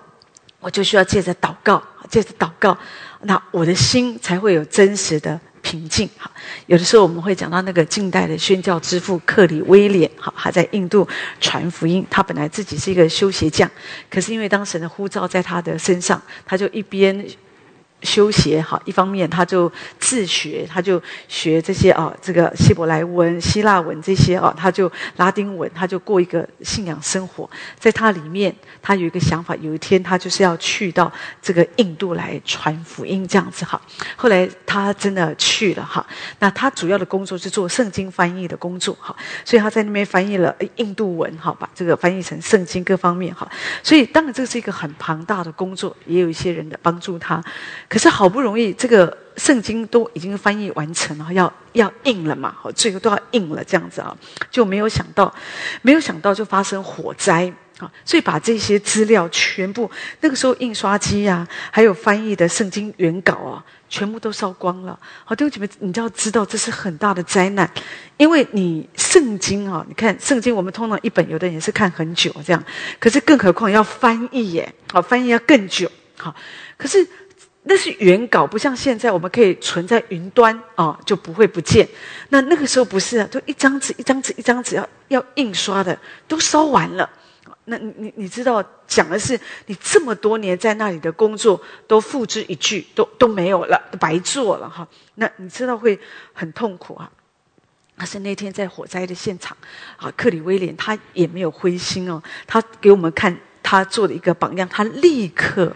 [0.61, 2.77] 我就需要借着祷告，借着祷告，
[3.23, 5.41] 那我的心才会有真实的。
[5.62, 6.30] 平静哈，
[6.66, 11.09] 有的时候我们会讲到那个近代的宣教之父克里威廉哈，他在印度
[11.40, 12.06] 传福音。
[12.10, 13.70] 他本来自己是一个修鞋匠，
[14.10, 17.26] 可是因为当时的呼召在他的身上，他就一边。
[18.03, 27.49] 修鞋哈，一方面他就自学，他就学这些啊，这个希伯来文、希腊文这些啊，他就拉丁文，他就过一个信仰生活。
[27.79, 31.11] 在他里面，他有一个想法，有一天他就是要去到
[31.41, 33.81] 这个印度来传福音这样子哈。
[34.16, 36.05] 后来他真的去了哈，
[36.39, 39.15] 那他主要的工作是做圣经翻译的工作哈，
[39.45, 43.49] 所以他在那边翻译了印度文哈，把这个翻译成圣经各方面哈。
[43.83, 47.43] 所以当然这是一个很庞大的工作，也有一些人的帮助他。
[47.93, 54.16] 可是好不容易，这个圣经都已经翻译完成了，要要印了嘛，最后都要印了，这样子啊，
[54.51, 55.31] 就没有想到，
[55.82, 59.90] 没有想到就发生火灾啊，所以把这些资料全部，
[60.23, 64.98] 那个时候印刷机啊，还有翻译的圣经原稿啊，全部都烧光了。
[65.27, 67.70] 好，弟兄姐妹，你就要知道这是很大的灾难，
[68.16, 72.64] 因为你圣经啊，你看圣经，我们通常一本有的人也是看很久这样，
[72.98, 76.35] 可是更何况要翻译耶，好，翻译要更久，好，
[76.78, 77.06] 可是。
[77.64, 81.89] 那是原稿，不像现在我们可以存在云端啊，就不会不见。
[82.30, 87.09] 那那个时候不是啊，就一张纸、一张纸、一张纸要要印刷的，都烧完了。
[87.66, 94.86] 那你你你知道讲的是你这么多年在那里的工作都付之一炬，都都没有了，白做了哈。
[95.14, 95.97] 那你知道会
[96.32, 97.09] 很痛苦啊。
[97.97, 99.56] 可是那天在火灾的现场
[99.97, 105.72] 啊，克里威廉他也没有灰心哦，他给我们看他做的一个榜样，他立刻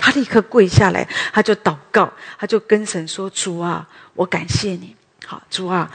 [0.00, 4.96] 他立刻跪下来，他就祷告，他就跟神说：“主啊，我感谢你，
[5.26, 5.90] 好主啊，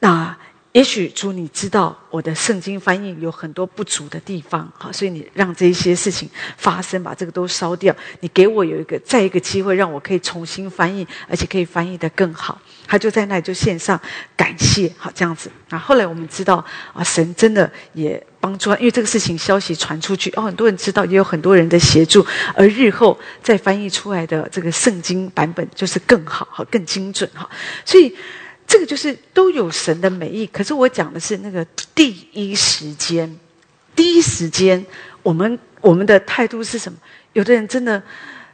[0.00, 0.36] 那。”
[0.74, 7.94] 也许主，你知道我的圣经翻译有很多不足的地方，好，所以你让这些事情发生，把这个都烧掉。
[8.18, 12.60] 你给我有一个再一个机会，让我可以重新翻译，而且可以翻译的更好。
[12.88, 14.00] 他就在那里就献上
[14.36, 15.48] 感谢，好这样子。
[15.68, 16.56] 啊，后来我们知道
[16.92, 22.26] 啊，神真的也帮助他，因为这个事情消息传出去，哦，很多人知道，也有很多人的协助，
[22.56, 27.48] 而日后再翻译出来的这个圣经版本就是更好，好更精准，哈，
[27.84, 28.12] 所以。
[28.66, 31.64] 这个就是都有神的美意，可是我讲的是那个
[31.94, 33.38] 第一时间，
[33.94, 34.84] 第一时间，
[35.22, 36.98] 我们我们的态度是什么？
[37.34, 38.02] 有的人真的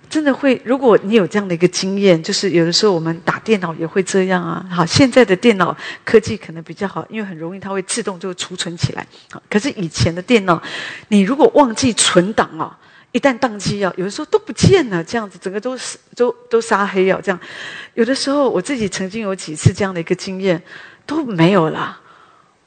[0.09, 4.67] 真的会，如果你有这样的一个经验，就是有的时候我们打电脑也会这样啊。
[4.71, 9.07] 好，现在的电脑科技可能比较好，因为很容易它会自动就储存起来。
[9.31, 10.61] 好，可是以前的电脑，
[11.09, 12.79] 你如果忘记存档啊。
[13.13, 17.41] 一旦宕机啊，有的时候都不见了，这样子整个都是都都杀黑啊，这样。
[17.95, 20.63] 有的时候我自己曾经有几次这样的一个经验，
[21.05, 22.01] 都没有了。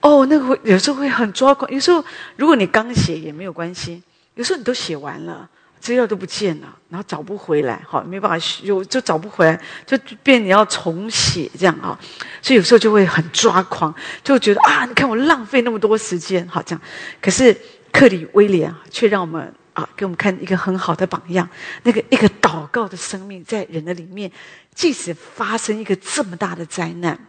[0.01, 1.71] 哦，那个会有时候会很抓狂。
[1.71, 2.03] 有时候
[2.35, 4.03] 如果你刚写也没有关系，
[4.35, 5.47] 有时候你都写完了，
[5.79, 11.97] 资料都不见了，然后找不回来，好没办法有，就找不回来，就变你要重写这样啊。
[12.41, 16.81] 所以有时候就会很抓狂，就觉得啊，你看我浪费那么多时间，好这样。
[17.21, 17.57] 可是
[17.93, 19.53] 克里威廉却让我们。
[19.73, 21.47] 啊，给我们看一个很好的榜样。
[21.83, 24.31] 那个一个祷告的生命，在人的里面，
[24.73, 27.19] 即使发生一个这么大的灾难，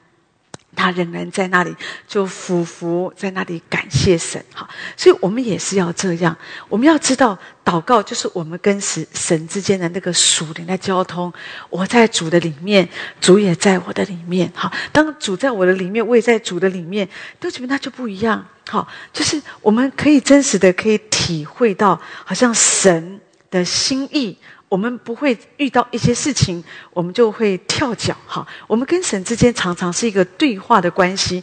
[0.75, 1.75] 他仍然在那里
[2.07, 4.43] 就俯伏在那里感谢神。
[4.53, 6.37] 哈，所以我们也是要这样。
[6.69, 11.33] 我们要知道，祷告就是我们跟神神之间的那个属灵的交通。
[11.71, 12.89] 我在主的里面，
[13.21, 14.51] 主也在我的里面。
[14.55, 18.47] 哈，当主在我的里面，我也在主的里面，都觉得那就不一样。
[18.69, 23.21] 哈，就是我们可以真实的可以体会到，好像神
[23.51, 24.37] 的心意。
[24.69, 26.63] 我们不会遇到一些事情，
[26.93, 28.17] 我们就会跳脚。
[28.27, 31.43] 哈，我们跟神之间常常是一个对话的关系。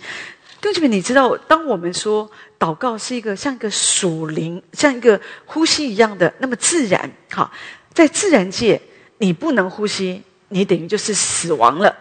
[0.59, 2.29] 弟兄们，你知道，当我们说
[2.59, 7.11] 祷告是一个像一个属灵、像一个呼吸一样的，那么自然。
[7.29, 7.51] 哈，
[7.93, 8.79] 在自然界，
[9.17, 11.95] 你不能呼吸，你等于就是死亡了。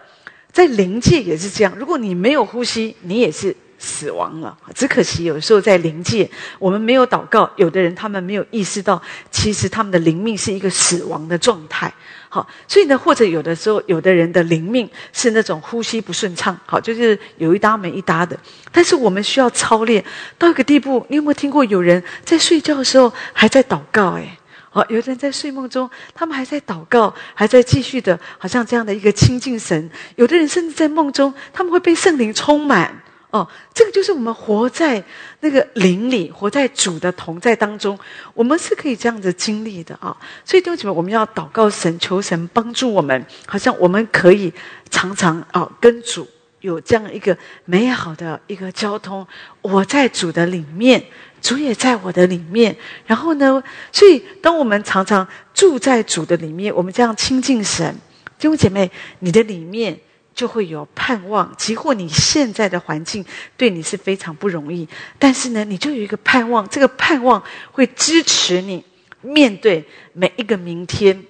[0.51, 3.55] 在灵界也是这样，如果你没有呼吸，你也是。
[3.83, 6.29] 死亡了，只可惜有时候在灵界，
[6.59, 7.49] 我们没有祷告。
[7.55, 9.01] 有的人他们没有意识到，
[9.31, 11.91] 其实他们的灵命是一个死亡的状态。
[12.29, 18.37] 好，所以呢，或者有的时候，有的人的灵命是那种呼吸不顺畅，好，就是有一搭没一搭的。
[18.71, 20.05] 但是我们需要操练
[20.37, 21.03] 到一个地步。
[21.09, 24.11] 你有没有听过有人在睡觉的时候还在祷告？
[24.11, 24.37] 哎，
[24.69, 29.89] 好，有的人在睡梦中，他们还在祷告，还在继续的，好像这样的一个亲近神。
[30.17, 33.01] 有的人甚至在梦中，他们会被圣灵充满。
[33.31, 35.01] 哦，这个就是我们活在
[35.39, 37.97] 那个灵里，活在主的同在当中，
[38.33, 40.15] 我们是可以这样子经历的啊。
[40.43, 44.53] 所以弟兄姐妹，我们要祷告神，求神帮助我们，好像我们可以
[44.89, 46.27] 常常哦跟主
[46.59, 49.25] 有这样一个美好的一个交通。
[49.61, 51.01] 我在主的里面，
[51.41, 52.75] 主也在我的里面。
[53.05, 53.63] 然后呢，
[53.93, 57.95] 所以当我们常常住在主的里面，我们这样亲近神，
[58.37, 59.97] 弟兄姐妹，你的里面。
[60.33, 63.23] 就会有盼望，即或你现在的环境
[63.57, 64.87] 对你是非常不容易，
[65.19, 68.83] 但是呢，你就有一个盼望，这个盼望会支持你
[69.21, 71.23] 面对每一个明天，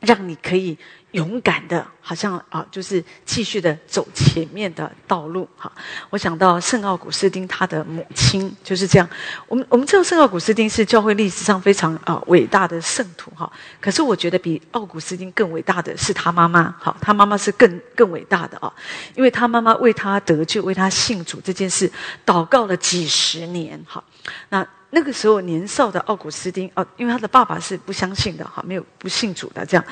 [0.00, 0.76] 让你可以。
[1.14, 5.48] 勇敢的，好像啊，就是继续的走前面的道路。
[5.56, 5.70] 哈，
[6.10, 9.08] 我想到圣奥古斯丁他的母亲就是这样。
[9.46, 13.30] 我们我们知道圣奥古斯丁是教会历史上非常啊伟大的圣徒。
[13.36, 13.50] 哈，
[13.80, 16.74] 可是我觉得比奥古斯丁更伟大的是他妈妈。
[16.80, 18.72] 好，他妈妈是更更伟大的啊，
[19.14, 21.88] 因为他妈妈为他得救、为他信主这件事
[22.26, 23.80] 祷告了几十年。
[23.86, 24.02] 哈，
[24.48, 24.66] 那。
[24.94, 29.84] 那个时候年少的奥古斯丁哦，因为他的爸爸是不相信的哈，没有不信主的这样，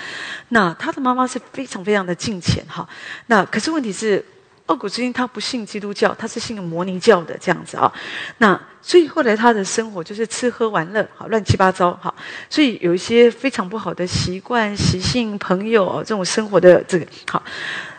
[0.50, 2.88] 那他的妈妈是非常非常的敬虔哈。
[3.26, 4.24] 那可是问题是，
[4.66, 7.92] 奥古斯丁他不信基督教，他是信摩尼教的这样子啊。
[8.38, 12.14] 那所以后来他的生活就是吃喝玩乐，好乱七八糟哈。
[12.48, 17.42] 所以有一些非常不好的习惯、习性、朋友这种生活的这个好。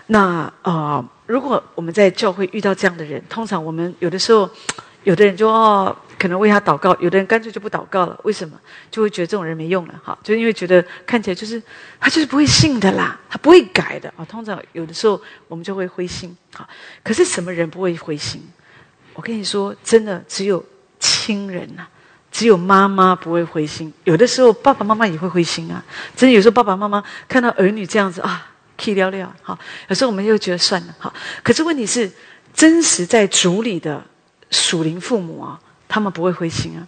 [0.07, 4.49] 那啊，如果我们在教会遇到这样的人，通常我们有的时候。
[5.05, 5.93] 有的人就哦，
[6.23, 8.17] 可能为他祷告；有的人干脆就不祷告了。
[8.23, 8.57] 为什么？
[8.89, 11.61] 就会觉得这种人没用了，哈，就因为觉得看起来就是
[11.99, 14.23] 他就是不会信的啦，他不会改的啊。
[14.23, 16.65] 通常有的时候我们就会灰心，好。
[17.03, 18.41] 可是什么人不会灰心？
[19.13, 20.63] 我跟你说，真的只有
[20.97, 21.85] 亲人呐，
[22.31, 25.83] 只有妈妈不会灰心，有的时候爸爸妈妈也会灰心啊。
[26.15, 29.59] 真的有时候爸爸妈妈看到儿女这样子啊，气了了，好，
[29.89, 31.13] 有时候我们又觉得算了，好。
[31.43, 32.09] 可是问题是，
[32.53, 34.01] 真实在主里的
[34.51, 35.59] 属灵父母啊，
[35.93, 36.81] 他们不会灰心啊，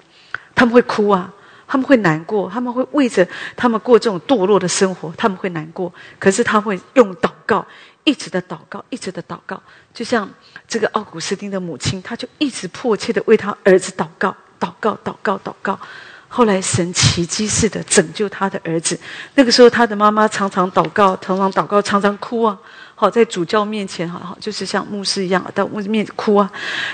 [0.55, 1.31] 他们会哭啊，
[1.67, 5.93] 他们会难过，他们会为着他们过这种堕落的生活，他们会难过。
[6.17, 7.63] 可是他会用祷告，
[8.03, 9.61] 一直的祷告，一直的祷告，
[9.93, 10.27] 就像
[10.67, 14.35] 这个奥古斯丁的母亲，他就一直迫切的为他儿子祷告。
[14.59, 15.79] 祷告，祷告，祷告。
[16.27, 18.99] 后来神奇迹似的拯救他的儿子。
[19.35, 22.57] 那个时候，他的妈妈常常祷告，常常祷告，常常哭啊。
[22.95, 26.51] 好，在主教面前，哈，好，就是像牧师一样，在牧师面前哭啊。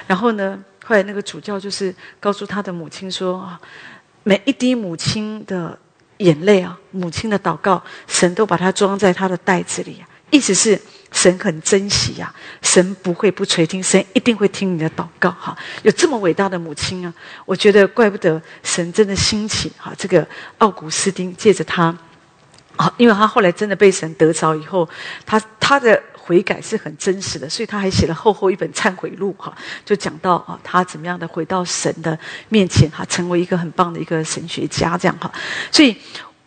[0.08, 3.60] 然后呢，后来那个主教就是告诉他的母亲说啊，
[4.24, 5.78] 每一滴母亲的
[6.18, 10.08] 眼泪啊，母亲的祷告，神都把它装在他的袋子里啊。
[10.30, 10.80] 意思是。
[11.14, 15.54] 神很珍惜呀，神不会不垂听，神一定会听你的祷告哈。
[15.84, 17.14] 有这么伟大的母亲啊，
[17.46, 19.94] 我觉得怪不得神真的兴起哈。
[19.98, 20.26] 这个
[20.60, 21.94] 奥古斯丁借着他，
[22.78, 24.88] 啊，因为他后来真的被神得着以后，
[25.26, 29.54] 他他的悔改是很真实的，所以他还写了厚厚一本忏悔录哈，
[29.84, 32.18] 就讲到啊，他怎么样的回到神的
[32.50, 35.32] 面前哈，成为一个很棒的一个神学家这样哈，
[35.72, 35.98] 所以。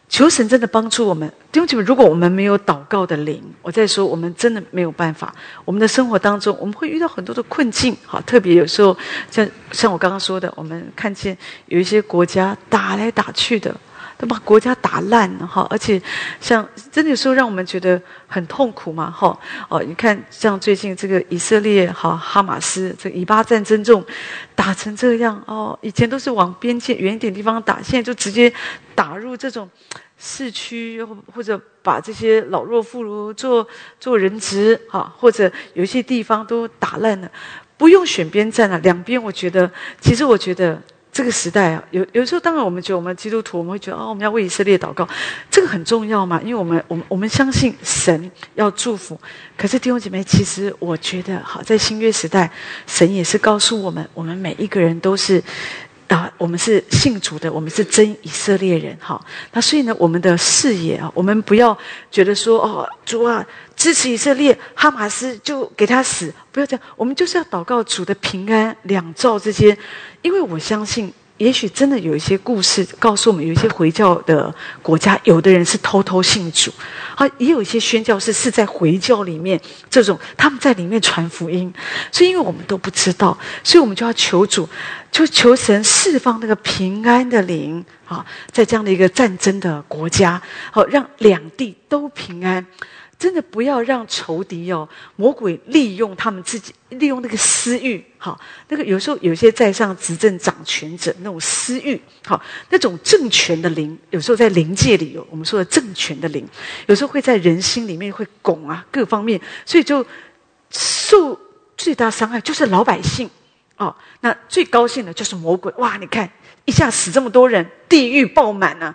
[0.07, 5.35] 求神真的帮助我们，弟兄姐妹，如果我们没有祷告的灵，我在说，我们真的没有办法。
[5.65, 8.97] 我们的生活当中，我们会遇到很多的困境，哈，特别有时候，
[9.29, 11.37] 像像我刚刚说的，我们看见
[11.67, 13.75] 有一些国家打来打去的。
[14.17, 16.01] 都把国家打烂了哈，而且
[16.41, 19.37] 像真的有时候让我们觉得很痛苦嘛哈
[19.69, 24.05] 哦，你看像最近这个以色列哈哈马斯这个以巴战争这种
[24.55, 28.53] 打成这样哦，以前都是往边界远一点地方打，现在就直接
[28.95, 29.69] 打入这种
[30.17, 33.67] 市区或或者把这些老弱妇孺做
[33.99, 37.29] 做人质哈，或者有一些地方都打烂了，
[37.77, 39.69] 不用选边站了，两边我觉得
[40.01, 40.81] 其实我觉得。
[41.15, 45.09] 这个时代啊，有有时候，当然我们觉得我们基督徒，我们会觉得哦，我们要为以色列祷告，
[45.49, 49.19] 这个很重要嘛，因为我们我们我们相信神要祝福。
[49.57, 52.51] 可是弟兄姐妹，其实我觉得，好在新约时代，
[52.89, 55.41] 神也是告诉我们，我们每一个人都是
[56.15, 58.97] 啊，我们是信主的，我们是真以色列人。
[59.01, 59.21] 哈，
[59.53, 61.77] 那所以呢，我们的视野啊，我们不要
[62.09, 69.77] 觉得说哦，主啊，支持以色列，哈马斯就给他死，不要这样，我们就是要祷告主的平安，两兆之间。
[70.23, 71.13] 因为我相信，
[71.45, 76.73] 也许真的有一些故事告诉我们，有一些回教的国家，有的人是偷偷信主，
[77.15, 79.61] 啊，也有一些宣教士是在回教里面，
[79.91, 81.71] 这种他们在里面传福音。
[82.11, 84.67] 所以，因为我们都不知道，所以我们就要求主，
[85.13, 90.41] 就求神释放那个平安的灵啊，在这样的一个战争的国家，
[90.71, 92.65] 好让两地都平安。
[93.19, 98.39] 真的不要让仇敌哦，魔鬼利用他们自己，利用那个私欲，好，
[98.69, 106.47] 那个有时候有些在上执政掌权者那种私欲，好，那种政权的灵，有时候在灵界里有我们说的政权的灵，
[106.87, 110.05] 有时候会在人心里面会拱啊，各方面，所以就
[110.71, 111.39] 受
[111.77, 113.31] 最大伤害就是老百姓
[113.77, 116.29] 哦，那最高兴的就是魔鬼，哇，你看
[116.65, 118.95] 一下死这么多人，地狱爆满啊，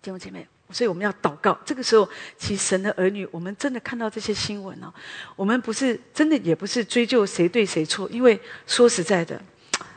[0.00, 0.46] 弟兄姐妹。
[0.72, 1.56] 所以我们要祷告。
[1.64, 4.92] 这个时候，其实神的儿女，我们真的看到这些新闻哦，
[5.36, 9.40] 我们不是真的，也不是追究谁对谁错，因为说实在的，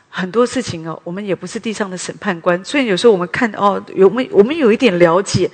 [0.09, 2.63] 很多事情哦，我们也不是地上的审判官。
[2.63, 5.49] 虽然有时候我们看哦，有没我们有一点了解，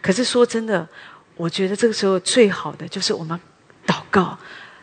[0.00, 0.86] 可是说真的，
[1.36, 3.38] 我觉得这个时候最好的就是我们
[3.86, 4.38] 祷告，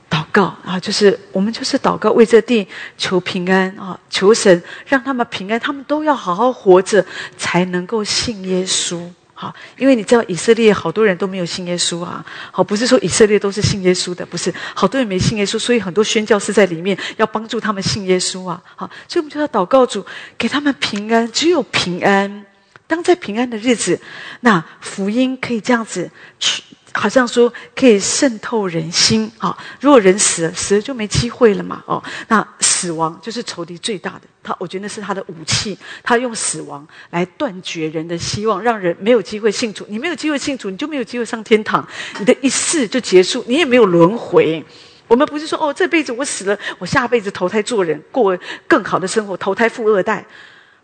[0.09, 7.05] 祷告啊，就是我们就是祷告，为这地求平安啊，求神让他们平安，他们都要好好活着，
[7.37, 9.01] 才能够信耶稣。
[9.39, 12.25] 好，因为你知道以色列好多人都没有信耶稣啊。
[12.51, 18.59] 好，不是说以色列都是信耶稣的，不是，好多人没信耶稣，所以很多宣教士在里面要帮助他们信耶稣啊。
[18.75, 20.03] 好，所以我们就要祷告主
[20.39, 22.45] 给他们平安，只有平安。
[22.87, 24.01] 当在平安的日子，
[24.39, 26.09] 那福音可以这样子
[26.39, 26.63] 去。
[26.93, 29.55] 好像说可以渗透人心啊！
[29.79, 31.83] 如果人死了，死了就没机会了嘛！
[31.85, 32.47] 哦，那
[32.77, 34.21] 死亡就是仇敌最大的。
[34.43, 35.75] 他，我觉得那是他的武器。
[36.03, 39.83] 他用死亡来断绝人的希望，让人没有机会信主。
[39.89, 41.85] 你没有机会信主，你就没有机会上天堂。
[42.19, 44.63] 你的一世就结束，你也没有轮回。
[45.07, 48.37] 我们不是说哦，这辈子我死了，我下辈子投胎做人，过
[48.67, 50.23] 更好的生活，投胎富二代，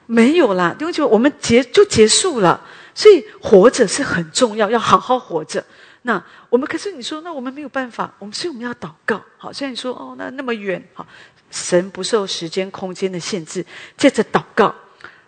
[0.07, 0.75] 没有啦。
[0.79, 2.59] 因为就我们结就结束了。
[2.95, 5.63] 所以活着是很重要，要好好活着。
[6.03, 9.21] 那我们可是你说，那我们没有办法，我们所以我们要祷告。
[9.37, 11.05] 好，虽然你说哦，那那么远，好，
[11.53, 13.63] 神不受时间空间的限制，
[13.95, 14.73] 借着祷告，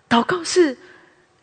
[0.09, 0.75] 祷告是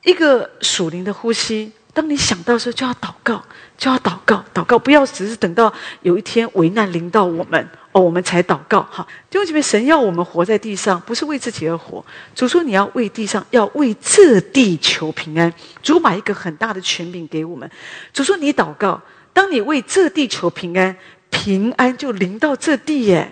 [0.03, 1.71] 一个属灵的呼吸。
[1.95, 3.45] 当你想到时候，就要祷告，
[3.79, 8.83] 就要祷告，祷告，不要只是等到有一天危难临到我们，哦，我们才祷告。
[8.91, 12.05] 哈，弟兄姐妹，神要我们活在地上，不是为自己而活。
[12.35, 15.53] 主说你要为地上，要为这地求平安。
[15.83, 17.71] 主把一个很大的权柄给我们。
[18.13, 19.01] 主说你祷告，
[19.35, 20.97] 当你为这地求平安，
[21.29, 23.31] 平安就临到这地耶。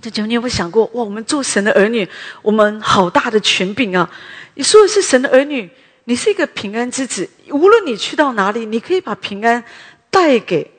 [0.00, 0.84] 这姐妹，你有没有想过？
[0.94, 2.08] 哇，我们做神的儿女，
[2.40, 4.08] 我们好大的权柄啊！
[4.54, 5.68] 你说的是神的儿女，
[6.04, 7.28] 你是一个平安之子。
[7.50, 9.62] 无论你去到哪里，你可以把平安
[10.08, 10.70] 带给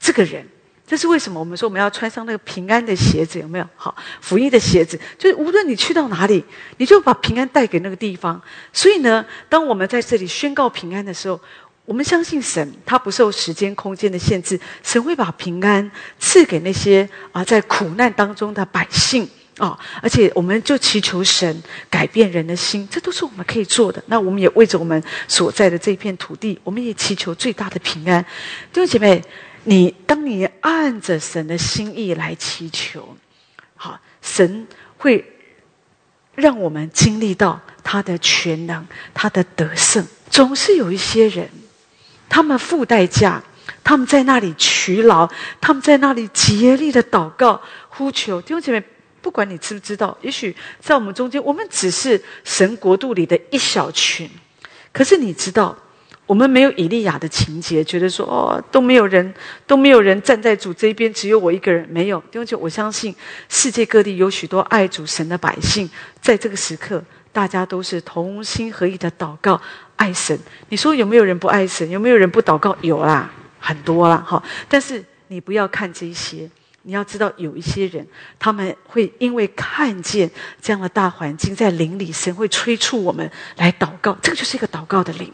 [0.00, 0.44] 这个人。
[0.86, 1.38] 这是为什么？
[1.38, 3.66] 我们说我们要穿上那个平安的鞋子，有没有？
[3.76, 6.44] 好，福音的鞋子，就是无论你去到哪里，
[6.78, 8.42] 你就把平安带给那个地方。
[8.72, 11.40] 所以呢，当我们在这里宣告平安的时候。
[11.86, 19.28] 我们相信神，他不受时间、空间的限制，神会把平安赐给那些啊在苦难当中的百姓
[19.58, 19.78] 啊！
[20.00, 24.02] 而且，我们就祈求神改变人的心，这都是我们可以做的。
[24.06, 28.24] 那我们也为着我们所在的这片土地，我们也祈求最大的平安。
[28.72, 29.22] 弟兄姐妹，
[29.64, 33.14] 你当你按着神的心意来祈求，
[33.76, 34.66] 好，神
[34.96, 35.22] 会
[36.34, 40.04] 让我们经历到他的全能、他的得胜。
[40.30, 41.46] 总是有一些人。
[42.34, 43.40] 他们付代价，
[43.84, 45.30] 他们在那里取劳，
[45.60, 48.42] 他们在那里竭力的祷告呼求。
[48.42, 48.82] 弟兄姐妹，
[49.22, 54.28] 不管你知不知道，也许在我们中间，我们只是神国度里的一小群。
[54.92, 55.78] 可是你知道，
[56.26, 59.32] 我们没有以利亚的情节，觉得说哦，都没有人，
[59.64, 61.88] 都没有人站在主这边，只有我一个人。
[61.88, 63.14] 没有，弟兄姐妹，我相信
[63.48, 65.88] 世界各地有许多爱主神的百姓，
[66.20, 67.00] 在这个时刻，
[67.32, 69.62] 大家都是同心合意的祷告。
[69.96, 70.38] 爱神，
[70.68, 71.88] 你说有没有人不爱神？
[71.88, 72.76] 有没有人不祷告？
[72.80, 74.42] 有啦，很多啦，哈。
[74.68, 76.48] 但是你不要看这些，
[76.82, 78.06] 你要知道有一些人，
[78.38, 80.30] 他们会因为看见
[80.60, 84.16] 这样的大环境，在灵里，神会催促我们来祷告。
[84.20, 85.32] 这个就是一个祷告的灵，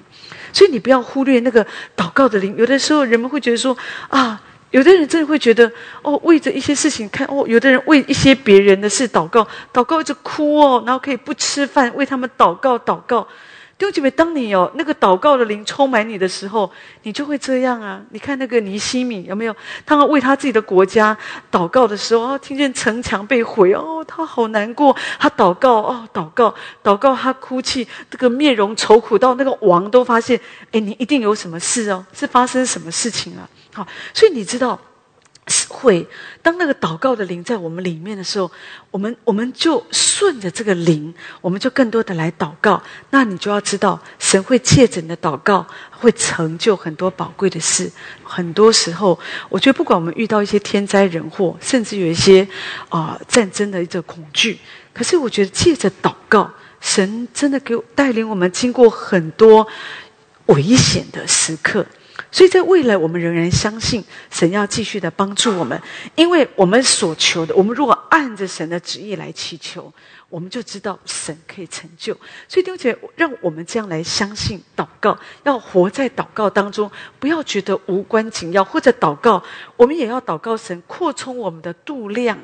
[0.52, 1.66] 所以你不要忽略那个
[1.96, 2.54] 祷告的灵。
[2.56, 3.76] 有的时候人们会觉得说
[4.08, 5.70] 啊，有的人真的会觉得
[6.02, 13.26] 哦，为着一些事情看哦，有的人为一些别人的事祷告，祷告一直哭哦，然后可以不吃饭为他们祷告祷告。
[13.80, 16.70] 弟兄姐妹，当你有那个祷告的灵充满你的时候，
[17.04, 17.98] 你就会这样啊！
[18.10, 19.56] 你看那个尼西米有没有？
[19.86, 21.16] 他为他自己的国家
[21.50, 24.94] 祷告的时候，听见城墙被毁，哦，他好难过。
[25.18, 26.54] 他祷告，哦，祷告，
[26.84, 30.38] 祷告，他哭泣，这个面容愁苦到那个王都发现，
[30.72, 33.48] 哎，你一定有什么事哦，是发生什么事情啊？
[33.72, 34.78] 好，所以你知道。
[35.68, 36.06] 会，
[36.42, 38.50] 当那个祷告的灵在我们里面的时候，
[38.90, 42.82] 我们我们就顺着这个灵，我们就更多的来祷告。
[43.10, 47.90] 那你就要知道，神会借着你的祷告，会成就很多宝贵的事。
[48.22, 49.18] 很多时候，
[49.48, 52.46] 我觉得不管我们遇到一些天灾人祸，甚至有一些
[52.88, 54.58] 啊战争的一种恐惧，
[54.92, 56.50] 可是我觉得借着祷告，
[56.80, 59.66] 神真的给我带领我们经过很多
[60.46, 61.84] 危险的时刻。
[62.32, 65.80] 所以在未来，我们仍然相信神要继续的帮助我们，
[66.14, 69.92] 因为我们所求的，我们如果按着神的旨意来祈求，
[70.28, 72.14] 我们就知道神可以成就。
[72.46, 79.42] 所以弟兄姐妹，让我们这样来相信祷告，要活在祷告当中，不要觉得无关紧要，或者祷告，
[79.76, 82.38] 我们也要祷告神扩充我们的度量。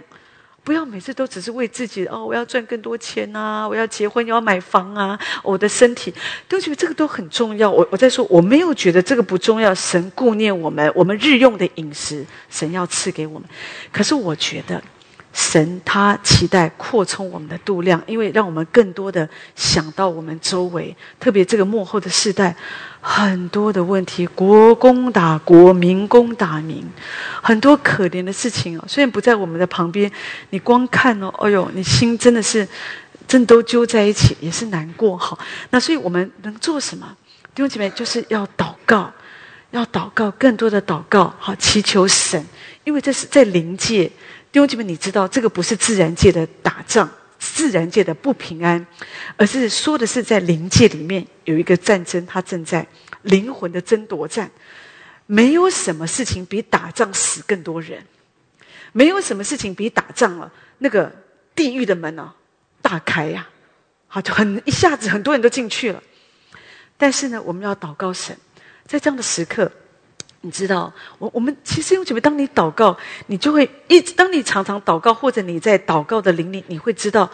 [0.66, 6.12] 不要每次都只是为自己哦，我要赚更多钱啊，我要结婚，要买房啊，我的身体，
[6.48, 7.70] 都觉得这个都很重要。
[7.70, 9.72] 我我在说，我没有觉得这个不重要。
[9.72, 13.48] 神顾念我们，我们日用的饮食，神要赐给我们。
[13.92, 14.82] 可是我觉得。
[15.38, 22.56] 神他期待扩充我们的度量，因为让我们更多的想到我们周围，特别这个幕后的世代，
[23.02, 26.82] 很多的问题，国公打国，民公打民，
[27.42, 28.84] 很多可怜的事情哦。
[28.88, 30.10] 虽然不在我们的旁边，
[30.48, 32.66] 你光看哦，哎呦，你心真的是，
[33.28, 35.38] 真都揪在一起，也是难过哈。
[35.68, 37.14] 那所以我们能做什么？
[37.54, 39.12] 弟兄姐妹，就是要祷告，
[39.70, 42.42] 要祷告，更多的祷告，好祈求神，
[42.84, 44.10] 因为这是在灵界。
[44.56, 47.06] 弟兄姐妹，你知道这个不是自然界的打仗，
[47.38, 48.86] 自然界的不平安，
[49.36, 52.86] 而是说的是在灵界里面有一个战争，它正在
[53.20, 54.50] 灵魂的争夺战。
[55.26, 58.02] 没有什么事情比打仗死更多人，
[58.92, 61.14] 没有什么事情比打仗了那个
[61.54, 62.34] 地狱的门啊
[62.80, 63.46] 大开呀，
[64.06, 66.02] 好就很一下子很多人都进去了。
[66.96, 68.34] 但是呢，我们要祷告神，
[68.86, 69.70] 在这样的时刻。
[70.46, 72.96] 你知道，我我们其实因为准备，当你祷告，
[73.26, 77.28] 你就会一直；当你常常祷告，或者你在祷告的灵里，你会知道，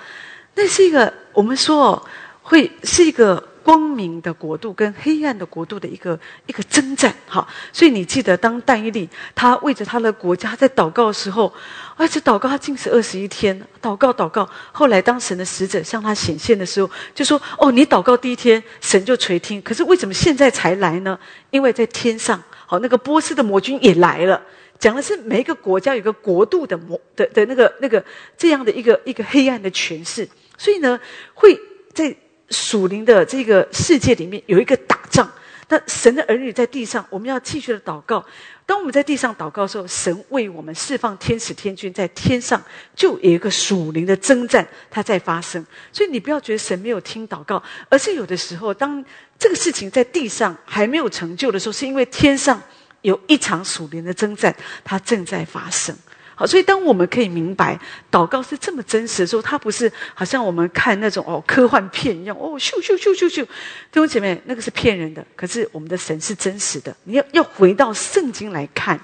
[0.54, 2.02] 那是一个我们说哦，
[2.40, 7.14] 会是一个光明的国度跟黑暗的国度的一个一个征战。
[7.26, 11.52] 哈，所以你记得，当但以利他为着他的国家在祷告的时候，
[11.96, 14.48] 而且祷告他禁食二十一天，祷告祷告。
[14.72, 19.62] 后来当神的使者向他显现的时候，就说：“哦，你祷告第一天，神就垂听。
[19.62, 21.18] 可是为什么现在才来呢？
[21.50, 24.40] 因为在天上。”好，那个波斯的魔君也来了，
[24.78, 28.02] 讲的是每一个国家有一个国度的魔的的那个那个
[28.38, 30.26] 这样的一个一个黑暗的诠释，
[30.56, 30.98] 所以呢，
[31.34, 31.54] 会
[31.92, 32.16] 在
[32.52, 35.28] 属灵的这个世界里面有一个打仗。
[35.68, 38.22] 那神的儿女在地上，我们要继续的祷告。
[38.66, 42.62] 当我们在地上祷告的时候，神为我们释放天使天军，在天上
[42.94, 45.64] 就有一个属灵的征战，它在发生。
[45.90, 49.02] 所以你不要觉得神没有听祷告，而是有的时候，当
[49.38, 52.60] 这个事情在地上还没有成就的时候，是因为天上
[53.00, 54.54] 有一场属灵的征战，
[54.84, 55.96] 它正在发生。
[56.34, 57.78] 好，所以当我们可以明白
[58.10, 63.48] 祷告是这么真实的时候，它不是好像我们看那种哦科幻片一样哦咻咻咻咻咻，弟
[63.94, 65.24] 兄姐妹，那个是骗人的。
[65.36, 68.98] 可是我们的神是真实的，你要要回到圣经来看。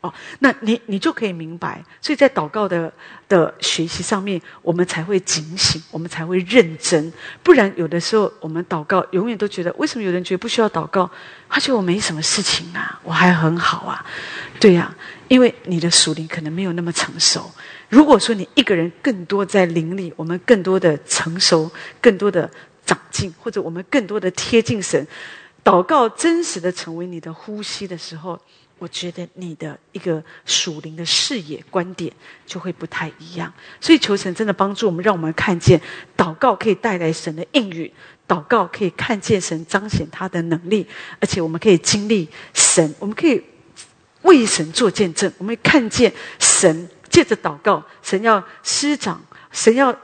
[0.00, 2.92] 哦，那你你就可以明白，所以在祷告的
[3.28, 7.12] 的学习上面，我们才会警醒，我们才会认真。
[7.42, 11.10] 不然有的时候我们祷告，永远都觉得为什么有人觉得不需要祷告？
[11.48, 14.06] 他觉得我没什么事情啊，我还很好啊。
[14.60, 14.94] 对呀，
[15.26, 17.50] 因为你的属灵可能没有那么成熟。
[17.88, 21.68] 如果说你一个人更多在灵里，我们更多的成熟，
[22.00, 22.48] 更多的
[22.86, 25.04] 长进，或者我们更多的贴近神，
[25.64, 28.40] 祷告真实的成为你的呼吸的时候。
[28.78, 32.12] 我觉得你的一个属灵的视野观点
[32.46, 35.80] 就会不太一样，所以求神真的帮助我们，让我们看见
[36.16, 37.90] 祷告可以带来神的应允，
[38.26, 40.86] 祷告可以看见神彰显他的能力，
[41.20, 43.42] 而且我们可以经历神，我们可以
[44.22, 49.96] 为神做见证，我们看见神借着祷告，神要施掌，神要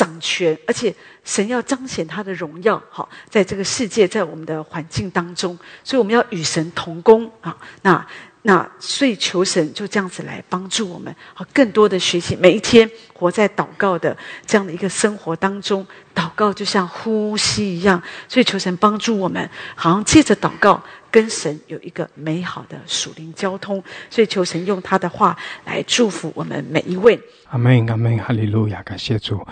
[0.00, 0.94] 掌权，而且。
[1.22, 7.54] 神要彰显他的荣耀，好，在这个世界，在我们的环境当中，所以我们要与神同工啊。
[7.82, 8.04] 那
[8.42, 14.16] 那，所以求神就这样子来帮助我们，好，更多的学习，每一天活在祷告的
[14.46, 18.02] 这样的一个生活当中，祷告就像呼吸一样。
[18.26, 23.84] 所以求神帮助我们，好像借着祷告跟神有一个美好的属灵交通。
[24.08, 25.36] 所以求神用他的话
[25.66, 27.20] 来祝福我们每一位。
[27.50, 29.46] 阿门，阿门，哈利路亚，感谢主。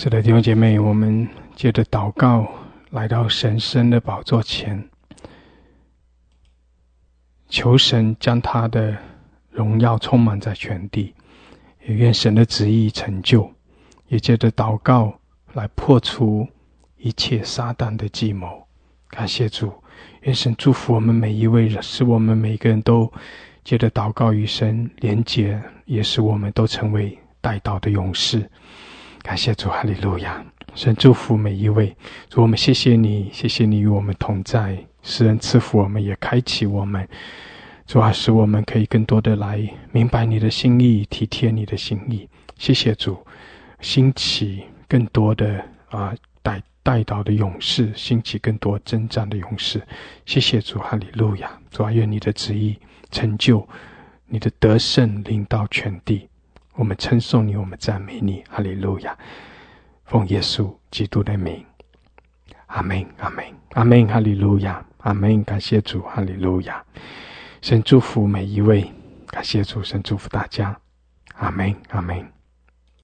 [0.00, 2.48] 是的，弟兄姐妹，我们借着祷告
[2.90, 4.88] 来到神圣的宝座前，
[7.48, 8.96] 求神将他的
[9.50, 11.12] 荣耀充满在全地，
[11.84, 13.52] 也愿神的旨意成就。
[14.06, 15.18] 也借着祷告
[15.52, 16.46] 来破除
[16.98, 18.68] 一切撒旦的计谋。
[19.08, 19.72] 感谢主，
[20.20, 23.12] 愿神祝福我们每一位，使我们每个人都
[23.64, 28.48] 借着祷告与神连结，也使我们都成为带祷的勇士。
[29.22, 30.44] 感谢主，哈利路亚！
[30.74, 31.94] 神祝福每一位，
[32.28, 37.06] 主我们谢谢你，谢谢你与我们同在，施恩赐福我们，也开启我们，
[37.86, 39.60] 主啊，使我们可以更多的来
[39.92, 42.28] 明白你的心意，体贴你的心意。
[42.56, 43.18] 谢谢主，
[43.80, 49.82] 兴起更多的啊带带导的勇士，兴起更多征战的勇士。
[50.26, 51.50] 谢谢主，哈利路亚！
[51.70, 52.78] 主啊，愿你的旨意
[53.10, 53.66] 成就，
[54.26, 56.27] 你的得胜临到全地。
[56.78, 59.18] 我们称颂你，我们赞美你，哈利路亚！
[60.04, 61.66] 奉耶稣基督的名，
[62.66, 65.42] 阿门，阿门，阿门，哈利路亚，阿门！
[65.42, 66.80] 感谢主，哈利路亚！
[67.62, 68.88] 神祝福每一位，
[69.26, 70.78] 感谢主，神祝福大家，
[71.34, 72.37] 阿门，阿门。